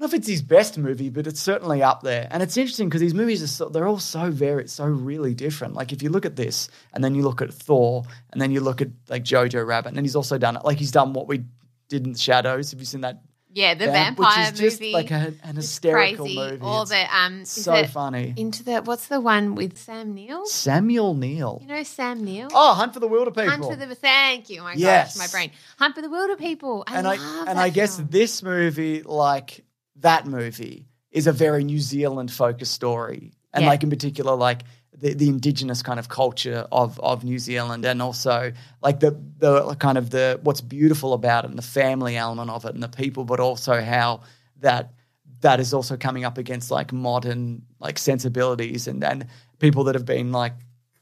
know 0.00 0.06
if 0.06 0.14
it's 0.14 0.26
his 0.28 0.42
best 0.42 0.78
movie, 0.78 1.10
but 1.10 1.26
it's 1.26 1.40
certainly 1.40 1.82
up 1.82 2.02
there. 2.02 2.26
And 2.30 2.42
it's 2.42 2.56
interesting 2.56 2.88
because 2.88 3.00
these 3.00 3.14
movies 3.14 3.42
are 3.42 3.46
so, 3.46 3.68
they're 3.68 3.86
all 3.86 3.98
so 3.98 4.30
very 4.30 4.66
so 4.68 4.84
really 4.86 5.34
different. 5.34 5.74
Like 5.74 5.92
if 5.92 6.02
you 6.02 6.08
look 6.10 6.26
at 6.26 6.36
this, 6.36 6.68
and 6.92 7.04
then 7.04 7.14
you 7.14 7.22
look 7.22 7.40
at 7.42 7.52
Thor, 7.52 8.04
and 8.32 8.40
then 8.40 8.50
you 8.50 8.60
look 8.60 8.80
at 8.80 8.88
like 9.08 9.24
Jojo 9.24 9.66
Rabbit, 9.66 9.90
and 9.94 10.00
he's 10.00 10.16
also 10.16 10.38
done 10.38 10.56
it. 10.56 10.64
like 10.64 10.78
he's 10.78 10.92
done 10.92 11.12
what 11.12 11.28
we 11.28 11.44
did 11.88 12.06
in 12.06 12.14
Shadows. 12.14 12.70
Have 12.72 12.80
you 12.80 12.86
seen 12.86 13.02
that? 13.02 13.22
Yeah, 13.52 13.74
the 13.74 13.86
Vamp, 13.86 14.16
vampire 14.16 14.44
which 14.44 14.52
is 14.54 14.60
just 14.60 14.80
movie. 14.80 14.92
like 14.92 15.10
a, 15.10 15.34
an 15.42 15.56
hysterical 15.56 16.24
crazy. 16.24 16.38
movie. 16.38 16.58
All 16.62 16.82
It's 16.82 16.92
the 16.92 17.16
um, 17.18 17.44
so 17.44 17.84
funny. 17.86 18.32
into 18.36 18.62
the 18.62 18.80
what's 18.82 19.08
the 19.08 19.20
one 19.20 19.56
with 19.56 19.76
Sam 19.76 20.14
Neill? 20.14 20.46
Samuel 20.46 21.14
Neal. 21.14 21.58
You 21.60 21.66
know 21.66 21.82
Sam 21.82 22.22
Neill. 22.24 22.46
Oh, 22.54 22.74
Hunt 22.74 22.94
for 22.94 23.00
the 23.00 23.08
Wilderpeople. 23.08 23.48
Hunt 23.48 23.64
for 23.64 23.74
the 23.74 23.92
thank 23.96 24.50
you. 24.50 24.60
Oh 24.60 24.64
my 24.64 24.74
Yes. 24.74 25.16
gosh, 25.18 25.26
my 25.26 25.36
brain. 25.36 25.50
Hunt 25.80 25.96
for 25.96 26.00
the 26.00 26.06
Wilderpeople. 26.06 26.84
I 26.86 26.96
and 26.98 27.08
I 27.08 27.44
and 27.48 27.58
I 27.58 27.70
guess 27.70 27.96
film. 27.96 28.08
this 28.12 28.40
movie, 28.44 29.02
like 29.02 29.64
that 30.00 30.26
movie, 30.26 30.86
is 31.10 31.26
a 31.26 31.32
very 31.32 31.64
New 31.64 31.80
Zealand 31.80 32.30
focused 32.30 32.72
story, 32.72 33.32
and 33.52 33.62
Yeah. 33.64 33.70
like 33.70 33.82
in 33.82 33.90
particular, 33.90 34.34
like 34.36 34.62
the, 34.96 35.14
the 35.14 35.28
indigenous 35.28 35.82
kind 35.82 35.98
of 35.98 36.08
culture 36.08 36.66
of 36.70 36.98
of 37.00 37.24
New 37.24 37.38
Zealand, 37.38 37.84
and 37.84 38.00
also 38.02 38.52
like 38.82 39.00
the 39.00 39.16
the 39.38 39.74
kind 39.76 39.98
of 39.98 40.10
the 40.10 40.38
what's 40.42 40.60
beautiful 40.60 41.12
about 41.12 41.44
it, 41.44 41.50
and 41.50 41.58
the 41.58 41.62
family 41.80 42.16
element 42.16 42.50
of 42.50 42.64
it, 42.64 42.74
and 42.74 42.82
the 42.82 42.88
people, 42.88 43.24
but 43.24 43.40
also 43.40 43.80
how 43.80 44.20
that 44.60 44.92
that 45.40 45.58
is 45.60 45.72
also 45.72 45.96
coming 45.96 46.24
up 46.24 46.38
against 46.38 46.70
like 46.70 46.92
modern 46.92 47.62
like 47.80 47.98
sensibilities 47.98 48.86
and 48.86 49.02
and 49.02 49.26
people 49.58 49.84
that 49.84 49.94
have 49.94 50.04
been 50.04 50.32
like 50.32 50.52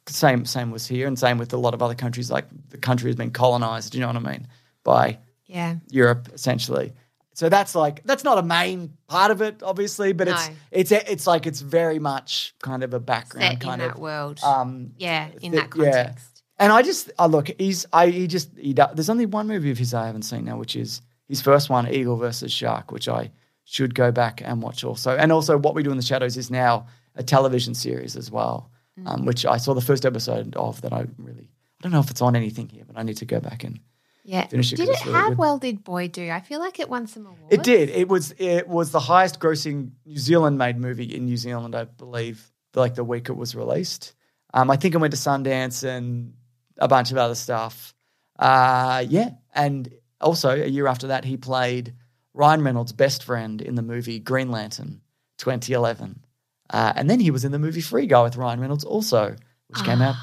same 0.06 0.44
same 0.44 0.70
was 0.70 0.87
here 0.87 1.06
and 1.06 1.18
same 1.18 1.38
with 1.38 1.52
a 1.52 1.56
lot 1.56 1.74
of 1.74 1.82
other 1.82 1.94
countries 1.94 2.30
like 2.30 2.46
the 2.70 2.78
country 2.78 3.08
has 3.11 3.16
been 3.16 3.30
colonized 3.30 3.94
you 3.94 4.00
know 4.00 4.06
what 4.06 4.16
i 4.16 4.20
mean 4.20 4.46
by 4.84 5.18
yeah. 5.46 5.76
Europe 5.90 6.28
essentially. 6.32 6.92
So 7.38 7.48
that's 7.48 7.74
like 7.77 8.03
that's 8.05 8.24
not 8.24 8.37
a 8.38 8.42
main 8.42 8.94
part 9.07 9.31
of 9.31 9.40
it, 9.42 9.62
obviously, 9.62 10.12
but 10.12 10.27
it's 10.27 10.48
No. 10.48 10.55
it's 10.72 10.90
it's 10.90 11.27
like 11.33 11.46
it's 11.46 11.61
very 11.61 12.01
much 12.01 12.53
kind 12.61 12.83
of 12.83 12.92
a 12.94 12.98
background 12.98 13.44
Set 13.44 13.53
in 13.53 13.59
kind 13.68 13.81
that 13.81 13.92
of 13.92 13.98
world. 14.01 14.40
um 14.42 14.90
yeah, 14.96 15.29
in 15.40 15.53
th- 15.53 15.62
that 15.62 15.70
context. 15.70 16.42
And 16.59 16.72
I 16.72 16.83
just 16.83 17.12
I 17.16 17.27
look 17.27 17.48
he's 17.57 17.87
I 17.92 18.09
he 18.09 18.27
just 18.27 18.48
he 18.59 18.72
does, 18.72 18.90
there's 18.96 19.09
only 19.09 19.27
one 19.27 19.46
movie 19.46 19.70
of 19.70 19.79
his 19.79 19.94
I 19.94 20.07
haven't 20.07 20.22
seen 20.22 20.46
now, 20.46 20.57
which 20.59 20.74
is 20.74 21.01
his 21.29 21.40
first 21.40 21.70
one, 21.70 21.87
Eagle 21.88 22.16
versus 22.16 22.51
Shark, 22.53 22.90
which 22.90 23.09
I 23.09 23.31
should 23.64 23.94
go 23.94 24.11
back 24.11 24.42
and 24.44 24.61
watch 24.61 24.83
also. 24.83 25.16
And 25.16 25.31
also, 25.31 25.57
What 25.59 25.74
We 25.77 25.85
Do 25.85 25.92
in 25.92 25.96
the 25.96 26.03
Shadows 26.03 26.37
is 26.37 26.51
now 26.51 26.87
a 27.14 27.22
television 27.22 27.74
series 27.74 28.16
as 28.16 28.31
well, 28.33 28.68
Mm. 28.98 29.07
um, 29.09 29.24
which 29.27 29.46
I 29.46 29.59
saw 29.59 29.74
the 29.74 29.81
first 29.90 30.05
episode 30.05 30.57
of. 30.57 30.81
That 30.81 30.92
I 30.92 31.07
really 31.18 31.48
I 31.79 31.83
don't 31.83 31.92
know 31.92 32.01
if 32.01 32.11
it's 32.11 32.20
on 32.22 32.35
anything 32.35 32.68
here, 32.68 32.83
but 32.85 32.98
I 32.98 33.05
need 33.05 33.18
to 33.18 33.27
go 33.27 33.38
back 33.38 33.62
and 33.62 33.79
Yeah. 34.28 34.42
It 34.42 34.50
Did 34.50 34.60
it? 34.60 34.72
it's 34.72 35.06
really 35.06 35.14
how 35.14 35.28
good. 35.30 35.38
well 35.38 35.58
did 35.58 35.82
Boy 35.82 36.08
do? 36.08 36.28
I 36.28 36.40
feel 36.40 36.60
like 36.60 36.78
it 36.78 36.90
won 36.90 37.06
some 37.06 37.24
awards. 37.24 37.46
It 37.48 37.62
did. 37.62 37.88
It 37.88 38.08
was 38.08 38.34
it 38.36 38.68
was 38.68 38.90
the 38.90 39.00
highest 39.00 39.40
grossing 39.40 39.92
New 40.04 40.18
Zealand 40.18 40.58
made 40.58 40.76
movie 40.76 41.14
in 41.14 41.24
New 41.24 41.38
Zealand, 41.38 41.74
I 41.74 41.84
believe, 41.84 42.52
like 42.74 42.94
the 42.94 43.04
week 43.04 43.30
it 43.30 43.36
was 43.36 43.54
released. 43.54 44.14
Um, 44.52 44.70
I 44.70 44.76
think 44.76 44.94
it 44.94 44.98
went 44.98 45.14
to 45.14 45.18
Sundance 45.18 45.82
and 45.82 46.34
a 46.76 46.86
bunch 46.86 47.10
of 47.10 47.16
other 47.16 47.34
stuff. 47.34 47.94
Uh, 48.38 49.02
yeah, 49.08 49.30
and 49.54 49.88
also 50.20 50.50
a 50.50 50.66
year 50.66 50.88
after 50.88 51.06
that, 51.06 51.24
he 51.24 51.38
played 51.38 51.94
Ryan 52.34 52.62
Reynolds' 52.62 52.92
best 52.92 53.24
friend 53.24 53.62
in 53.62 53.76
the 53.76 53.82
movie 53.82 54.18
Green 54.18 54.50
Lantern, 54.50 55.00
2011, 55.38 56.22
uh, 56.68 56.92
and 56.94 57.08
then 57.08 57.18
he 57.18 57.30
was 57.30 57.46
in 57.46 57.52
the 57.52 57.58
movie 57.58 57.80
Free 57.80 58.06
Guy 58.06 58.22
with 58.24 58.36
Ryan 58.36 58.60
Reynolds, 58.60 58.84
also, 58.84 59.36
which 59.68 59.82
came 59.84 60.02
out 60.02 60.16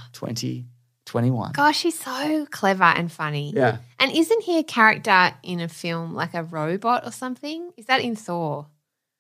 2021. 1.06 1.52
Gosh, 1.54 1.82
he's 1.84 1.98
so 2.00 2.46
clever 2.52 2.84
and 2.84 3.12
funny. 3.12 3.52
Yeah. 3.56 3.78
And 4.00 4.12
isn't 4.12 4.44
he 4.44 4.58
a 4.60 4.64
character 4.64 5.34
in 5.44 5.60
a 5.60 5.68
film 5.68 6.14
like 6.14 6.34
a 6.34 6.44
robot 6.44 7.06
or 7.06 7.12
something? 7.12 7.72
Is 7.78 7.86
that 7.86 8.02
in 8.02 8.16
Thor? 8.16 8.68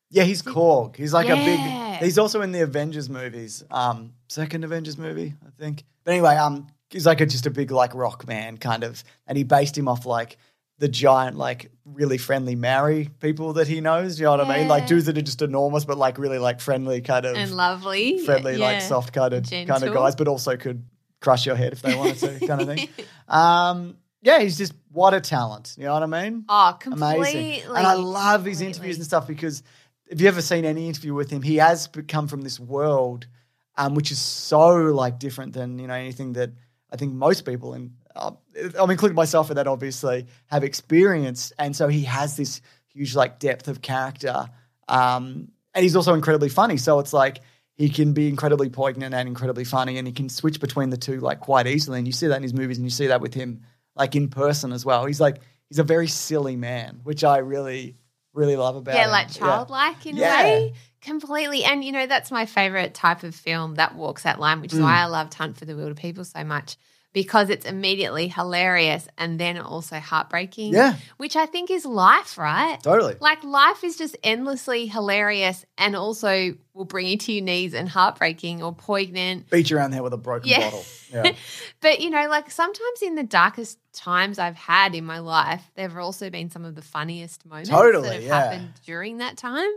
Yeah, 0.10 0.24
he's 0.24 0.42
Korg. 0.42 0.96
He's 0.96 1.14
like 1.14 1.30
a 1.30 1.36
big. 1.36 1.60
He's 2.04 2.18
also 2.18 2.42
in 2.42 2.52
the 2.52 2.62
Avengers 2.62 3.10
movies. 3.10 3.64
Um, 3.72 4.14
second 4.30 4.64
Avengers 4.64 4.98
movie, 4.98 5.34
I 5.46 5.50
think. 5.60 5.84
But 6.04 6.12
anyway, 6.12 6.36
um, 6.36 6.68
he's 6.90 7.06
like 7.06 7.22
a, 7.22 7.26
just 7.26 7.46
a 7.46 7.50
big 7.50 7.72
like 7.72 7.94
rock 7.96 8.28
man 8.28 8.58
kind 8.58 8.84
of, 8.84 9.04
and 9.28 9.38
he 9.38 9.44
based 9.44 9.78
him 9.78 9.88
off 9.88 10.06
like 10.06 10.38
the 10.78 10.88
giant, 10.88 11.38
like 11.38 11.72
really 11.86 12.18
friendly 12.18 12.56
Maori 12.56 13.10
people 13.20 13.54
that 13.54 13.68
he 13.68 13.82
knows. 13.82 14.20
You 14.20 14.26
know 14.26 14.38
what 14.38 14.48
I 14.48 14.60
mean? 14.60 14.68
Like 14.68 14.88
dudes 14.88 15.06
that 15.06 15.18
are 15.18 15.22
just 15.22 15.42
enormous, 15.42 15.86
but 15.86 15.98
like 15.98 16.18
really 16.18 16.40
like 16.40 16.60
friendly 16.62 17.02
kind 17.02 17.26
of 17.26 17.36
And 17.36 17.52
lovely. 17.56 18.20
friendly, 18.20 18.58
like 18.58 18.82
soft 18.82 19.14
kind 19.14 19.34
of 19.34 19.50
kind 19.50 19.84
of 19.84 19.94
guys, 19.94 20.16
but 20.16 20.28
also 20.28 20.56
could 20.58 20.84
crush 21.26 21.46
your 21.46 21.56
head 21.56 21.74
if 21.74 21.82
they 21.82 21.96
wanted 21.96 22.18
to, 22.20 22.48
kind 22.48 22.62
of 22.62 22.68
thing. 22.68 22.88
Um, 23.28 23.98
yeah, 24.22 24.40
he's 24.40 24.58
just 24.58 24.74
what 24.92 25.14
a 25.14 25.20
talent. 25.22 25.76
You 25.78 25.86
know 25.86 25.94
what 25.94 26.04
I 26.04 26.06
mean? 26.06 26.46
Oh, 26.48 26.78
completely. 26.80 27.16
amazing. 27.18 27.76
And 27.76 27.88
I 27.88 27.94
love 27.96 28.46
his 28.46 28.62
interviews 28.62 28.98
and 28.98 29.06
stuff 29.06 29.28
because 29.28 29.64
if 30.08 30.22
you 30.22 30.28
ever 30.28 30.42
seen 30.42 30.66
any 30.66 30.88
interview 30.88 31.14
with 31.14 31.32
him, 31.32 31.42
he 31.42 31.58
has 31.58 31.90
come 32.08 32.28
from 32.28 32.42
this 32.42 32.60
world, 32.60 33.28
um, 33.76 33.96
which 33.96 34.12
is 34.12 34.20
so 34.20 34.70
like 34.76 35.20
different 35.20 35.54
than 35.54 35.80
you 35.80 35.88
know 35.88 35.96
anything 35.96 36.34
that 36.34 36.52
I 36.92 36.96
think 36.96 37.14
most 37.14 37.46
people, 37.46 37.74
and 37.74 37.94
uh, 38.16 38.32
I'm 38.80 38.92
including 38.92 39.16
myself 39.16 39.50
in 39.50 39.56
that, 39.56 39.68
obviously, 39.68 40.28
have 40.48 40.64
experienced. 40.64 41.54
And 41.58 41.76
so 41.76 41.88
he 41.88 42.04
has 42.04 42.38
this 42.38 42.62
huge 42.94 43.16
like 43.16 43.40
depth 43.40 43.68
of 43.68 43.82
character, 43.82 44.48
um, 44.88 45.50
and 45.74 45.84
he's 45.84 45.96
also 45.96 46.14
incredibly 46.14 46.50
funny. 46.50 46.78
So 46.78 47.00
it's 47.00 47.14
like. 47.14 47.40
He 47.76 47.90
can 47.90 48.14
be 48.14 48.28
incredibly 48.30 48.70
poignant 48.70 49.14
and 49.14 49.28
incredibly 49.28 49.66
funny, 49.66 49.98
and 49.98 50.08
he 50.08 50.14
can 50.14 50.30
switch 50.30 50.60
between 50.60 50.90
the 50.90 50.98
two 50.98 51.20
like 51.20 51.40
quite 51.42 51.68
easily. 51.68 51.98
And 51.98 52.08
you 52.08 52.14
see 52.14 52.28
that 52.28 52.38
in 52.38 52.44
his 52.44 52.54
movies, 52.54 52.78
and 52.78 52.86
you 52.86 52.90
see 52.92 53.08
that 53.08 53.22
with 53.22 53.34
him 53.34 53.62
like 53.96 54.16
in 54.16 54.30
person 54.30 54.72
as 54.72 54.86
well. 54.86 55.06
He's 55.06 55.20
like 55.22 55.42
he's 55.70 55.80
a 55.80 55.84
very 55.84 56.08
silly 56.08 56.56
man, 56.56 57.02
which 57.04 57.24
I 57.24 57.38
really 57.40 57.98
really 58.34 58.56
love 58.58 58.76
about 58.76 58.96
Yeah, 58.96 59.06
him. 59.06 59.12
like 59.12 59.32
childlike 59.32 60.06
in 60.06 60.18
Yeah. 60.18 60.42
a 60.42 60.44
way. 60.44 60.74
Completely. 61.02 61.64
And, 61.64 61.84
you 61.86 61.92
know, 61.94 62.06
that's 62.08 62.32
my 62.32 62.46
favorite 62.46 62.94
type 62.94 63.24
of 63.24 63.34
film 63.36 63.76
that 63.76 63.96
walks 63.96 64.24
that 64.24 64.40
line, 64.40 64.58
Mm. 64.58 64.62
which 64.62 64.74
is 64.74 64.80
why 64.80 65.00
I 65.00 65.06
loved 65.06 65.34
Hunt 65.36 65.56
for 65.56 65.64
the 65.66 65.72
Wilderpeople 65.74 66.26
so 66.26 66.44
much 66.44 66.76
because 67.16 67.50
it's 67.50 67.66
immediately 67.66 68.28
hilarious 68.28 69.08
and 69.18 69.40
then 69.40 69.58
also 69.58 70.00
heartbreaking. 70.00 70.74
Yeah. 70.74 70.96
Which 71.16 71.38
I 71.38 71.46
think 71.46 71.72
is 71.72 71.86
life, 71.86 72.38
right? 72.38 72.78
Totally. 72.84 73.16
Like 73.22 73.42
life 73.42 73.86
is 73.86 73.96
just 73.98 74.18
endlessly 74.22 74.86
hilarious 74.86 75.66
and 75.78 75.96
also 75.96 76.56
will 76.74 76.84
bring 76.84 77.08
you 77.08 77.18
to 77.18 77.32
your 77.32 77.46
knees 77.46 77.74
and 77.74 77.88
heartbreaking 77.88 78.62
or 78.62 78.76
poignant. 78.76 79.50
Beat 79.50 79.70
you 79.70 79.78
around 79.78 79.92
there 79.92 80.04
with 80.04 80.12
a 80.12 80.18
broken 80.18 80.50
Yeah. 80.50 80.60
bottle. 80.60 80.86
Yeah. 81.14 81.32
But 81.82 82.02
you 82.02 82.10
know, 82.10 82.28
like 82.28 82.52
sometimes 82.52 83.02
in 83.02 83.16
the 83.16 83.24
darkest 83.24 83.78
times 83.94 84.38
I've 84.38 84.56
had 84.58 84.94
in 84.94 85.06
my 85.06 85.20
life, 85.20 85.64
there 85.76 85.88
have 85.88 85.98
also 85.98 86.30
been 86.30 86.50
some 86.50 86.66
of 86.66 86.76
the 86.76 86.82
funniest 86.82 87.46
moments 87.46 87.70
Totally, 87.70 88.10
that 88.10 88.14
have 88.16 88.24
yeah. 88.24 88.40
happened 88.42 88.74
during 88.86 89.20
that 89.20 89.38
time. 89.38 89.70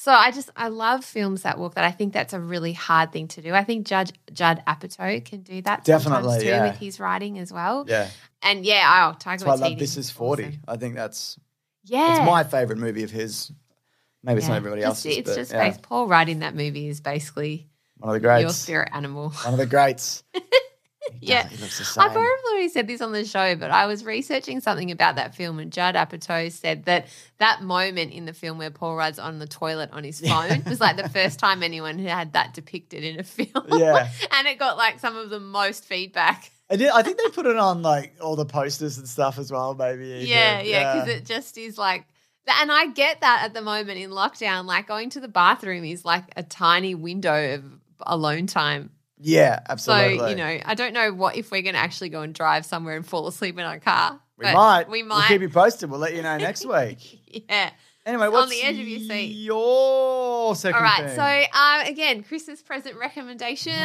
So 0.00 0.12
I 0.12 0.30
just 0.30 0.48
I 0.54 0.68
love 0.68 1.04
films 1.04 1.42
that 1.42 1.58
walk 1.58 1.74
that. 1.74 1.82
I 1.82 1.90
think 1.90 2.12
that's 2.12 2.32
a 2.32 2.38
really 2.38 2.72
hard 2.72 3.10
thing 3.10 3.26
to 3.28 3.42
do. 3.42 3.52
I 3.52 3.64
think 3.64 3.84
Judge 3.84 4.12
Judd 4.32 4.62
Apatow 4.64 5.24
can 5.24 5.40
do 5.40 5.60
that 5.62 5.82
Definitely, 5.82 6.38
too 6.38 6.46
yeah. 6.46 6.68
with 6.68 6.76
his 6.76 7.00
writing 7.00 7.40
as 7.40 7.52
well. 7.52 7.84
yeah. 7.88 8.08
And 8.40 8.64
yeah, 8.64 9.10
oh 9.12 9.16
Tiger 9.18 9.44
why 9.44 9.54
I 9.54 9.56
love 9.56 9.76
This 9.76 9.96
Is 9.96 10.08
40. 10.08 10.44
awesome. 10.44 10.60
I 10.68 10.76
think 10.76 10.94
that's 10.94 11.36
Yeah, 11.82 12.18
it's 12.20 12.26
my 12.30 12.44
favorite 12.44 12.78
movie 12.78 13.02
of 13.02 13.10
his. 13.10 13.50
Maybe 14.22 14.38
it's 14.38 14.46
not 14.46 14.58
everybody 14.58 14.84
else's. 14.84 15.16
It's 15.18 15.30
but 15.30 15.34
just 15.36 15.52
yeah. 15.52 15.76
Paul 15.82 16.06
writing 16.06 16.38
that 16.40 16.54
movie 16.54 16.86
is 16.86 17.00
basically 17.00 17.68
one 17.96 18.14
of 18.14 18.14
the 18.14 18.20
greats. 18.20 18.42
your 18.42 18.50
spirit 18.50 18.90
animal. 18.92 19.30
One 19.30 19.54
of 19.54 19.58
the 19.58 19.66
greats. 19.66 20.22
Yeah. 21.20 21.42
does, 21.42 21.52
he 21.52 21.62
looks 21.62 21.78
the 21.94 22.00
I 22.00 22.08
same. 22.08 22.14
probably 22.14 22.68
said 22.68 22.86
this 22.86 23.00
on 23.00 23.12
the 23.12 23.24
show, 23.24 23.56
but 23.56 23.70
I 23.70 23.86
was 23.86 24.04
researching 24.04 24.60
something 24.60 24.90
about 24.90 25.16
that 25.16 25.34
film, 25.34 25.58
and 25.58 25.72
Judd 25.72 25.94
Apatow 25.94 26.50
said 26.52 26.84
that 26.84 27.06
that 27.38 27.62
moment 27.62 28.12
in 28.12 28.24
the 28.24 28.32
film 28.32 28.58
where 28.58 28.70
Paul 28.70 28.96
Rudd's 28.96 29.18
on 29.18 29.38
the 29.38 29.46
toilet 29.46 29.90
on 29.92 30.04
his 30.04 30.20
phone 30.28 30.62
was 30.66 30.80
like 30.80 30.96
the 30.96 31.08
first 31.08 31.38
time 31.38 31.62
anyone 31.62 31.98
had 31.98 32.32
that 32.32 32.54
depicted 32.54 33.04
in 33.04 33.18
a 33.20 33.22
film. 33.24 33.66
Yeah. 33.70 34.08
and 34.32 34.46
it 34.46 34.58
got 34.58 34.76
like 34.76 34.98
some 35.00 35.16
of 35.16 35.30
the 35.30 35.40
most 35.40 35.84
feedback 35.84 36.50
I, 36.70 36.76
did, 36.76 36.90
I 36.90 37.02
think 37.02 37.18
they 37.18 37.30
put 37.30 37.46
it 37.46 37.56
on 37.56 37.82
like 37.82 38.14
all 38.20 38.36
the 38.36 38.44
posters 38.44 38.98
and 38.98 39.08
stuff 39.08 39.38
as 39.38 39.50
well. 39.50 39.74
Maybe. 39.74 40.04
even. 40.06 40.26
Yeah, 40.26 40.60
yeah, 40.60 40.94
because 40.94 41.08
it 41.08 41.24
just 41.24 41.56
is 41.56 41.78
like, 41.78 42.04
and 42.46 42.70
I 42.70 42.86
get 42.88 43.20
that 43.22 43.42
at 43.44 43.54
the 43.54 43.62
moment 43.62 43.98
in 43.98 44.10
lockdown. 44.10 44.66
Like 44.66 44.86
going 44.86 45.10
to 45.10 45.20
the 45.20 45.28
bathroom 45.28 45.84
is 45.84 46.04
like 46.04 46.24
a 46.36 46.42
tiny 46.42 46.94
window 46.94 47.54
of 47.54 47.64
alone 48.02 48.46
time. 48.46 48.90
Yeah, 49.20 49.60
absolutely. 49.68 50.18
So 50.18 50.28
you 50.28 50.36
know, 50.36 50.58
I 50.64 50.74
don't 50.74 50.92
know 50.92 51.12
what 51.12 51.36
if 51.36 51.50
we're 51.50 51.62
going 51.62 51.74
to 51.74 51.80
actually 51.80 52.08
go 52.10 52.22
and 52.22 52.34
drive 52.34 52.64
somewhere 52.66 52.96
and 52.96 53.06
fall 53.06 53.26
asleep 53.26 53.58
in 53.58 53.64
our 53.64 53.78
car. 53.80 54.20
we 54.36 54.44
might. 54.44 54.88
We 54.88 55.02
We'll 55.02 55.08
might. 55.18 55.28
keep 55.28 55.40
you 55.42 55.48
posted. 55.48 55.90
We'll 55.90 56.00
let 56.00 56.14
you 56.14 56.22
know 56.22 56.36
next 56.38 56.64
week. 56.74 57.44
yeah. 57.48 57.70
Anyway, 58.06 58.24
It's 58.26 58.32
what's 58.32 58.44
on 58.44 58.48
the 58.50 58.62
edge 58.62 58.78
of 58.78 58.88
your 58.88 59.00
seat. 59.00 59.26
Your 59.26 60.54
second 60.56 60.76
All 60.78 60.82
right. 60.82 61.06
thing? 61.08 61.16
So 61.16 61.58
um, 61.60 61.86
again, 61.86 62.22
Christmas 62.22 62.62
present 62.62 62.96
recommendations 62.96 63.76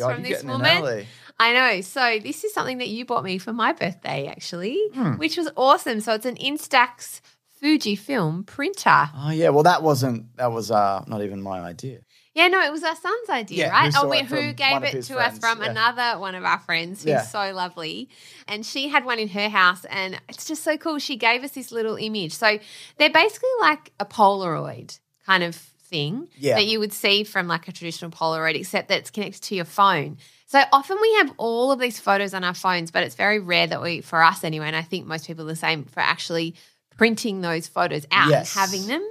Oh 0.00 0.08
from 0.10 0.20
you're 0.24 0.34
this 0.34 0.44
woman. 0.44 1.06
I 1.38 1.52
know. 1.54 1.80
So 1.80 2.18
this 2.22 2.44
is 2.44 2.52
something 2.52 2.78
that 2.78 2.88
you 2.88 3.06
bought 3.06 3.24
me 3.24 3.38
for 3.38 3.54
my 3.54 3.72
birthday, 3.72 4.26
actually, 4.26 4.78
Hmm. 4.92 5.14
which 5.14 5.38
was 5.38 5.48
awesome. 5.56 6.00
So 6.00 6.12
it's 6.12 6.26
an 6.26 6.36
Instax 6.36 7.22
Fujifilm 7.62 8.46
printer. 8.46 9.08
Oh 9.16 9.30
yeah, 9.30 9.50
well 9.50 9.62
that 9.64 9.82
wasn't 9.82 10.36
that 10.36 10.52
was 10.52 10.70
uh 10.70 11.04
not 11.06 11.22
even 11.22 11.40
my 11.42 11.60
idea. 11.60 12.00
Yeah, 12.40 12.48
no, 12.48 12.60
it 12.62 12.72
was 12.72 12.82
our 12.82 12.96
son's 12.96 13.28
idea, 13.28 13.66
Yeah, 13.66 13.70
right? 13.70 13.92
Oh, 13.94 14.00
who 14.02 14.06
Oh, 14.06 14.10
we, 14.10 14.18
who 14.22 14.52
gave 14.52 14.82
it 14.82 15.02
to 15.04 15.14
friends, 15.14 15.34
us 15.34 15.38
from 15.38 15.62
yeah. 15.62 15.70
another 15.70 16.18
one 16.18 16.34
of 16.34 16.44
our 16.44 16.58
friends 16.58 17.02
who's 17.02 17.10
Yeah. 17.10 17.22
so 17.22 17.52
lovely. 17.52 18.08
And 18.48 18.64
she 18.64 18.88
had 18.88 19.04
one 19.04 19.18
in 19.18 19.28
her 19.28 19.48
house, 19.48 19.84
and 19.86 20.20
it's 20.28 20.46
just 20.46 20.62
so 20.64 20.76
cool. 20.76 20.98
She 20.98 21.16
gave 21.16 21.44
us 21.44 21.50
this 21.52 21.70
little 21.70 21.96
image. 21.96 22.32
So 22.32 22.58
they're 22.96 23.10
basically 23.10 23.50
like 23.60 23.92
a 24.00 24.06
Polaroid 24.06 24.98
kind 25.26 25.42
of 25.42 25.54
thing 25.54 26.28
that 26.56 26.66
you 26.66 26.78
would 26.78 26.92
see 26.92 27.24
from 27.24 27.46
like 27.48 27.68
a 27.68 27.72
traditional 27.72 28.10
Polaroid, 28.10 28.54
except 28.54 28.88
that 28.88 28.98
it's 29.00 29.10
connected 29.10 29.42
to 29.42 29.54
your 29.56 29.64
phone. 29.64 30.16
So 30.46 30.62
often 30.72 30.96
we 31.00 31.14
have 31.16 31.32
all 31.36 31.70
of 31.72 31.78
these 31.78 32.00
photos 32.00 32.32
on 32.34 32.42
our 32.44 32.54
phones, 32.54 32.90
but 32.90 33.02
it's 33.04 33.14
very 33.16 33.38
rare 33.38 33.66
that 33.66 33.82
we, 33.82 34.00
for 34.00 34.22
us 34.22 34.44
anyway, 34.44 34.66
and 34.66 34.76
I 34.76 34.82
think 34.82 35.06
most 35.06 35.26
people 35.26 35.44
are 35.44 35.48
the 35.48 35.56
same, 35.56 35.84
for 35.84 36.00
actually 36.00 36.54
printing 36.96 37.40
those 37.40 37.68
photos 37.68 38.06
out 38.10 38.30
Yes. 38.30 38.56
and 38.56 38.60
having 38.60 38.86
them. 38.86 39.06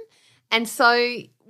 And 0.50 0.68
so 0.68 0.88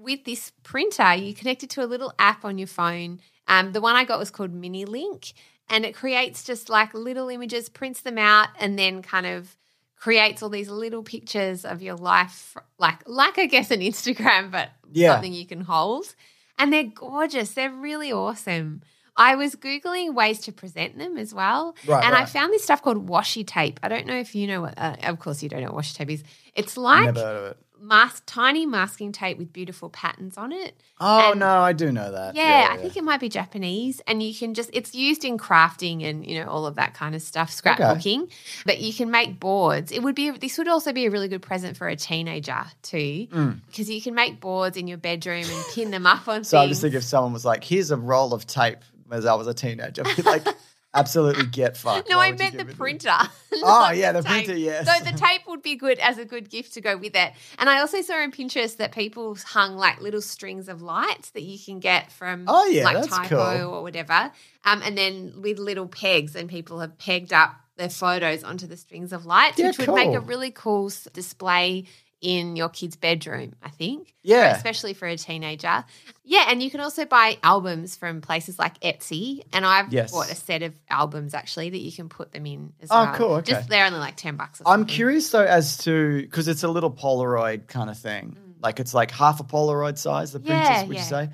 with 0.01 0.25
this 0.25 0.53
printer, 0.63 1.15
you 1.15 1.35
connect 1.35 1.63
it 1.63 1.71
to 1.71 1.85
a 1.85 1.87
little 1.87 2.13
app 2.19 2.45
on 2.45 2.59
your 2.59 2.67
phone. 2.67 3.21
Um, 3.49 3.73
the 3.73 3.81
one 3.81 3.97
I 3.97 4.05
got 4.05 4.19
was 4.19 4.31
called 4.31 4.53
Mini 4.53 4.85
Link, 4.85 5.33
and 5.69 5.85
it 5.85 5.95
creates 5.95 6.45
just 6.45 6.69
like 6.69 6.95
little 6.95 7.29
images, 7.29 7.69
prints 7.69 8.01
them 8.03 8.19
out, 8.19 8.49
and 8.59 8.79
then 8.79 9.03
kind 9.03 9.27
of 9.27 9.57
creates 9.97 10.43
all 10.43 10.49
these 10.49 10.69
little 10.71 11.03
pictures 11.03 11.65
of 11.65 11.83
your 11.83 11.97
life, 11.97 12.57
like 12.79 13.07
like 13.07 13.39
I 13.39 13.47
guess 13.47 13.71
an 13.71 13.81
Instagram, 13.81 14.51
but 14.51 14.71
Yeah. 14.93 15.15
something 15.15 15.33
you 15.33 15.47
can 15.47 15.61
hold. 15.63 16.15
And 16.59 16.73
they're 16.73 16.85
gorgeous. 16.85 17.53
They're 17.55 17.71
really 17.73 18.13
awesome. 18.13 18.83
I 19.17 19.35
was 19.35 19.55
googling 19.57 20.15
ways 20.15 20.41
to 20.43 20.53
present 20.53 20.97
them 20.97 21.19
as 21.19 21.35
well, 21.35 21.75
Right, 21.87 22.03
and 22.05 22.15
I 22.15 22.25
found 22.25 22.53
this 22.53 22.65
stuff 22.65 22.81
called 22.81 23.09
washi 23.09 23.47
tape. 23.47 23.79
I 23.83 23.89
don't 23.89 24.07
know 24.07 24.17
if 24.17 24.35
you 24.35 24.47
know 24.47 24.63
what. 24.63 24.75
Uh, 24.79 24.97
of 25.03 25.19
course, 25.19 25.43
you 25.43 25.49
don't 25.49 25.63
know 25.63 25.73
what 25.73 25.85
washi 25.85 25.95
tape 25.95 26.11
is. 26.11 26.23
It's 26.55 26.77
like 26.77 27.05
Never 27.07 27.21
heard 27.21 27.37
of 27.37 27.51
it. 27.53 27.59
Mask 27.81 28.23
tiny 28.27 28.66
masking 28.66 29.11
tape 29.12 29.38
with 29.38 29.53
beautiful 29.53 29.88
patterns 29.88 30.37
on 30.37 30.53
it. 30.53 30.75
Oh 31.01 31.31
And- 31.31 31.40
no, 31.40 31.61
I 31.61 31.73
do 31.73 31.90
know 31.90 32.12
that. 32.12 32.35
Yeah, 32.35 32.69
I 32.71 32.77
think 32.77 32.97
it 32.97 33.03
might 33.05 33.21
be 33.21 33.29
Japanese 33.31 34.01
and 34.07 34.23
you 34.23 34.35
can 34.35 34.55
just 34.55 34.69
it's 34.73 34.95
used 34.95 35.25
in 35.25 35.38
crafting 35.38 36.05
and 36.05 36.27
you 36.27 36.38
know 36.43 36.49
all 36.51 36.66
of 36.66 36.75
that 36.77 36.93
kind 36.95 37.14
of 37.14 37.23
stuff, 37.23 37.51
scrapbooking. 37.51 38.31
But 38.66 38.81
you 38.81 38.93
can 38.93 39.11
make 39.11 39.40
boards. 39.40 39.93
It 39.93 40.03
would 40.03 40.14
be 40.14 40.31
this 40.31 40.59
would 40.59 40.69
also 40.69 40.93
be 40.93 41.07
a 41.07 41.11
really 41.11 41.29
good 41.29 41.43
present 41.43 41.77
for 41.77 41.88
a 41.88 41.97
teenager 41.97 42.64
too 42.83 43.29
because 43.66 43.88
you 43.88 44.03
can 44.03 44.14
make 44.14 44.40
boards 44.40 44.77
in 44.77 44.87
your 44.87 44.99
bedroom 44.99 45.45
and 45.45 45.64
pin 45.75 45.90
them 45.90 46.07
up 46.07 46.29
on 46.29 46.43
Mm. 46.43 46.47
So 46.51 46.59
I 46.59 46.66
just 46.66 46.81
think 46.83 46.95
if 46.95 47.03
someone 47.05 47.33
was 47.33 47.45
like, 47.45 47.64
"Here's 47.64 47.90
a 47.90 47.97
roll 47.97 48.35
of 48.35 48.47
tape," 48.47 48.79
as 49.11 49.25
I 49.27 49.35
was 49.35 49.47
a 49.47 49.55
teenager, 49.55 50.03
I'd 50.07 50.16
be 50.16 50.23
like, 50.23 50.47
"Absolutely 50.94 51.46
get 51.46 51.76
fucked." 51.76 52.09
no, 52.11 52.16
Why 52.18 52.26
I 52.26 52.33
meant 52.33 52.38
the 52.38 52.59
give 52.59 52.61
it 52.61 52.62
to 52.62 52.66
me? 52.68 52.74
printer. 52.74 53.16
Oh 53.62 53.90
yeah, 53.90 54.12
the 54.12 54.22
tape. 54.22 54.46
printer. 54.46 54.57
Yes. 54.57 54.87
So 54.87 55.05
the 55.05 55.16
tape 55.16 55.42
would 55.48 55.61
be 55.62 55.74
good 55.76 55.98
as 55.98 56.18
a 56.18 56.24
good 56.24 56.48
gift 56.50 56.72
to 56.74 56.81
go 56.81 56.96
with 56.96 57.14
it. 57.16 57.33
And 57.59 57.68
I 57.68 57.81
also 57.81 58.00
saw 58.00 58.14
on 58.14 58.31
Pinterest 58.33 58.76
that 58.79 58.92
people 58.92 59.37
hung 59.44 59.76
like 59.76 60.00
little 60.00 60.22
strings 60.22 60.68
of 60.68 60.81
lights 60.83 61.31
that 61.31 61.42
you 61.42 61.59
can 61.59 61.81
get 61.81 62.11
from 62.12 62.44
Oh, 62.48 62.66
yeah, 62.66 62.85
like 62.85 62.94
that's 62.96 63.09
typo 63.09 63.29
cool. 63.64 63.74
or 63.74 63.83
whatever. 63.83 64.31
Um, 64.64 64.83
and 64.85 64.96
then 64.96 65.35
with 65.42 65.59
little 65.59 65.88
pegs, 65.88 66.37
and 66.37 66.48
people 66.48 66.79
have 66.81 66.96
pegged 66.98 67.33
up 67.33 67.57
their 67.76 67.88
photos 67.90 68.44
onto 68.44 68.66
the 68.66 68.76
strings 68.76 69.12
of 69.12 69.26
lights, 69.26 69.59
Yeah, 69.59 69.68
which 69.68 69.79
would 69.79 69.92
make 69.94 70.14
a 70.14 70.20
really 70.20 70.50
cool 70.53 70.90
display 71.12 71.87
in 72.20 72.54
your 72.54 72.68
kid's 72.68 72.96
bedroom, 72.96 73.54
I 73.62 73.70
think. 73.70 74.14
Yeah. 74.22 74.54
Especially 74.54 74.92
for 74.92 75.09
a 75.09 75.16
teenager. 75.16 75.85
Yeah, 76.22 76.44
and 76.48 76.62
you 76.62 76.70
can 76.70 76.80
also 76.80 77.06
buy 77.06 77.38
albums 77.42 77.96
from 77.96 78.20
places 78.20 78.59
like 78.59 78.78
Etsy. 78.80 79.42
And 79.54 79.64
I've 79.64 79.90
Yes. 79.92 80.12
bought 80.12 80.30
a 80.30 80.35
set 80.35 80.62
of 80.62 80.74
albums 80.90 81.33
actually 81.33 81.70
that 81.70 81.78
you 81.80 81.90
can 81.90 82.09
put 82.11 82.33
them 82.33 82.44
in 82.44 82.74
as 82.83 82.88
Oh, 82.90 83.04
well. 83.04 83.14
cool, 83.16 83.33
okay. 83.37 83.52
Just 83.52 83.68
they're 83.70 83.87
only 83.87 83.98
like 83.98 84.16
10 84.16 84.37
bucks 84.37 84.61
or 84.61 84.70
I'm 84.72 84.85
curious 84.85 85.30
though 85.30 85.44
as 85.44 85.78
to 85.85 86.20
because 86.20 86.46
it's 86.48 86.62
a 86.62 86.68
little 86.68 86.90
Polaroid 86.90 87.68
kind 87.68 87.88
of 87.88 87.96
thing. 87.98 88.37
Like 88.62 88.80
it's 88.80 88.92
like 88.92 89.11
half 89.11 89.40
a 89.40 89.44
Polaroid 89.44 89.96
size. 89.96 90.33
The 90.33 90.40
printers, 90.40 90.66
Mm. 90.68 90.88
Would 90.88 90.96
yeah. 90.96 91.02
you 91.02 91.09
say? 91.09 91.28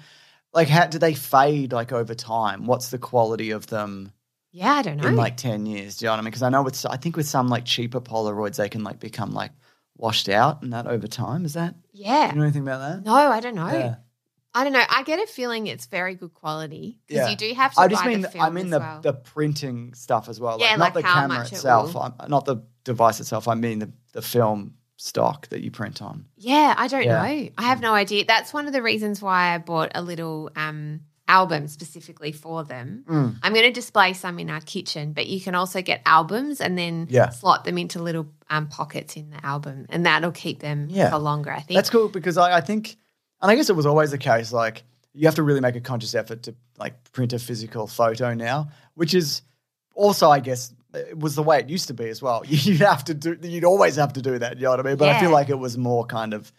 Like, 0.54 0.68
how 0.68 0.86
do 0.86 0.98
they 1.00 1.14
fade 1.14 1.72
like 1.72 1.92
over 1.92 2.14
time? 2.14 2.66
What's 2.66 2.90
the 2.90 2.98
quality 2.98 3.50
of 3.50 3.66
them 3.66 4.12
Yeah, 4.52 4.72
I 4.74 4.82
don't 4.82 4.98
know. 4.98 5.08
in 5.08 5.16
like 5.16 5.36
ten 5.36 5.66
years? 5.66 5.96
Do 5.96 6.04
you 6.04 6.06
know 6.06 6.12
what 6.12 6.18
I 6.18 6.22
mean? 6.22 6.30
Because 6.30 6.42
I 6.44 6.48
know 6.50 6.62
with 6.62 6.86
I 6.88 6.96
think 6.96 7.16
with 7.16 7.26
some 7.28 7.48
like 7.48 7.64
cheaper 7.64 8.00
Polaroids 8.00 8.56
they 8.56 8.68
can 8.68 8.84
like 8.84 9.00
become 9.00 9.32
like 9.32 9.50
washed 9.96 10.28
out 10.28 10.62
and 10.62 10.72
that 10.72 10.86
over 10.86 11.06
time. 11.06 11.44
Is 11.44 11.54
that? 11.54 11.74
yeah. 11.92 12.30
You 12.30 12.36
know 12.36 12.42
anything 12.42 12.62
about 12.62 12.78
that? 12.80 13.04
No, 13.04 13.14
I 13.14 13.40
don't 13.40 13.54
know. 13.54 13.66
Yeah. 13.68 13.96
I 14.54 14.64
don't 14.64 14.72
know. 14.72 14.82
I 14.88 15.02
get 15.02 15.18
a 15.18 15.26
feeling 15.26 15.66
it's 15.66 15.84
very 15.86 16.14
good 16.14 16.32
quality 16.32 16.98
because 17.06 17.24
Yeah. 17.24 17.28
you 17.30 17.36
do 17.36 17.52
have 17.54 17.74
to 17.74 17.80
I 17.80 17.88
just 17.88 18.02
buy 18.02 18.08
mean 18.10 18.20
the 18.22 18.28
film 18.30 18.44
I 18.44 18.48
mean 18.50 18.64
as 18.66 18.70
the 18.70 18.78
well. 18.78 19.00
the 19.02 19.12
printing 19.12 19.92
stuff 19.94 20.28
as 20.30 20.40
well. 20.40 20.58
Yeah, 20.58 20.76
like, 20.76 20.78
like 20.78 20.94
not 20.94 20.94
the 20.94 21.06
how 21.08 21.14
camera 21.20 21.38
much 21.40 21.52
it 21.52 21.56
itself, 21.56 21.92
will- 21.94 22.14
I'm, 22.20 22.30
not 22.30 22.44
the 22.46 22.56
device 22.84 23.20
itself. 23.20 23.48
I 23.48 23.54
mean 23.54 23.80
the 23.80 23.92
the 24.12 24.22
film 24.22 24.74
stock 24.96 25.46
that 25.48 25.60
you 25.62 25.70
print 25.70 26.00
on. 26.00 26.24
yeah, 26.38 26.74
I 26.78 26.88
don't 26.88 27.04
Yeah. 27.04 27.18
know. 27.22 27.48
I 27.58 27.62
have 27.64 27.82
no 27.82 27.92
idea. 27.92 28.24
That's 28.26 28.54
one 28.54 28.66
of 28.66 28.72
the 28.72 28.80
reasons 28.82 29.20
why 29.20 29.54
I 29.54 29.58
bought 29.58 29.92
a 29.94 30.00
little 30.00 30.50
um, 30.56 31.00
album 31.28 31.66
specifically 31.68 32.32
for 32.32 32.62
them. 32.64 33.04
Mm. 33.08 33.36
I'm 33.42 33.52
going 33.52 33.66
to 33.66 33.72
display 33.72 34.12
some 34.12 34.38
in 34.38 34.48
our 34.50 34.60
kitchen, 34.60 35.12
but 35.12 35.26
you 35.26 35.40
can 35.40 35.54
also 35.54 35.82
get 35.82 36.02
albums 36.06 36.60
and 36.60 36.78
then 36.78 37.06
Yeah. 37.10 37.30
slot 37.30 37.64
them 37.64 37.78
into 37.78 38.00
little 38.00 38.28
um, 38.48 38.68
pockets 38.68 39.16
in 39.16 39.30
the 39.30 39.44
album, 39.44 39.86
and 39.88 40.06
that'll 40.06 40.30
keep 40.32 40.60
them 40.60 40.86
Yeah. 40.90 41.10
for 41.10 41.18
longer. 41.18 41.50
I 41.50 41.60
think 41.60 41.76
That's 41.78 41.90
cool 41.90 42.08
because 42.08 42.36
I, 42.38 42.56
I 42.58 42.60
think, 42.60 42.96
and 43.42 43.50
I 43.50 43.56
guess 43.56 43.68
it 43.70 43.76
was 43.76 43.86
always 43.86 44.10
the 44.12 44.18
case. 44.18 44.52
Like 44.52 44.84
you 45.14 45.26
have 45.26 45.34
to 45.36 45.42
really 45.42 45.60
make 45.60 45.74
a 45.76 45.80
conscious 45.80 46.14
effort 46.14 46.44
to 46.44 46.54
like 46.78 47.10
print 47.12 47.32
a 47.32 47.38
physical 47.38 47.86
photo 47.86 48.34
now, 48.34 48.68
which 48.94 49.14
is 49.14 49.42
also, 49.94 50.30
I 50.30 50.40
guess, 50.40 50.72
it 50.94 51.18
was 51.18 51.34
the 51.34 51.42
way 51.42 51.58
it 51.58 51.68
used 51.68 51.88
to 51.88 51.94
be 51.94 52.08
as 52.08 52.22
well. 52.22 52.42
You'd 52.48 52.80
have 52.80 53.02
to 53.04 53.14
do, 53.14 53.36
you'd 53.42 53.64
always 53.64 53.96
have 53.96 54.12
to 54.14 54.22
do 54.22 54.38
that. 54.38 54.58
You 54.58 54.64
know 54.64 54.70
what 54.70 54.80
I 54.80 54.82
mean? 54.84 54.96
But 54.96 55.08
I 55.08 55.20
feel 55.20 55.30
like 55.30 55.48
it 55.48 55.58
was 55.58 55.76
more 55.76 56.04
kind 56.06 56.34
of 56.34 56.52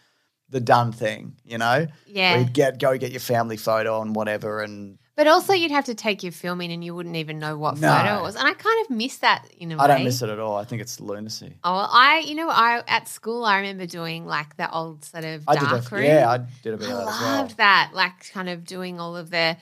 the 0.50 0.60
done 0.60 0.92
thing, 0.92 1.36
you 1.44 1.58
know? 1.58 1.86
Yeah. 2.06 2.32
Where 2.32 2.40
you'd 2.40 2.52
get 2.54 2.78
go 2.78 2.96
get 2.98 3.10
your 3.12 3.20
family 3.20 3.56
photo 3.56 4.00
and 4.02 4.14
whatever, 4.16 4.60
and 4.62 4.98
But 5.16 5.26
also, 5.26 5.52
you'd 5.52 5.72
have 5.72 5.86
to 5.86 5.94
take 5.96 6.22
your 6.22 6.30
film 6.32 6.60
in, 6.60 6.70
and 6.70 6.82
you 6.84 6.94
wouldn't 6.94 7.16
even 7.16 7.38
know 7.40 7.58
what 7.58 7.76
No. 7.78 7.92
photo 7.92 8.18
it 8.20 8.22
was. 8.22 8.36
And 8.36 8.46
I 8.46 8.52
kind 8.54 8.84
of 8.84 8.90
miss 8.96 9.16
that 9.18 9.50
in 9.58 9.72
a 9.72 9.76
way. 9.76 9.82
I 9.82 9.86
don't 9.88 10.04
miss 10.04 10.22
it 10.22 10.28
at 10.30 10.38
all. 10.38 10.56
I 10.56 10.64
think 10.64 10.80
it's 10.80 11.00
lunacy. 11.00 11.56
Oh, 11.64 11.72
well, 11.74 11.88
I, 11.92 12.20
you 12.20 12.34
know, 12.36 12.48
I 12.48 12.82
at 12.86 13.08
school 13.08 13.44
I 13.44 13.56
remember 13.58 13.84
doing 13.86 14.26
like 14.26 14.56
the 14.56 14.70
old 14.72 15.04
sort 15.04 15.24
of 15.24 15.42
I 15.48 15.56
dark 15.56 15.82
did, 15.84 15.92
a, 15.92 15.94
room. 15.96 16.04
yeah, 16.04 16.30
I 16.30 16.38
did 16.62 16.74
a 16.74 16.76
bit 16.76 16.88
I 16.88 16.92
of 16.92 16.98
that 16.98 17.02
as 17.08 17.20
loved 17.20 17.48
well. 17.50 17.56
that, 17.58 17.90
like 17.94 18.30
kind 18.32 18.48
of 18.48 18.64
doing 18.64 19.00
all 19.00 19.16
of 19.16 19.30
the 19.30 19.56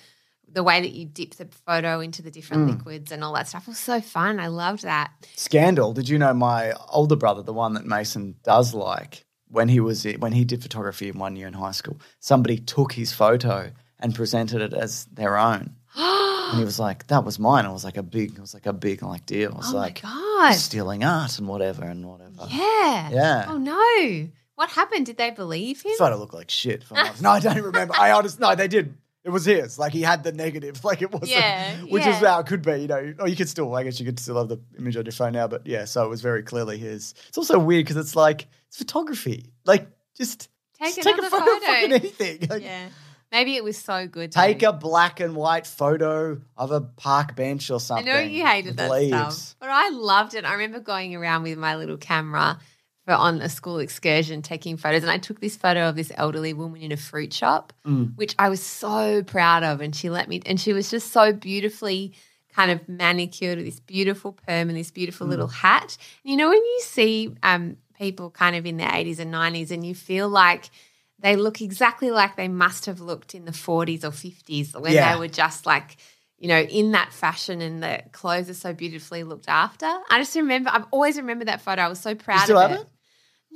the 0.53 0.63
way 0.63 0.81
that 0.81 0.93
you 0.93 1.05
dip 1.05 1.35
the 1.35 1.49
photo 1.67 1.99
into 2.01 2.23
the 2.23 2.31
different 2.31 2.69
Mm. 2.71 2.77
liquids 2.79 3.11
and 3.11 3.25
all 3.25 3.35
that 3.35 3.49
stuff. 3.49 3.67
Was 3.67 3.79
so 3.79 4.01
fun. 4.01 4.39
I 4.39 4.47
loved 4.47 4.85
that. 4.85 5.11
Scandal. 5.35 5.93
Did 5.93 6.09
you 6.09 6.19
know 6.19 6.33
my 6.33 6.73
older 6.89 7.17
brother, 7.17 7.43
the 7.43 7.53
one 7.53 7.75
that 7.75 7.85
Mason 7.85 8.37
does 8.45 8.73
like, 8.73 9.25
when 9.49 9.69
he 9.69 9.81
was 9.81 10.05
when 10.19 10.33
he 10.33 10.45
did 10.45 10.63
photography 10.63 11.09
in 11.09 11.19
one 11.19 11.37
year 11.37 11.47
in 11.47 11.55
high 11.55 11.73
school, 11.73 11.99
somebody 12.21 12.59
took 12.59 12.93
his 12.93 13.13
photo 13.13 13.71
and 13.99 14.15
presented 14.15 14.61
it 14.61 14.75
as 14.75 15.07
their 15.07 15.37
own. 15.37 15.75
and 15.97 16.59
he 16.59 16.65
was 16.65 16.79
like, 16.79 17.07
"That 17.07 17.25
was 17.25 17.39
mine." 17.39 17.65
It 17.65 17.73
was 17.73 17.85
like 17.85 17.97
a 17.97 18.03
big, 18.03 18.33
it 18.33 18.41
was 18.41 18.55
like 18.55 18.67
a 18.67 18.73
big 18.73 19.03
like 19.03 19.27
deal. 19.27 19.51
It 19.51 19.57
was 19.57 19.73
oh 19.73 19.77
like 19.77 20.03
my 20.03 20.11
god! 20.11 20.55
stealing 20.55 21.05
art 21.05 21.39
and 21.39 21.49
whatever 21.49 21.85
and 21.85 22.07
whatever. 22.07 22.47
Yeah. 22.49 23.11
Yeah. 23.11 23.47
Oh 23.49 23.59
no! 23.59 24.29
What 24.57 24.71
happened? 24.71 25.07
Did 25.07 25.19
they 25.19 25.31
believe 25.31 25.83
him? 25.83 25.93
Photo 25.99 26.17
looked 26.17 26.35
like 26.35 26.51
shit. 26.51 26.83
if 26.83 26.93
I'm 26.93 26.99
honest. 27.07 27.23
no, 27.23 27.31
I 27.31 27.41
don't 27.41 27.63
remember. 27.63 27.95
I 27.99 28.13
honestly, 28.13 28.41
no, 28.41 28.55
they 28.55 28.69
did. 28.69 28.95
It 29.27 29.31
was 29.31 29.45
his. 29.45 29.77
Like 29.77 29.93
he 29.93 30.03
had 30.03 30.23
the 30.23 30.31
negative. 30.31 30.81
Like 30.85 31.03
it 31.03 31.11
wasn't. 31.11 31.33
Yeah, 31.33 31.79
Which 31.81 32.07
is 32.07 32.23
yeah. 32.23 32.29
how 32.35 32.41
it 32.41 32.47
could 32.47 32.63
be. 32.63 32.83
You 32.83 32.87
know. 32.87 33.15
Or 33.19 33.29
you 33.29 33.35
could 33.35 33.49
still. 33.49 33.75
I 33.75 33.83
guess 33.83 33.99
you 33.99 34.07
could 34.07 34.21
still 34.21 34.39
have 34.39 34.49
the 34.49 34.61
image 34.79 34.97
on 34.97 35.05
your 35.05 35.13
phone 35.13 35.33
now. 35.33 35.49
But 35.49 35.67
yeah. 35.67 35.85
So 35.85 36.05
it 36.05 36.09
was 36.09 36.23
very 36.23 36.45
clearly 36.45 36.79
his. 36.79 37.13
It's 37.29 37.37
also 37.37 37.59
weird 37.59 37.85
because 37.85 37.97
it's 37.97 38.15
like 38.15 38.47
it's 38.69 38.77
photography. 38.77 39.51
Like 39.65 39.89
just 40.17 40.49
Take 40.79 40.95
just 40.95 41.03
take 41.03 41.17
a 41.17 41.19
another 41.19 41.37
photo, 41.37 41.57
of 41.57 41.63
fucking 41.63 41.93
anything. 41.93 42.49
Like, 42.49 42.63
yeah. 42.63 42.89
Maybe 43.33 43.57
it 43.57 43.65
was 43.65 43.77
so 43.77 44.07
good. 44.07 44.31
Take 44.31 44.61
though. 44.61 44.69
a 44.69 44.73
black 44.73 45.19
and 45.19 45.35
white 45.35 45.67
photo 45.67 46.41
of 46.57 46.71
a 46.71 46.81
park 46.81 47.35
bench 47.35 47.71
or 47.71 47.81
something. 47.81 48.09
I 48.09 48.13
know 48.13 48.21
you 48.21 48.47
hated 48.47 48.77
that 48.77 48.91
leaves. 48.91 49.09
stuff, 49.09 49.57
but 49.59 49.69
I 49.71 49.89
loved 49.91 50.35
it. 50.35 50.45
I 50.45 50.53
remember 50.53 50.79
going 50.79 51.17
around 51.17 51.43
with 51.43 51.59
my 51.59 51.75
little 51.77 51.97
camera 51.97 52.61
for 53.07 53.13
on 53.15 53.41
a 53.41 53.49
school 53.49 53.79
excursion, 53.79 54.43
taking 54.43 54.77
photos, 54.77 55.03
and 55.03 55.11
I 55.11 55.19
took 55.19 55.41
this 55.41 55.57
photo 55.57 55.89
of 55.89 55.95
this 55.97 56.11
elderly 56.17 56.53
woman 56.53 56.83
in 56.83 56.93
a 56.93 56.97
fruit 56.97 57.33
shop, 57.33 57.73
Mm. 57.87 58.17
which 58.17 58.35
I 58.39 58.49
was 58.49 58.63
so 58.63 59.23
proud 59.23 59.63
of, 59.63 59.81
and 59.81 59.95
she 59.95 60.11
let 60.11 60.29
me, 60.29 60.43
and 60.45 60.61
she 60.61 60.73
was 60.73 60.91
just 60.91 61.13
so 61.13 61.33
beautifully 61.33 62.13
kind 62.53 62.71
of 62.71 62.89
manicured 62.89 63.59
with 63.59 63.67
this 63.67 63.81
beautiful 63.81 64.33
perm 64.33 64.69
and 64.69 64.77
this 64.77 64.91
beautiful 64.91 65.27
Mm. 65.27 65.31
little 65.31 65.49
hat. 65.49 65.97
You 66.25 66.37
know, 66.37 66.49
when 66.49 66.59
you 66.59 66.81
see 66.83 67.33
um, 67.45 67.77
people 67.97 68.31
kind 68.31 68.57
of 68.57 68.67
in 68.67 68.77
their 68.77 68.89
80s 68.91 69.21
and 69.21 69.31
90s 69.31 69.71
and 69.71 69.87
you 69.87 69.95
feel 69.95 70.29
like 70.29 70.71
they 71.19 71.37
look 71.37 71.61
exactly 71.63 72.11
like 72.11 72.37
they 72.37 72.49
must 72.49 72.87
have 72.87 73.01
looked 73.01 73.35
in 73.35 73.45
the 73.45 73.53
40s 73.53 74.05
or 74.05 74.11
50s 74.11 74.75
when 74.75 74.93
Yeah. 74.95 75.13
they 75.15 75.19
were 75.21 75.29
just 75.29 75.65
like, 75.65 75.97
you 76.39 76.49
know, 76.49 76.61
in 76.61 76.93
that 76.93 77.13
fashion 77.13 77.61
and 77.63 77.83
the 77.83 78.03
clothes 78.13 78.51
are 78.51 78.55
so 78.55 78.73
beautifully 78.75 79.23
looked 79.23 79.49
after. 79.49 79.87
I 79.87 80.19
just 80.19 80.35
remember, 80.35 80.71
I've 80.73 80.87
always 80.91 81.17
remembered 81.17 81.49
that 81.49 81.61
photo. 81.63 81.83
I 81.83 81.89
was 81.89 82.01
so 82.01 82.15
proud 82.15 82.51
of 82.51 82.57
have 82.61 82.71
it. 82.73 82.81
it? 82.81 82.87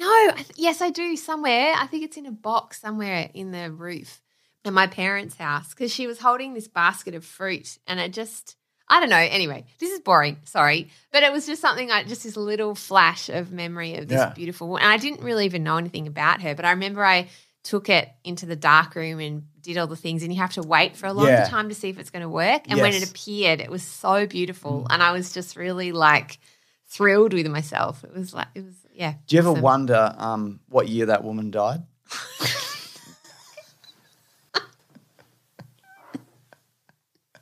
No, 0.01 0.07
I 0.07 0.33
th- 0.37 0.51
yes, 0.57 0.81
I 0.81 0.91
do 0.91 1.17
somewhere. 1.17 1.75
I 1.77 1.87
think 1.87 2.05
it's 2.05 2.17
in 2.17 2.27
a 2.27 2.33
box 2.33 2.81
somewhere 2.81 3.31
in 3.35 3.51
the 3.51 3.71
roof 3.71 4.21
at 4.65 4.73
my 4.73 4.87
parents' 4.87 5.37
house 5.37 5.71
because 5.71 5.93
she 5.93 6.07
was 6.07 6.19
holding 6.19 6.55
this 6.55 6.69
basket 6.69 7.15
of 7.15 7.25
fruit 7.25 7.79
and 7.87 8.01
it 8.01 8.13
just, 8.13 8.57
I 8.89 9.01
don't 9.01 9.11
know. 9.11 9.17
Anyway, 9.17 9.65
this 9.79 9.91
is 9.93 10.01
boring. 10.01 10.39
Sorry. 10.45 10.89
But 11.13 11.23
it 11.23 11.33
was 11.33 11.47
just 11.47 11.61
something 11.61 11.89
like 11.89 12.09
just 12.09 12.25
this 12.25 12.37
little 12.37 12.75
flash 12.75 13.29
of 13.29 13.53
memory 13.53 13.97
of 13.97 14.09
this 14.09 14.19
Yeah. 14.19 14.33
beautiful 14.35 14.69
woman. 14.69 14.83
And 14.83 14.93
I 14.93 14.97
didn't 14.97 15.23
really 15.23 15.45
even 15.45 15.65
know 15.65 15.77
anything 15.77 16.07
about 16.07 16.43
her, 16.43 16.55
but 16.55 16.65
I 16.65 16.71
remember 16.71 17.05
I 17.05 17.29
took 17.63 17.91
it 17.91 18.09
into 18.25 18.47
the 18.47 18.57
dark 18.57 18.95
room 18.95 19.21
and 19.21 19.43
did 19.61 19.77
all 19.77 19.87
the 19.87 19.97
things 19.97 20.23
and 20.23 20.33
you 20.33 20.41
have 20.41 20.55
to 20.55 20.63
wait 20.63 20.97
for 20.97 21.07
a 21.09 21.13
long 21.13 21.27
Yeah. 21.29 21.45
time 21.45 21.69
to 21.69 21.75
see 21.75 21.91
if 21.91 21.99
it's 21.99 22.09
going 22.09 22.23
to 22.23 22.29
work 22.29 22.63
and 22.71 22.81
when 22.81 22.95
it 22.95 23.07
appeared 23.07 23.61
it 23.61 23.71
was 23.71 23.83
so 23.83 24.27
beautiful 24.27 24.85
mm. 24.85 24.87
and 24.89 25.03
i 25.03 25.13
was 25.13 25.35
just 25.35 25.57
really 25.57 25.93
like 25.93 26.39
thrilled 26.87 27.35
with 27.35 27.47
myself 27.49 28.03
it 28.03 28.15
was 28.15 28.33
like 28.33 28.47
it 28.55 28.65
was 28.65 28.75
yeah 28.93 29.15
Do 29.27 29.37
you 29.37 29.41
ever 29.41 29.51
awesome. 29.51 29.63
wonder 29.63 30.15
um, 30.19 30.61
what 30.69 30.89
year 30.89 31.07
that 31.07 31.25
woman 31.25 31.51
died? 31.51 31.83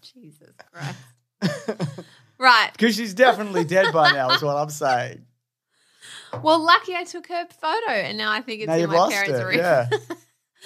jesus 0.02 0.54
christ 0.70 0.98
right 2.38 2.70
Because 2.72 2.94
she's 2.94 3.14
definitely 3.14 3.64
dead 3.64 3.92
by 3.92 4.12
now, 4.12 4.30
is 4.30 4.42
what 4.42 4.56
I'm 4.56 4.70
saying. 4.70 5.24
well 6.42 6.62
lucky 6.64 6.94
i 6.94 7.04
took 7.04 7.26
her 7.28 7.46
photo 7.60 7.90
and 7.90 8.16
now 8.18 8.30
i 8.32 8.40
think 8.40 8.60
it's 8.62 8.68
now 8.68 8.74
in 8.74 8.88
my 8.90 9.08
parents' 9.10 9.40
room 9.44 9.56
Yeah. 9.56 9.88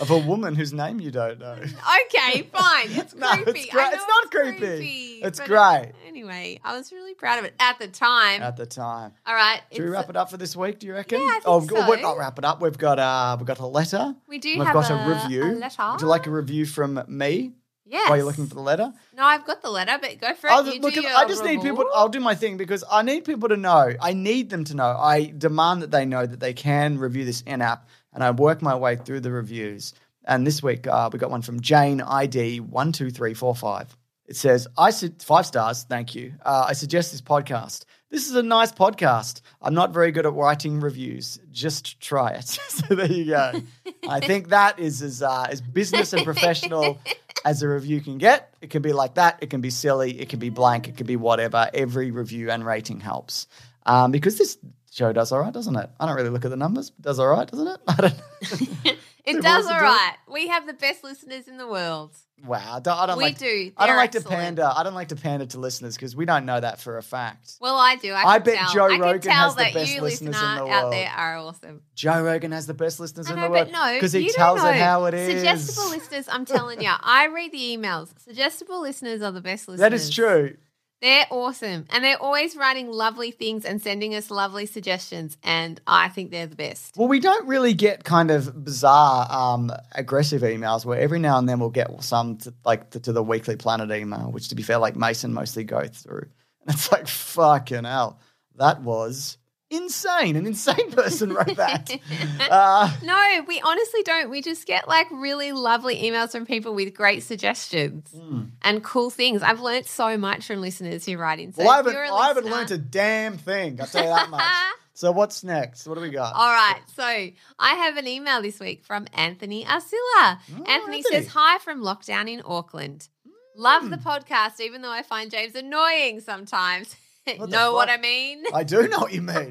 of 0.01 0.11
a 0.11 0.19
woman 0.19 0.55
whose 0.55 0.73
name 0.73 1.01
you 1.01 1.11
don't 1.11 1.39
know. 1.39 1.53
okay 1.53 2.43
fine 2.53 2.87
it's 2.91 3.15
No, 3.15 3.29
creepy 3.33 3.61
it's 3.61 3.71
great. 3.71 3.83
I 3.85 3.91
know 3.91 3.95
It's 3.97 4.07
not 4.09 4.31
creepy. 4.31 5.21
It's 5.23 5.41
great. 5.41 5.93
anyway 6.07 6.59
i 6.65 6.77
was 6.77 6.93
really 6.93 7.15
proud 7.15 7.39
of 7.39 7.45
it 7.45 7.55
at 7.61 7.79
the 7.79 7.89
time 7.89 8.43
At 8.43 8.57
the 8.57 8.67
time. 8.67 9.13
all 9.27 9.35
right 9.35 9.61
Should 9.71 9.81
we 9.81 9.85
it's- 9.89 9.93
wrap 9.93 10.11
it 10.11 10.17
up 10.17 10.31
for 10.31 10.37
this 10.37 10.57
week? 10.57 10.79
Do 10.79 10.87
you 10.87 10.95
reckon? 10.95 11.21
Yeah, 11.21 11.27
I 11.27 11.33
think 11.35 11.45
oh, 11.47 11.61
so. 11.67 11.89
we'll 11.89 12.01
not 12.01 12.17
wrap 12.19 12.39
it 12.39 12.45
up. 12.45 12.61
We've 12.63 12.77
got 12.79 12.99
uh, 12.99 13.37
we've 13.39 13.47
got 13.47 13.59
a 13.61 13.67
letter. 13.67 14.15
we 14.29 14.39
do 14.39 14.51
We've 14.59 14.65
have 14.67 14.75
got 14.75 14.91
a, 14.91 14.95
a, 14.95 15.09
review. 15.09 15.45
a 15.45 15.53
letter 15.59 15.91
Would 15.93 16.01
you 16.01 16.07
like 16.07 16.27
a 16.27 16.31
review 16.31 16.65
from 16.67 17.03
me 17.09 17.53
yes 17.85 18.09
while 18.09 18.17
you're 18.17 18.27
looking 18.27 18.47
for 18.47 18.55
the 18.55 18.61
letter? 18.63 18.93
no 19.15 19.23
i've 19.25 19.45
got 19.45 19.61
the 19.63 19.71
letter 19.71 19.99
but 20.01 20.19
go 20.21 20.35
for 20.35 20.47
it 20.47 20.53
I'll 20.53 20.67
you 20.67 20.81
look 20.81 20.97
at, 20.97 21.05
I 21.05 21.27
just 21.29 21.45
need 21.45 21.61
people. 21.63 21.85
I'll 21.95 22.09
do 22.09 22.21
my 22.21 22.35
thing 22.35 22.57
because 22.57 22.83
I 22.91 23.03
need 23.03 23.25
people 23.25 23.49
to 23.51 23.57
know. 23.57 23.93
I 24.01 24.13
need 24.15 24.49
them 24.51 24.65
to 24.65 24.75
know. 24.75 24.97
I 24.99 25.33
demand 25.37 25.83
that 25.83 25.91
they 25.91 26.05
know 26.07 26.25
that 26.27 26.41
they 26.41 26.55
can 26.55 26.99
review 26.99 27.25
this 27.25 27.43
in 27.43 27.61
app, 27.61 27.87
and 28.13 28.23
I 28.23 28.31
work 28.31 28.63
my 28.63 28.75
way 28.75 28.97
through 28.97 29.21
the 29.21 29.33
reviews. 29.33 29.95
And 30.25 30.47
this 30.47 30.63
week 30.63 30.87
uh, 30.87 31.11
we 31.13 31.19
got 31.19 31.31
one 31.31 31.43
from 31.43 31.61
Jane 31.61 32.01
ID 32.01 32.61
one 32.61 32.93
two 32.93 33.11
three 33.11 33.35
four 33.35 33.55
five. 33.55 33.97
It 34.27 34.37
says, 34.37 34.69
"I 34.79 34.91
su- 34.91 35.15
five 35.21 35.47
stars. 35.47 35.85
Thank 35.85 36.15
you. 36.15 36.35
Uh, 36.45 36.67
I 36.69 36.73
suggest 36.75 37.11
this 37.11 37.21
podcast. 37.21 37.85
This 38.09 38.29
is 38.29 38.37
a 38.37 38.43
nice 38.43 38.71
podcast. 38.71 39.41
I'm 39.61 39.75
not 39.75 39.93
very 39.93 40.13
good 40.13 40.27
at 40.27 40.35
writing 40.35 40.81
reviews. 40.81 41.41
Just 41.51 41.99
try 42.01 42.33
it. 42.33 42.47
so 42.69 42.95
there 42.95 43.11
you 43.11 43.25
go. 43.25 43.63
I 44.09 44.21
think 44.27 44.51
that 44.51 44.79
is 44.79 45.03
as 45.03 45.23
uh, 45.23 45.47
as 45.51 45.61
business 45.61 46.13
and 46.13 46.23
professional 46.23 47.01
as 47.45 47.63
a 47.63 47.69
review 47.69 48.01
can 48.01 48.19
get. 48.19 48.55
It 48.61 48.71
can 48.71 48.83
be 48.83 48.93
like 48.93 49.15
that. 49.15 49.39
It 49.41 49.51
can 49.51 49.61
be 49.61 49.71
silly. 49.71 50.21
It 50.21 50.29
can 50.29 50.39
be 50.39 50.51
blank. 50.51 50.89
It 50.89 50.97
can 50.97 51.07
be 51.07 51.17
whatever. 51.17 51.71
Every 51.73 52.11
review 52.11 52.51
and 52.51 52.65
rating 52.65 53.01
helps. 53.01 53.47
Um, 53.85 54.13
because 54.13 54.39
this 54.39 54.59
show 54.93 55.13
does 55.13 55.33
all 55.33 55.41
right, 55.41 55.53
doesn't 55.53 55.75
it? 55.77 55.91
I 55.99 56.07
don't 56.07 56.17
really 56.17 56.31
look 56.31 56.45
at 56.45 56.51
the 56.51 56.57
numbers. 56.57 56.91
But 56.91 57.03
does 57.05 57.19
all 57.19 57.29
right, 57.29 57.49
doesn't 57.51 57.67
it? 57.69 57.81
I 57.89 57.95
don't. 57.97 58.99
It 59.25 59.35
What 59.37 59.43
does 59.45 59.67
was 59.67 59.67
it 59.67 59.73
all 59.75 59.79
doing? 59.79 59.93
right. 59.93 60.15
We 60.33 60.49
have 60.49 60.67
the 60.67 60.73
best 60.73 61.05
listeners 61.05 61.47
in 61.47 61.57
the 61.57 61.69
world. 61.69 62.11
wow, 62.45 62.59
I 62.75 62.81
don't, 62.81 62.99
I 62.99 63.07
don't 63.07 63.19
We 63.19 63.23
like. 63.27 63.39
do. 63.39 63.71
I 63.77 63.87
don't 63.87 63.95
They're 63.95 63.97
like 64.03 64.11
to 64.13 64.21
pander. 64.23 64.69
I 64.75 64.83
don't 64.83 64.95
like 64.95 65.11
to 65.11 65.15
pander 65.17 65.47
to 65.47 65.61
listeners 65.61 65.95
because 65.95 66.17
we 66.17 66.25
don't 66.25 66.45
know 66.45 66.59
that 66.59 66.81
for 66.81 66.99
a 66.99 67.05
fact. 67.05 67.53
Well, 67.61 67.77
I 67.77 67.95
do. 67.95 68.11
I, 68.13 68.23
I 68.25 68.39
can 68.39 68.47
bet 68.47 68.57
tell. 68.57 68.73
Joe 68.75 68.85
I 68.87 68.89
can 68.95 69.01
Rogan 69.01 69.21
tell 69.21 69.33
has 69.45 69.55
the 69.55 69.71
best 69.73 69.95
you 69.95 70.01
listeners 70.01 70.35
listener 70.35 70.49
in 70.51 70.57
the 70.57 70.73
out 70.73 70.83
world. 70.83 70.93
there 70.95 71.09
are 71.09 71.37
awesome. 71.37 71.83
Joe 71.95 72.21
Rogan 72.21 72.51
has 72.51 72.67
the 72.67 72.75
best 72.75 72.99
listeners 72.99 73.31
I 73.31 73.35
in 73.35 73.41
the 73.43 73.49
world 73.49 73.69
but 73.71 73.73
no, 73.73 73.95
because 73.95 74.13
he 74.13 74.25
you 74.25 74.33
tells 74.33 74.61
don't 74.61 74.75
it 74.75 74.81
how 74.81 75.05
it 75.05 75.15
is. 75.15 75.39
Suggestible 75.41 75.91
listeners, 75.91 76.29
I'm 76.29 76.45
telling 76.45 76.83
you, 76.83 76.91
I 76.91 77.27
read 77.29 77.53
the 77.53 77.59
emails. 77.79 78.09
Suggestible 78.25 78.81
listeners 78.83 79.23
are 79.23 79.31
the 79.31 79.41
best 79.41 79.69
listeners. 79.69 79.79
That 79.89 79.93
is 79.95 80.11
true. 80.11 80.57
They're 81.03 81.27
awesome, 81.31 81.87
and 81.91 82.05
they're 82.05 82.23
always 82.23 82.55
writing 82.55 82.89
lovely 82.89 83.33
things 83.33 83.65
and 83.65 83.83
sending 83.83 84.15
us 84.15 84.31
lovely 84.31 84.67
suggestions. 84.67 85.37
And 85.43 85.81
I 85.85 86.09
think 86.09 86.31
they're 86.31 86.47
the 86.47 86.55
best. 86.55 86.97
Well, 86.97 87.09
we 87.09 87.19
don't 87.19 87.49
really 87.49 87.75
get 87.75 88.05
kind 88.05 88.31
of 88.31 88.65
bizarre, 88.65 89.27
um, 89.29 89.73
aggressive 89.97 90.43
emails 90.43 90.85
where 90.85 91.01
every 91.01 91.19
now 91.19 91.39
and 91.39 91.49
then 91.49 91.59
we'll 91.59 91.71
get 91.71 91.91
some 92.05 92.37
to, 92.39 92.55
like 92.65 92.91
to, 92.91 93.01
to 93.01 93.13
the 93.13 93.23
Weekly 93.23 93.57
Planet 93.57 93.91
email, 93.91 94.31
which 94.31 94.47
to 94.51 94.55
be 94.55 94.63
fair, 94.63 94.79
like 94.79 94.95
Mason 94.95 95.35
mostly 95.35 95.65
go 95.65 95.85
through. 95.89 96.29
And 96.67 96.69
it's 96.69 96.93
like, 96.93 97.09
fucking 97.09 97.83
hell, 97.83 98.21
that 98.55 98.83
was 98.83 99.39
insane. 99.73 100.37
An 100.37 100.47
insane 100.47 100.91
person 100.93 101.33
wrote 101.33 101.57
that. 101.57 101.91
Uh, 102.51 102.91
No, 103.03 103.45
we 103.49 103.61
honestly 103.61 104.03
don't. 104.03 104.29
We 104.31 104.43
just 104.43 104.67
get 104.67 104.87
like 104.89 105.07
really 105.11 105.53
lovely 105.53 105.97
emails 106.03 106.33
from 106.33 106.45
people 106.47 106.75
with 106.75 106.93
great 106.95 107.23
suggestions 107.23 108.11
Hmm. 108.11 108.43
and 108.63 108.83
cool 108.85 109.11
things. 109.11 109.43
I've 109.43 109.61
learned 109.61 109.87
so 109.87 110.17
much 110.19 110.47
from 110.47 110.61
listeners 110.61 111.07
who 111.07 111.17
write 111.17 111.39
in. 111.41 111.53
So 111.53 111.63
well, 111.63 111.71
I 111.73 111.77
haven't, 111.77 111.93
you're 111.95 112.03
a 112.05 112.13
I 112.15 112.27
haven't 112.29 112.47
learned 112.47 112.71
a 112.71 112.79
damn 112.79 113.39
thing. 113.39 113.81
I'll 113.81 113.87
tell 113.87 114.03
you 114.05 114.11
that 114.11 114.29
much. 114.31 114.43
so 114.95 115.13
what's 115.13 115.43
next? 115.45 115.87
What 115.87 115.95
do 115.97 116.01
we 116.01 116.11
got? 116.11 116.35
All 116.35 116.53
right. 116.53 116.81
So 116.95 117.03
I 117.05 117.35
have 117.75 117.97
an 117.97 118.07
email 118.07 118.43
this 118.43 118.61
week 118.61 118.85
from 118.85 119.07
Anthony. 119.15 119.65
Anthony, 119.65 119.99
Oh, 120.19 120.37
Anthony. 120.67 121.03
says, 121.03 121.29
Hi 121.29 121.59
from 121.59 121.83
lockdown 121.83 122.29
in 122.31 122.43
Auckland. 122.45 123.09
Love 123.57 123.85
Hmm. 123.85 123.91
the 123.91 123.97
podcast, 123.99 124.61
even 124.61 124.83
though 124.83 124.91
I 124.91 125.03
find 125.03 125.31
James 125.31 125.55
annoying 125.55 126.21
sometimes. 126.21 126.97
What 127.37 127.51
know 127.51 127.73
what? 127.75 127.89
I 127.89 127.97
mean? 127.99 128.45
I 128.53 128.65
do 128.65 128.87
know 128.89 128.99
what 128.99 129.13
you 129.13 129.23
mean. 129.35 129.51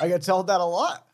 I 0.00 0.08
get 0.08 0.22
told 0.22 0.46
that 0.48 0.60
a 0.60 0.64
lot. 0.64 1.06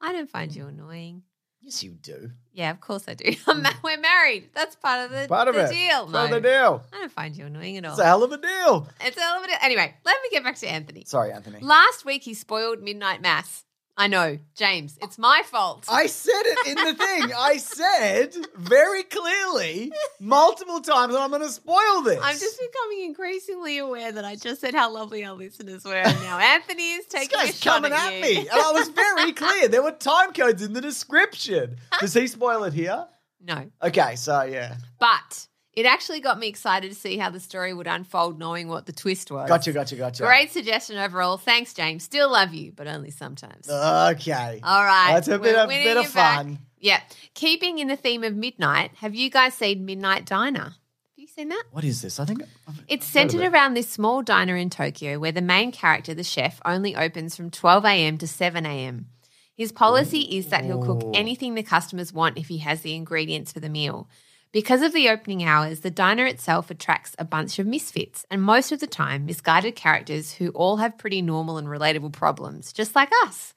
I 0.00 0.12
don't 0.12 0.28
find 0.30 0.54
you 0.54 0.66
annoying. 0.66 1.22
Yes, 1.62 1.82
you 1.82 1.92
do. 1.92 2.30
Yeah, 2.52 2.70
of 2.70 2.80
course 2.80 3.04
I 3.08 3.14
do. 3.14 3.24
Mm. 3.46 3.74
We're 3.82 3.98
married. 3.98 4.50
That's 4.54 4.76
part 4.76 5.04
of 5.04 5.10
the, 5.10 5.26
Part 5.28 5.48
of 5.48 5.54
the 5.54 5.64
it. 5.64 5.70
deal. 5.70 6.06
Part 6.06 6.30
of 6.32 6.42
the 6.42 6.48
deal. 6.48 6.84
I 6.92 6.98
don't 6.98 7.10
find 7.12 7.36
you 7.36 7.46
annoying 7.46 7.76
at 7.78 7.84
all. 7.84 7.92
It's 7.92 8.00
a 8.00 8.04
hell 8.04 8.22
of 8.22 8.30
a 8.32 8.38
deal. 8.38 8.88
It's 9.00 9.16
a 9.16 9.20
little 9.20 9.42
bit. 9.46 9.58
Anyway, 9.62 9.94
let 10.04 10.16
me 10.22 10.28
get 10.30 10.44
back 10.44 10.56
to 10.58 10.66
Anthony. 10.68 11.04
Sorry, 11.06 11.32
Anthony. 11.32 11.58
Last 11.60 12.04
week 12.04 12.22
he 12.22 12.34
spoiled 12.34 12.82
Midnight 12.82 13.20
Mass. 13.22 13.64
I 13.98 14.08
know, 14.08 14.38
James. 14.54 14.98
It's 15.00 15.16
my 15.16 15.42
fault. 15.46 15.86
I 15.88 16.06
said 16.06 16.42
it 16.44 16.66
in 16.68 16.84
the 16.84 16.94
thing. 16.94 17.32
I 17.36 17.56
said 17.56 18.36
very 18.54 19.02
clearly 19.04 19.90
multiple 20.20 20.80
times 20.80 21.14
that 21.14 21.20
I'm 21.20 21.30
going 21.30 21.40
to 21.40 21.48
spoil 21.48 22.02
this. 22.02 22.20
I'm 22.22 22.38
just 22.38 22.60
becoming 22.60 23.04
increasingly 23.06 23.78
aware 23.78 24.12
that 24.12 24.24
I 24.24 24.36
just 24.36 24.60
said 24.60 24.74
how 24.74 24.92
lovely 24.92 25.24
our 25.24 25.34
listeners 25.34 25.84
were, 25.84 25.94
and 25.94 26.20
now 26.22 26.38
Anthony 26.38 26.92
is 26.92 27.06
this 27.06 27.22
taking 27.22 27.40
a 27.40 27.52
shot 27.52 27.82
coming 27.82 27.92
at, 27.92 28.12
at, 28.12 28.14
you. 28.14 28.20
me, 28.20 28.38
and 28.40 28.50
I 28.50 28.72
was 28.72 28.88
very 28.88 29.32
clear. 29.32 29.68
There 29.68 29.82
were 29.82 29.92
time 29.92 30.32
codes 30.32 30.62
in 30.62 30.74
the 30.74 30.82
description. 30.82 31.76
Does 31.98 32.12
he 32.12 32.26
spoil 32.26 32.64
it 32.64 32.74
here? 32.74 33.06
No, 33.40 33.70
Okay, 33.82 34.16
so 34.16 34.42
yeah, 34.42 34.76
but 34.98 35.46
it 35.76 35.86
actually 35.86 36.20
got 36.20 36.38
me 36.38 36.48
excited 36.48 36.88
to 36.90 36.96
see 36.96 37.16
how 37.18 37.30
the 37.30 37.38
story 37.38 37.72
would 37.74 37.86
unfold, 37.86 38.38
knowing 38.38 38.66
what 38.68 38.86
the 38.86 38.92
twist 38.92 39.30
was. 39.30 39.48
gotcha, 39.48 39.72
gotcha, 39.72 39.94
gotcha. 39.94 40.22
Great 40.24 40.50
suggestion 40.50 40.96
overall. 40.96 41.36
Thanks, 41.36 41.72
James. 41.74 42.02
Still 42.02 42.30
love 42.32 42.52
you, 42.54 42.72
but 42.74 42.88
only 42.88 43.10
sometimes. 43.10 43.68
Okay, 43.68 44.60
All 44.62 44.82
right, 44.84 45.12
that's 45.14 45.28
a 45.28 45.38
bit 45.38 45.54
we're 45.54 45.62
of 45.62 45.68
bit 45.68 45.96
of 45.96 46.04
you 46.04 46.10
back. 46.10 46.36
fun. 46.38 46.58
Yeah, 46.78 47.00
keeping 47.34 47.78
in 47.78 47.88
the 47.88 47.96
theme 47.96 48.24
of 48.24 48.34
midnight. 48.34 48.90
Have 48.96 49.14
you 49.14 49.30
guys 49.30 49.54
seen 49.54 49.84
Midnight 49.86 50.24
Diner? 50.26 50.60
Have 50.64 50.72
you 51.16 51.26
seen 51.26 51.48
that? 51.48 51.64
What 51.72 51.84
is 51.84 52.02
this? 52.02 52.20
I 52.20 52.24
think 52.26 52.42
I've 52.68 52.84
It's 52.88 53.06
centered 53.06 53.40
it. 53.40 53.48
around 53.52 53.74
this 53.74 53.88
small 53.88 54.22
diner 54.22 54.56
in 54.56 54.70
Tokyo 54.70 55.18
where 55.18 55.32
the 55.32 55.40
main 55.42 55.72
character, 55.72 56.12
the 56.14 56.22
chef, 56.24 56.60
only 56.64 56.94
opens 56.94 57.34
from 57.36 57.50
12 57.50 57.84
a.m. 57.86 58.18
to 58.18 58.26
7 58.28 58.64
a.m. 58.66 59.06
His 59.54 59.72
policy 59.72 60.20
is 60.36 60.48
that 60.48 60.64
he'll 60.64 60.82
cook 60.84 61.02
anything 61.14 61.54
the 61.54 61.62
customers 61.62 62.12
want 62.12 62.36
if 62.36 62.48
he 62.48 62.58
has 62.58 62.82
the 62.82 62.94
ingredients 62.94 63.52
for 63.52 63.60
the 63.60 63.70
meal. 63.70 64.06
Because 64.52 64.80
of 64.82 64.92
the 64.92 65.08
opening 65.08 65.44
hours, 65.44 65.80
the 65.80 65.90
diner 65.90 66.24
itself 66.24 66.70
attracts 66.70 67.14
a 67.18 67.24
bunch 67.24 67.58
of 67.58 67.66
misfits 67.66 68.24
and 68.30 68.42
most 68.42 68.72
of 68.72 68.80
the 68.80 68.86
time 68.86 69.26
misguided 69.26 69.76
characters 69.76 70.34
who 70.34 70.50
all 70.50 70.78
have 70.78 70.98
pretty 70.98 71.20
normal 71.20 71.58
and 71.58 71.68
relatable 71.68 72.12
problems, 72.12 72.72
just 72.72 72.94
like 72.94 73.10
us. 73.24 73.54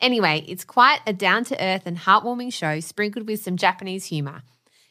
Anyway, 0.00 0.44
it's 0.48 0.64
quite 0.64 1.00
a 1.06 1.12
down 1.12 1.44
to 1.44 1.62
earth 1.62 1.82
and 1.86 1.98
heartwarming 1.98 2.52
show 2.52 2.80
sprinkled 2.80 3.28
with 3.28 3.42
some 3.42 3.56
Japanese 3.56 4.06
humour. 4.06 4.42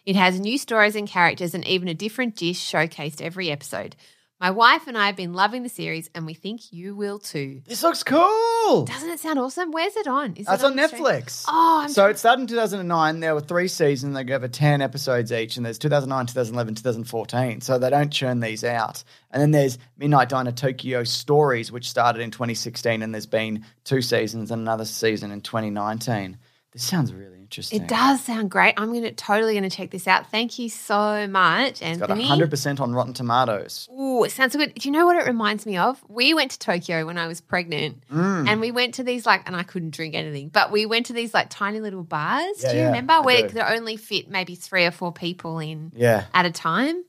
It 0.05 0.15
has 0.15 0.39
new 0.39 0.57
stories 0.57 0.95
and 0.95 1.07
characters 1.07 1.53
and 1.53 1.67
even 1.67 1.87
a 1.87 1.93
different 1.93 2.35
dish 2.35 2.59
showcased 2.59 3.21
every 3.21 3.51
episode. 3.51 3.95
My 4.39 4.51
wife 4.51 4.87
and 4.87 4.97
I 4.97 5.07
have 5.07 5.17
been 5.17 5.33
loving 5.33 5.63
the 5.63 5.69
series, 5.69 6.09
and 6.15 6.25
we 6.25 6.33
think 6.33 6.71
you 6.71 6.95
will 6.95 7.19
too. 7.19 7.61
This 7.65 7.83
looks 7.83 8.03
cool. 8.03 8.85
Doesn't 8.85 9.09
it 9.09 9.19
sound 9.19 9.37
awesome? 9.37 9.71
Where's 9.71 9.97
it 9.97 10.07
on? 10.07 10.35
Is 10.37 10.45
That's 10.45 10.63
it 10.63 10.67
on 10.67 10.79
Australia? 10.79 11.21
Netflix. 11.23 11.43
Oh, 11.45 11.81
I'm 11.83 11.89
so 11.89 12.07
it 12.07 12.17
started 12.17 12.43
in 12.43 12.47
2009. 12.47 13.19
There 13.19 13.33
were 13.33 13.41
three 13.41 13.67
seasons. 13.67 14.15
They 14.15 14.23
gave 14.23 14.41
it 14.43 14.53
10 14.53 14.81
episodes 14.81 15.33
each, 15.33 15.57
and 15.57 15.65
there's 15.65 15.77
2009, 15.77 16.27
2011, 16.27 16.75
2014. 16.75 17.59
So 17.59 17.77
they 17.77 17.89
don't 17.89 18.11
churn 18.11 18.39
these 18.39 18.63
out. 18.63 19.03
And 19.31 19.41
then 19.41 19.51
there's 19.51 19.77
Midnight 19.97 20.29
Diner 20.29 20.53
Tokyo 20.53 21.03
Stories, 21.03 21.69
which 21.69 21.89
started 21.89 22.21
in 22.21 22.31
2016, 22.31 23.01
and 23.01 23.13
there's 23.13 23.25
been 23.25 23.65
two 23.83 24.01
seasons 24.01 24.51
and 24.51 24.61
another 24.61 24.85
season 24.85 25.31
in 25.31 25.41
2019. 25.41 26.37
This 26.71 26.83
sounds 26.83 27.11
really 27.11 27.39
interesting. 27.39 27.81
It 27.81 27.87
does 27.87 28.21
sound 28.23 28.51
great. 28.51 28.75
I'm 28.77 28.93
gonna 28.93 29.11
totally 29.11 29.55
gonna 29.55 29.71
check 29.71 29.89
this 29.89 30.07
out. 30.07 30.29
Thank 30.29 30.59
you 30.59 30.69
so 30.69 31.27
much, 31.27 31.81
It's 31.81 31.97
got 31.99 32.09
100% 32.09 32.79
on 32.79 32.93
Rotten 32.93 33.13
Tomatoes. 33.13 33.87
Oh, 33.91 34.23
it 34.23 34.31
sounds 34.31 34.53
so 34.53 34.59
good. 34.59 34.75
Do 34.75 34.87
you 34.87 34.91
know 34.91 35.07
what 35.07 35.15
it 35.17 35.25
reminds 35.25 35.65
me 35.65 35.77
of? 35.77 35.99
We 36.07 36.35
went 36.35 36.51
to 36.51 36.59
Tokyo 36.59 37.07
when 37.07 37.17
I 37.17 37.25
was 37.27 37.41
pregnant, 37.41 38.03
Mm. 38.13 38.47
and 38.47 38.61
we 38.61 38.69
went 38.71 38.93
to 38.95 39.03
these 39.03 39.25
like, 39.25 39.41
and 39.47 39.55
I 39.55 39.63
couldn't 39.63 39.95
drink 39.95 40.13
anything, 40.13 40.49
but 40.49 40.71
we 40.71 40.85
went 40.85 41.07
to 41.07 41.13
these 41.13 41.33
like 41.33 41.47
tiny 41.49 41.79
little 41.79 42.03
bars. 42.03 42.61
Yeah, 42.61 42.69
do 42.71 42.75
you 42.77 42.81
yeah, 42.83 42.87
remember 42.89 43.13
I 43.13 43.19
where 43.21 43.41
do. 43.47 43.53
they 43.55 43.61
only 43.61 43.97
fit 43.97 44.29
maybe 44.29 44.53
three 44.53 44.85
or 44.85 44.91
four 44.91 45.11
people 45.11 45.57
in 45.57 45.91
Yeah. 45.95 46.25
at 46.35 46.45
a 46.45 46.51
time? 46.51 47.03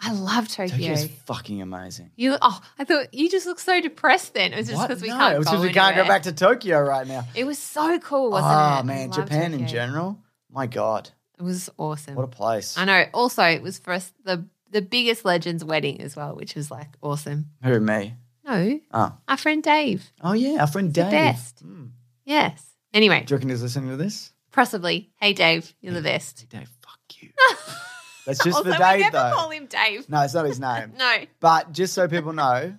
I 0.00 0.12
love 0.12 0.48
Tokyo. 0.48 0.76
Tokyo's 0.76 1.06
fucking 1.24 1.62
amazing. 1.62 2.10
You, 2.16 2.36
oh, 2.42 2.60
I 2.78 2.84
thought 2.84 3.14
you 3.14 3.30
just 3.30 3.46
look 3.46 3.58
so 3.58 3.80
depressed. 3.80 4.34
Then 4.34 4.52
it 4.52 4.56
was 4.58 4.68
just 4.68 4.86
because 4.88 5.02
we 5.02 5.08
no, 5.08 5.16
can't. 5.16 5.34
it 5.34 5.38
was 5.38 5.46
go 5.46 5.52
because 5.52 5.66
we 5.66 5.72
can't 5.72 5.96
go 5.96 6.06
back 6.06 6.24
to 6.24 6.32
Tokyo 6.32 6.80
right 6.82 7.06
now. 7.06 7.24
It 7.34 7.44
was 7.44 7.58
so 7.58 7.98
cool, 8.00 8.30
wasn't 8.30 8.52
oh, 8.52 8.56
it? 8.56 8.78
I 8.78 8.82
man. 8.82 9.12
Japan 9.12 9.54
in 9.54 9.66
general. 9.66 10.18
My 10.50 10.66
God. 10.66 11.10
It 11.38 11.42
was 11.42 11.70
awesome. 11.78 12.14
What 12.14 12.24
a 12.24 12.28
place. 12.28 12.76
I 12.78 12.84
know. 12.84 13.04
Also, 13.12 13.42
it 13.42 13.62
was 13.62 13.78
for 13.78 13.92
us 13.92 14.12
the 14.24 14.46
the 14.70 14.82
biggest 14.82 15.24
Legends 15.24 15.64
wedding 15.64 16.00
as 16.00 16.16
well, 16.16 16.34
which 16.34 16.54
was 16.54 16.70
like 16.70 16.88
awesome. 17.00 17.46
Who, 17.62 17.80
me? 17.80 18.14
No, 18.46 18.80
Oh. 18.92 19.12
our 19.26 19.36
friend 19.36 19.62
Dave. 19.62 20.10
Oh, 20.20 20.32
yeah. 20.32 20.60
Our 20.60 20.66
friend 20.66 20.92
The 20.94 21.02
Dave. 21.02 21.10
best. 21.10 21.66
Mm. 21.66 21.90
Yes. 22.24 22.64
Anyway, 22.94 23.24
Do 23.26 23.32
you 23.32 23.36
reckon 23.36 23.50
he's 23.50 23.62
listening 23.62 23.90
to 23.90 23.96
this? 23.96 24.32
possibly. 24.52 25.10
Hey, 25.20 25.32
Dave, 25.34 25.74
you're 25.80 25.92
the 25.92 26.00
best. 26.00 26.46
Hey, 26.50 26.58
Dave, 26.60 26.70
fuck 26.82 27.00
you. 27.22 27.30
That's 28.26 28.42
just 28.44 28.56
also, 28.56 28.64
for 28.64 28.70
we 28.70 28.76
Dave, 28.78 29.00
never 29.00 29.12
though. 29.12 29.32
call 29.34 29.50
him 29.50 29.66
Dave. 29.66 30.08
No, 30.08 30.20
it's 30.22 30.34
not 30.34 30.44
his 30.46 30.60
name. 30.60 30.92
No. 30.98 31.16
But 31.40 31.72
just 31.72 31.94
so 31.94 32.08
people 32.08 32.32
know, 32.32 32.74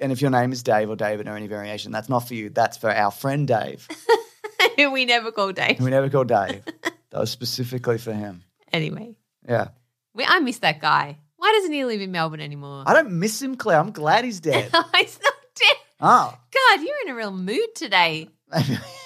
and 0.00 0.12
if 0.12 0.22
your 0.22 0.30
name 0.30 0.52
is 0.52 0.62
Dave 0.62 0.88
or 0.88 0.96
David 0.96 1.28
or 1.28 1.36
any 1.36 1.46
variation, 1.48 1.92
that's 1.92 2.08
not 2.08 2.26
for 2.28 2.34
you. 2.34 2.48
That's 2.50 2.76
for 2.76 2.90
our 2.90 3.10
friend 3.10 3.46
Dave. 3.46 3.86
Who 4.76 4.90
we 4.92 5.04
never 5.04 5.32
call 5.32 5.52
Dave. 5.52 5.80
We 5.80 5.90
never 5.90 6.08
call 6.08 6.24
Dave. 6.24 6.64
That 7.10 7.20
was 7.20 7.30
specifically 7.30 7.98
for 7.98 8.12
him. 8.12 8.42
Anyway, 8.72 9.16
Yeah. 9.48 9.68
we, 10.14 10.24
I 10.24 10.38
miss 10.40 10.58
that 10.60 10.80
guy. 10.80 11.18
Why 11.36 11.52
doesn't 11.58 11.72
he 11.72 11.84
live 11.84 12.00
in 12.00 12.10
Melbourne 12.10 12.40
anymore? 12.40 12.84
I 12.86 12.94
don't 12.94 13.12
miss 13.12 13.40
him, 13.42 13.56
Claire. 13.56 13.78
I'm 13.80 13.92
glad 13.92 14.24
he's 14.24 14.40
dead. 14.40 14.64
He's 14.96 15.18
not 15.22 15.34
dead. 15.54 15.76
Oh. 16.00 16.38
God, 16.52 16.80
you're 16.82 16.96
in 17.04 17.10
a 17.10 17.14
real 17.14 17.30
mood 17.32 17.74
today. 17.76 18.28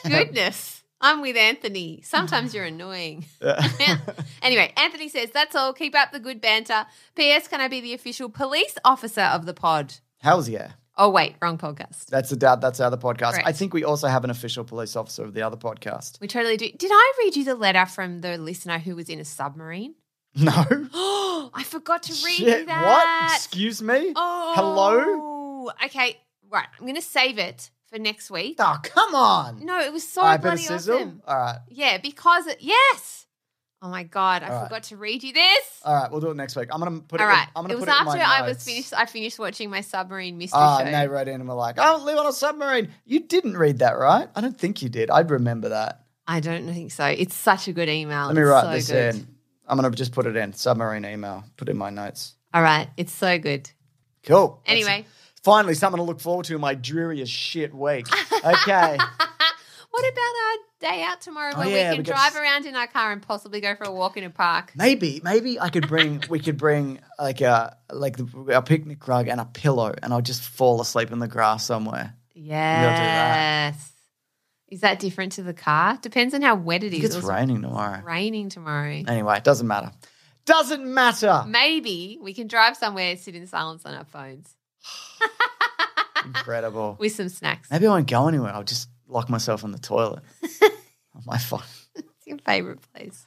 Goodness. 0.07 0.78
I'm 1.01 1.21
with 1.21 1.37
Anthony. 1.37 2.01
Sometimes 2.03 2.55
you're 2.55 2.65
annoying. 2.75 3.25
anyway, 4.43 4.73
Anthony 4.77 5.09
says, 5.09 5.31
that's 5.33 5.55
all. 5.55 5.73
Keep 5.73 5.95
up 5.95 6.13
the 6.13 6.21
good 6.21 6.41
banter. 6.41 6.87
P.S. 7.15 7.49
Can 7.49 7.61
I 7.61 7.69
be 7.69 7.81
the 7.81 7.95
official 7.95 8.29
police 8.29 8.77
officer 8.85 9.23
of 9.23 9.47
the 9.47 9.55
pod? 9.55 9.95
Hells 10.19 10.49
yeah. 10.49 10.73
Oh, 11.01 11.11
wait, 11.11 11.37
wrong 11.41 11.59
podcast. 11.59 12.07
That's 12.07 12.31
the 12.31 12.37
doubt. 12.37 12.61
That's 12.61 12.81
our 12.81 12.89
other 12.89 12.97
podcast. 12.97 13.41
I 13.45 13.53
think 13.53 13.73
we 13.73 13.85
also 13.85 14.09
have 14.09 14.25
an 14.25 14.31
official 14.31 14.65
police 14.65 14.97
officer 14.97 15.23
of 15.23 15.33
the 15.33 15.43
other 15.43 15.57
podcast. 15.57 16.21
We 16.21 16.27
totally 16.27 16.57
do. 16.57 16.73
Did 16.73 16.91
I 16.93 17.13
read 17.21 17.37
you 17.37 17.45
the 17.45 17.55
letter 17.55 17.87
from 17.87 18.21
the 18.21 18.37
listener 18.37 18.81
who 18.81 18.97
was 18.97 19.09
in 19.09 19.21
a 19.21 19.25
submarine? 19.25 19.95
No. 20.35 20.65
Oh, 20.93 21.51
I 21.55 21.63
forgot 21.63 22.03
to 22.05 22.13
read 22.25 22.39
Shit. 22.39 22.61
you 22.61 22.67
that. 22.67 22.85
What? 22.85 23.37
Excuse 23.37 23.81
me? 23.81 24.13
Oh, 24.17 24.53
Hello? 24.57 25.71
Okay, 25.85 26.19
right. 26.51 26.67
I'm 26.79 26.85
going 26.85 26.97
to 26.97 27.03
save 27.03 27.39
it 27.39 27.71
for 27.91 27.99
next 27.99 28.31
week. 28.31 28.57
Oh, 28.59 28.77
come 28.83 29.15
on. 29.15 29.65
No, 29.65 29.81
it 29.81 29.93
was 29.93 30.07
so 30.09 30.21
All 30.23 30.29
right, 30.29 30.41
bloody 30.41 30.67
awesome. 30.69 31.23
All 31.27 31.37
right. 31.37 31.59
Yeah, 31.69 31.99
because 31.99 32.47
it, 32.47 32.59
yes. 32.61 33.27
Oh 33.81 33.89
my 33.89 34.03
god, 34.03 34.43
I 34.43 34.49
All 34.49 34.53
right. 34.55 34.65
forgot 34.65 34.83
to 34.85 34.97
read 34.97 35.23
you 35.23 35.33
this. 35.33 35.81
All 35.85 35.95
right. 35.95 36.11
We'll 36.11 36.21
do 36.21 36.31
it 36.31 36.37
next 36.37 36.57
week. 36.57 36.69
I'm 36.73 36.81
gonna 36.81 37.01
put 37.01 37.21
it. 37.21 37.23
All 37.25 37.29
right, 37.31 37.47
I'm 37.55 37.63
gonna 37.63 37.75
it 37.75 37.77
was 37.77 37.85
put 37.85 37.95
it 37.95 38.01
in 38.01 38.05
my 38.07 38.19
after 38.19 38.45
I 38.45 38.49
was 38.49 38.65
finished. 38.65 38.93
I 38.93 39.07
finished 39.07 39.39
watching 39.39 39.71
my 39.71 39.83
submarine 39.83 40.37
mystery 40.37 40.59
Ah, 40.61 40.79
show. 40.79 40.85
and 40.85 40.93
they 40.95 41.07
wrote 41.07 41.29
in 41.29 41.35
and 41.41 41.49
were 41.49 41.55
like, 41.55 41.77
"Oh, 41.79 42.03
live 42.05 42.19
on 42.19 42.27
a 42.27 42.33
submarine." 42.33 42.89
You 43.05 43.21
didn't 43.21 43.57
read 43.57 43.79
that, 43.79 43.93
right? 43.97 44.29
I 44.35 44.41
don't 44.41 44.59
think 44.59 44.83
you 44.83 44.89
did. 44.89 45.11
I'd 45.11 45.31
remember 45.31 45.69
that. 45.69 46.05
I 46.27 46.41
don't 46.41 46.67
think 46.67 46.91
so. 46.91 47.05
It's 47.07 47.37
such 47.37 47.69
a 47.69 47.73
good 47.73 47.89
email. 47.89 48.27
Let 48.27 48.35
me 48.35 48.43
It's 48.43 48.49
write 48.51 48.63
so 48.65 48.71
this 48.73 48.91
good. 48.91 49.15
in. 49.15 49.29
I'm 49.69 49.77
gonna 49.77 49.91
just 49.93 50.11
put 50.11 50.27
it 50.27 50.35
in 50.37 50.53
submarine 50.55 51.05
email. 51.05 51.45
Put 51.57 51.69
it 51.69 51.71
in 51.71 51.79
my 51.79 51.91
notes. 51.91 52.35
All 52.53 52.63
right, 52.63 52.89
it's 52.97 53.13
so 53.13 53.39
good. 53.39 53.71
Cool. 54.25 54.61
Anyway, 54.67 55.07
finally 55.45 55.75
something 55.75 55.99
to 55.99 56.03
look 56.03 56.21
forward 56.21 56.47
to 56.47 56.55
in 56.55 56.61
my 56.61 56.75
dreary 56.75 57.21
as 57.23 57.31
shit 57.31 57.75
week. 57.75 58.07
Okay. 58.33 58.99
what 59.91 60.13
about 60.13 60.35
our 60.45 60.57
day 60.81 61.03
out 61.03 61.21
tomorrow 61.21 61.53
Oh, 61.57 61.59
where 61.61 61.69
yeah, 61.69 61.91
we 61.93 61.99
we 61.99 62.05
can 62.05 62.13
got 62.13 62.15
drive 62.15 62.37
s- 62.37 62.41
around 62.41 62.67
in 62.67 62.77
our 62.77 62.87
car 62.87 63.13
and 63.13 63.21
possibly 63.23 63.61
go 63.61 63.75
for 63.75 63.85
a 63.85 63.93
walk 63.93 64.17
in 64.17 64.25
a 64.25 64.31
park? 64.31 64.73
maybe, 64.77 65.21
maybe 65.25 65.59
I 65.61 65.69
could 65.71 65.89
bring. 65.89 66.23
we 66.29 66.39
could 66.41 66.57
bring 66.57 67.01
like 67.19 67.41
a 67.41 67.77
like 67.91 68.17
the, 68.17 68.27
a 68.55 68.63
picnic 68.63 69.07
rug 69.09 69.29
and 69.29 69.41
a 69.41 69.45
pillow, 69.45 69.95
and 70.03 70.13
I'll 70.13 70.21
just 70.23 70.43
fall 70.43 70.81
asleep 70.81 71.11
in 71.11 71.19
the 71.19 71.29
grass 71.29 71.65
somewhere. 71.65 72.15
that. 72.35 72.43
Yes. 73.75 73.93
Is 74.69 74.83
that 74.83 74.99
different 74.99 75.33
to 75.33 75.43
the 75.43 75.55
car? 75.55 75.99
Depends 76.01 76.35
on 76.35 76.43
how 76.43 76.55
wet 76.55 76.85
it 76.85 76.93
is. 76.93 77.17
It's 77.17 77.25
raining 77.25 77.63
tomorrow. 77.63 78.03
raining 78.05 78.51
tomorrow. 78.51 79.03
Anyway, 79.09 79.37
it 79.39 79.45
doesn't 79.45 79.67
matter. 79.67 79.91
Doesn't 80.45 80.85
matter. 80.85 81.45
Maybe 81.47 82.19
we 82.21 82.35
can 82.35 82.47
drive 82.49 82.77
somewhere, 82.77 83.17
sit 83.17 83.35
in 83.35 83.47
silence 83.47 83.85
on 83.87 83.95
our 83.95 84.05
phones 84.05 84.55
Incredible. 86.25 86.97
with 86.99 87.13
some 87.13 87.29
snacks. 87.29 87.71
Maybe 87.71 87.87
I 87.87 87.91
won't 87.91 88.07
go 88.09 88.29
anywhere. 88.29 88.53
I'll 88.53 88.65
just 88.65 88.89
lock 89.07 89.29
myself 89.31 89.65
in 89.65 89.71
the 89.73 89.79
toilet 89.79 90.23
on 91.15 91.23
my 91.25 91.39
phone. 91.39 91.63
It's 91.95 92.27
your 92.27 92.39
favorite 92.39 92.81
place. 92.93 93.27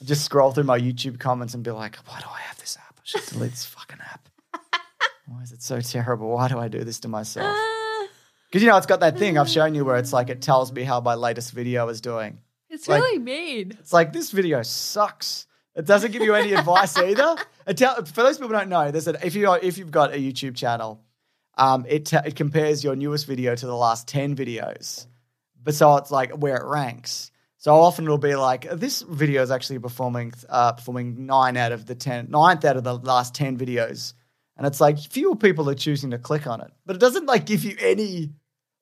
I'll 0.00 0.06
just 0.06 0.24
scroll 0.24 0.50
through 0.52 0.64
my 0.64 0.78
YouTube 0.78 1.18
comments 1.18 1.54
and 1.54 1.62
be 1.62 1.70
like, 1.70 1.96
why 2.06 2.18
do 2.20 2.26
I 2.32 2.40
have 2.40 2.58
this 2.58 2.76
app? 2.76 2.96
I 2.98 3.02
should 3.04 3.24
delete 3.26 3.52
this 3.52 3.64
fucking 3.64 3.98
app. 4.00 4.28
Why 5.26 5.40
is 5.42 5.52
it 5.52 5.62
so 5.62 5.80
terrible? 5.80 6.30
Why 6.30 6.48
do 6.48 6.58
I 6.58 6.66
do 6.68 6.82
this 6.84 6.98
to 7.00 7.08
myself? 7.08 7.56
Uh. 7.56 8.06
Because 8.48 8.62
you 8.62 8.68
know, 8.68 8.76
it's 8.76 8.86
got 8.86 9.00
that 9.00 9.18
thing 9.18 9.38
I've 9.38 9.48
shown 9.48 9.74
you 9.74 9.84
where 9.84 9.96
it's 9.96 10.12
like 10.12 10.28
it 10.28 10.42
tells 10.42 10.72
me 10.72 10.82
how 10.82 11.00
my 11.00 11.14
latest 11.14 11.52
video 11.52 11.88
is 11.88 12.00
doing. 12.00 12.40
it's 12.68 12.88
Like- 12.88 13.00
really 13.02 13.18
mean. 13.20 13.70
It's 13.78 13.92
like 13.92 14.12
this 14.12 14.30
video 14.32 14.62
sucks. 14.62 15.46
It 15.74 15.86
doesn't 15.86 16.10
give 16.10 16.22
you 16.22 16.34
any 16.34 16.52
advice 16.52 16.98
either. 16.98 17.36
It 17.66 17.76
tell, 17.78 17.94
for 18.04 18.22
those 18.24 18.36
people 18.36 18.48
who 18.48 18.54
don't 18.54 18.68
know, 18.68 18.90
there's 18.90 19.06
a, 19.08 19.24
if 19.24 19.34
you 19.36 19.48
are, 19.48 19.58
if 19.62 19.78
you've 19.78 19.90
got 19.92 20.12
a 20.12 20.18
YouTube 20.18 20.54
channel, 20.56 21.00
um, 21.56 21.84
it 21.88 22.06
te- 22.06 22.18
it 22.24 22.36
compares 22.36 22.82
your 22.82 22.96
newest 22.96 23.26
video 23.26 23.54
to 23.54 23.66
the 23.66 23.76
last 23.76 24.08
ten 24.08 24.34
videos, 24.36 25.06
but 25.62 25.74
so 25.74 25.96
it's 25.96 26.10
like 26.10 26.30
where 26.32 26.56
it 26.56 26.64
ranks. 26.64 27.30
So 27.58 27.74
often 27.74 28.04
it'll 28.04 28.18
be 28.18 28.34
like 28.34 28.68
this 28.70 29.02
video 29.02 29.42
is 29.42 29.50
actually 29.50 29.78
performing 29.78 30.32
uh, 30.48 30.72
performing 30.72 31.26
nine 31.26 31.56
out 31.56 31.72
of 31.72 31.86
the 31.86 31.94
ten, 31.94 32.30
ninth 32.30 32.64
out 32.64 32.76
of 32.76 32.84
the 32.84 32.96
last 32.96 33.34
ten 33.34 33.56
videos, 33.56 34.14
and 34.56 34.66
it's 34.66 34.80
like 34.80 34.98
fewer 34.98 35.36
people 35.36 35.68
are 35.70 35.74
choosing 35.74 36.10
to 36.10 36.18
click 36.18 36.46
on 36.46 36.60
it, 36.60 36.72
but 36.86 36.96
it 36.96 37.00
doesn't 37.00 37.26
like 37.26 37.46
give 37.46 37.64
you 37.64 37.76
any 37.78 38.32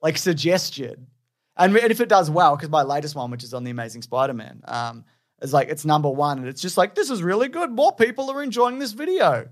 like 0.00 0.16
suggestion. 0.16 1.08
And, 1.56 1.76
and 1.76 1.90
if 1.90 2.00
it 2.00 2.08
does 2.08 2.30
well, 2.30 2.56
because 2.56 2.70
my 2.70 2.82
latest 2.82 3.14
one, 3.14 3.30
which 3.30 3.44
is 3.44 3.52
on 3.52 3.64
the 3.64 3.70
Amazing 3.70 4.00
Spider-Man, 4.00 4.62
um, 4.64 5.04
is 5.42 5.52
like 5.52 5.68
it's 5.68 5.84
number 5.84 6.08
one, 6.08 6.38
and 6.38 6.48
it's 6.48 6.62
just 6.62 6.78
like 6.78 6.94
this 6.94 7.10
is 7.10 7.22
really 7.22 7.48
good. 7.48 7.70
More 7.70 7.94
people 7.94 8.30
are 8.30 8.42
enjoying 8.42 8.78
this 8.78 8.92
video. 8.92 9.48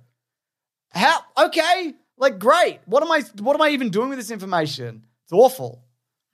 How? 0.90 1.18
Okay, 1.36 1.92
like 2.18 2.38
great. 2.38 2.80
What 2.86 3.02
am 3.02 3.10
I? 3.10 3.22
What 3.40 3.54
am 3.54 3.62
I 3.62 3.70
even 3.70 3.90
doing 3.90 4.08
with 4.10 4.18
this 4.18 4.30
information? 4.30 5.04
It's 5.24 5.32
awful. 5.32 5.84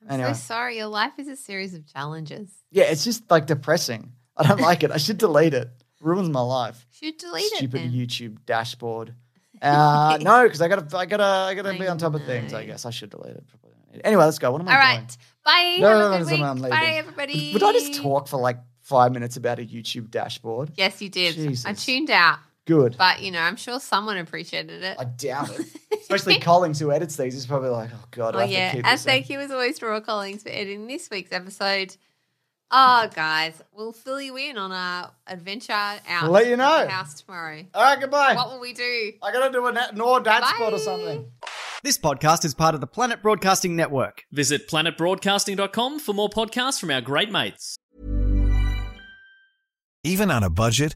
I'm 0.03 0.11
Anyway. 0.11 0.29
so 0.33 0.39
sorry. 0.39 0.77
Your 0.77 0.87
life 0.87 1.13
is 1.17 1.27
a 1.27 1.35
series 1.35 1.73
of 1.73 1.85
challenges. 1.91 2.49
Yeah, 2.71 2.85
it's 2.85 3.03
just 3.03 3.29
like 3.31 3.45
depressing. 3.47 4.11
I 4.37 4.47
don't 4.47 4.61
like 4.61 4.83
it. 4.83 4.91
I 4.91 4.97
should 4.97 5.17
delete 5.17 5.53
it. 5.53 5.69
Ruins 6.01 6.29
my 6.29 6.41
life. 6.41 6.85
Should 6.91 7.17
delete 7.17 7.45
Stupid 7.45 7.81
it 7.81 7.83
then. 7.83 7.93
YouTube 7.93 8.37
dashboard. 8.45 9.15
Uh, 9.61 10.17
no, 10.21 10.43
because 10.43 10.61
I 10.61 10.67
gotta, 10.67 10.97
I 10.97 11.05
gotta, 11.05 11.23
I 11.23 11.53
gotta 11.55 11.69
I 11.69 11.77
be 11.79 11.87
on 11.87 11.97
top 11.97 12.13
of 12.13 12.23
things. 12.25 12.53
I 12.53 12.65
guess 12.65 12.85
I 12.85 12.89
should 12.89 13.09
delete 13.09 13.37
it. 13.37 13.43
Probably. 13.47 14.03
Anyway, 14.03 14.25
let's 14.25 14.37
go. 14.37 14.51
What 14.51 14.59
am 14.61 14.67
I 14.67 14.75
All 14.75 14.93
doing? 14.93 15.05
right. 15.05 15.17
Bye. 15.45 15.77
No, 15.79 15.87
Have 15.87 15.97
no, 15.97 16.05
a 16.05 16.09
no, 16.19 16.25
good 16.25 16.39
no, 16.39 16.53
week. 16.61 16.71
Bye, 16.71 16.85
everybody. 16.97 17.53
Would 17.53 17.63
I 17.63 17.71
just 17.71 17.95
talk 17.95 18.27
for 18.27 18.37
like 18.37 18.59
five 18.81 19.13
minutes 19.13 19.37
about 19.37 19.59
a 19.59 19.61
YouTube 19.63 20.11
dashboard? 20.11 20.71
Yes, 20.75 21.01
you 21.01 21.07
did. 21.07 21.57
I 21.65 21.71
tuned 21.73 22.09
out, 22.09 22.39
Good. 22.65 22.95
but 22.97 23.21
you 23.21 23.31
know, 23.31 23.39
I'm 23.41 23.55
sure 23.57 23.79
someone 23.79 24.17
appreciated 24.17 24.83
it. 24.83 24.97
I 24.99 25.03
doubt 25.05 25.51
it. 25.59 25.67
Especially 26.01 26.39
Collins, 26.39 26.79
who 26.79 26.91
edits 26.91 27.15
these, 27.15 27.35
is 27.35 27.45
probably 27.45 27.69
like, 27.69 27.89
oh 27.93 28.05
god, 28.11 28.35
I 28.35 28.37
Oh 28.37 28.41
have 28.41 28.49
yeah, 28.49 28.69
to 28.71 28.75
keep 28.77 28.85
and 28.85 28.93
this 28.93 29.05
in. 29.05 29.09
thank 29.09 29.29
you 29.29 29.39
as 29.39 29.51
always 29.51 29.77
to 29.79 29.85
Raw 29.87 29.99
Collings 30.01 30.43
for 30.43 30.49
editing 30.49 30.87
this 30.87 31.09
week's 31.09 31.31
episode. 31.31 31.95
Oh, 32.71 33.07
guys, 33.13 33.61
we'll 33.71 33.91
fill 33.93 34.19
you 34.19 34.35
in 34.37 34.57
on 34.57 34.71
our 34.71 35.11
adventure 35.27 35.71
out. 35.71 36.01
We'll 36.23 36.31
let 36.31 36.47
you 36.47 36.57
know. 36.57 36.83
the 36.83 36.89
house 36.89 37.21
tomorrow. 37.21 37.63
All 37.73 37.81
right, 37.83 37.99
goodbye. 37.99 38.33
What 38.35 38.49
will 38.51 38.59
we 38.59 38.73
do? 38.73 39.13
I 39.21 39.31
gotta 39.31 39.51
do 39.51 39.65
a 39.67 39.71
na- 39.71 39.91
Nor 39.93 40.19
dance 40.21 40.47
spot 40.47 40.73
or 40.73 40.79
something. 40.79 41.31
This 41.83 41.99
podcast 41.99 42.43
is 42.43 42.55
part 42.55 42.73
of 42.73 42.81
the 42.81 42.87
Planet 42.87 43.21
Broadcasting 43.21 43.75
Network. 43.75 44.23
Visit 44.31 44.67
planetbroadcasting.com 44.67 45.99
for 45.99 46.13
more 46.13 46.29
podcasts 46.29 46.79
from 46.79 46.89
our 46.89 47.01
great 47.01 47.31
mates. 47.31 47.77
Even 50.03 50.29
on 50.31 50.43
a 50.43 50.49
budget, 50.49 50.95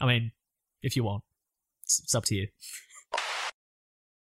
I 0.00 0.06
mean, 0.06 0.32
if 0.82 0.96
you 0.96 1.04
want, 1.04 1.22
it's, 1.82 2.14
up 2.14 2.24
to 2.26 2.34
you. 2.34 2.48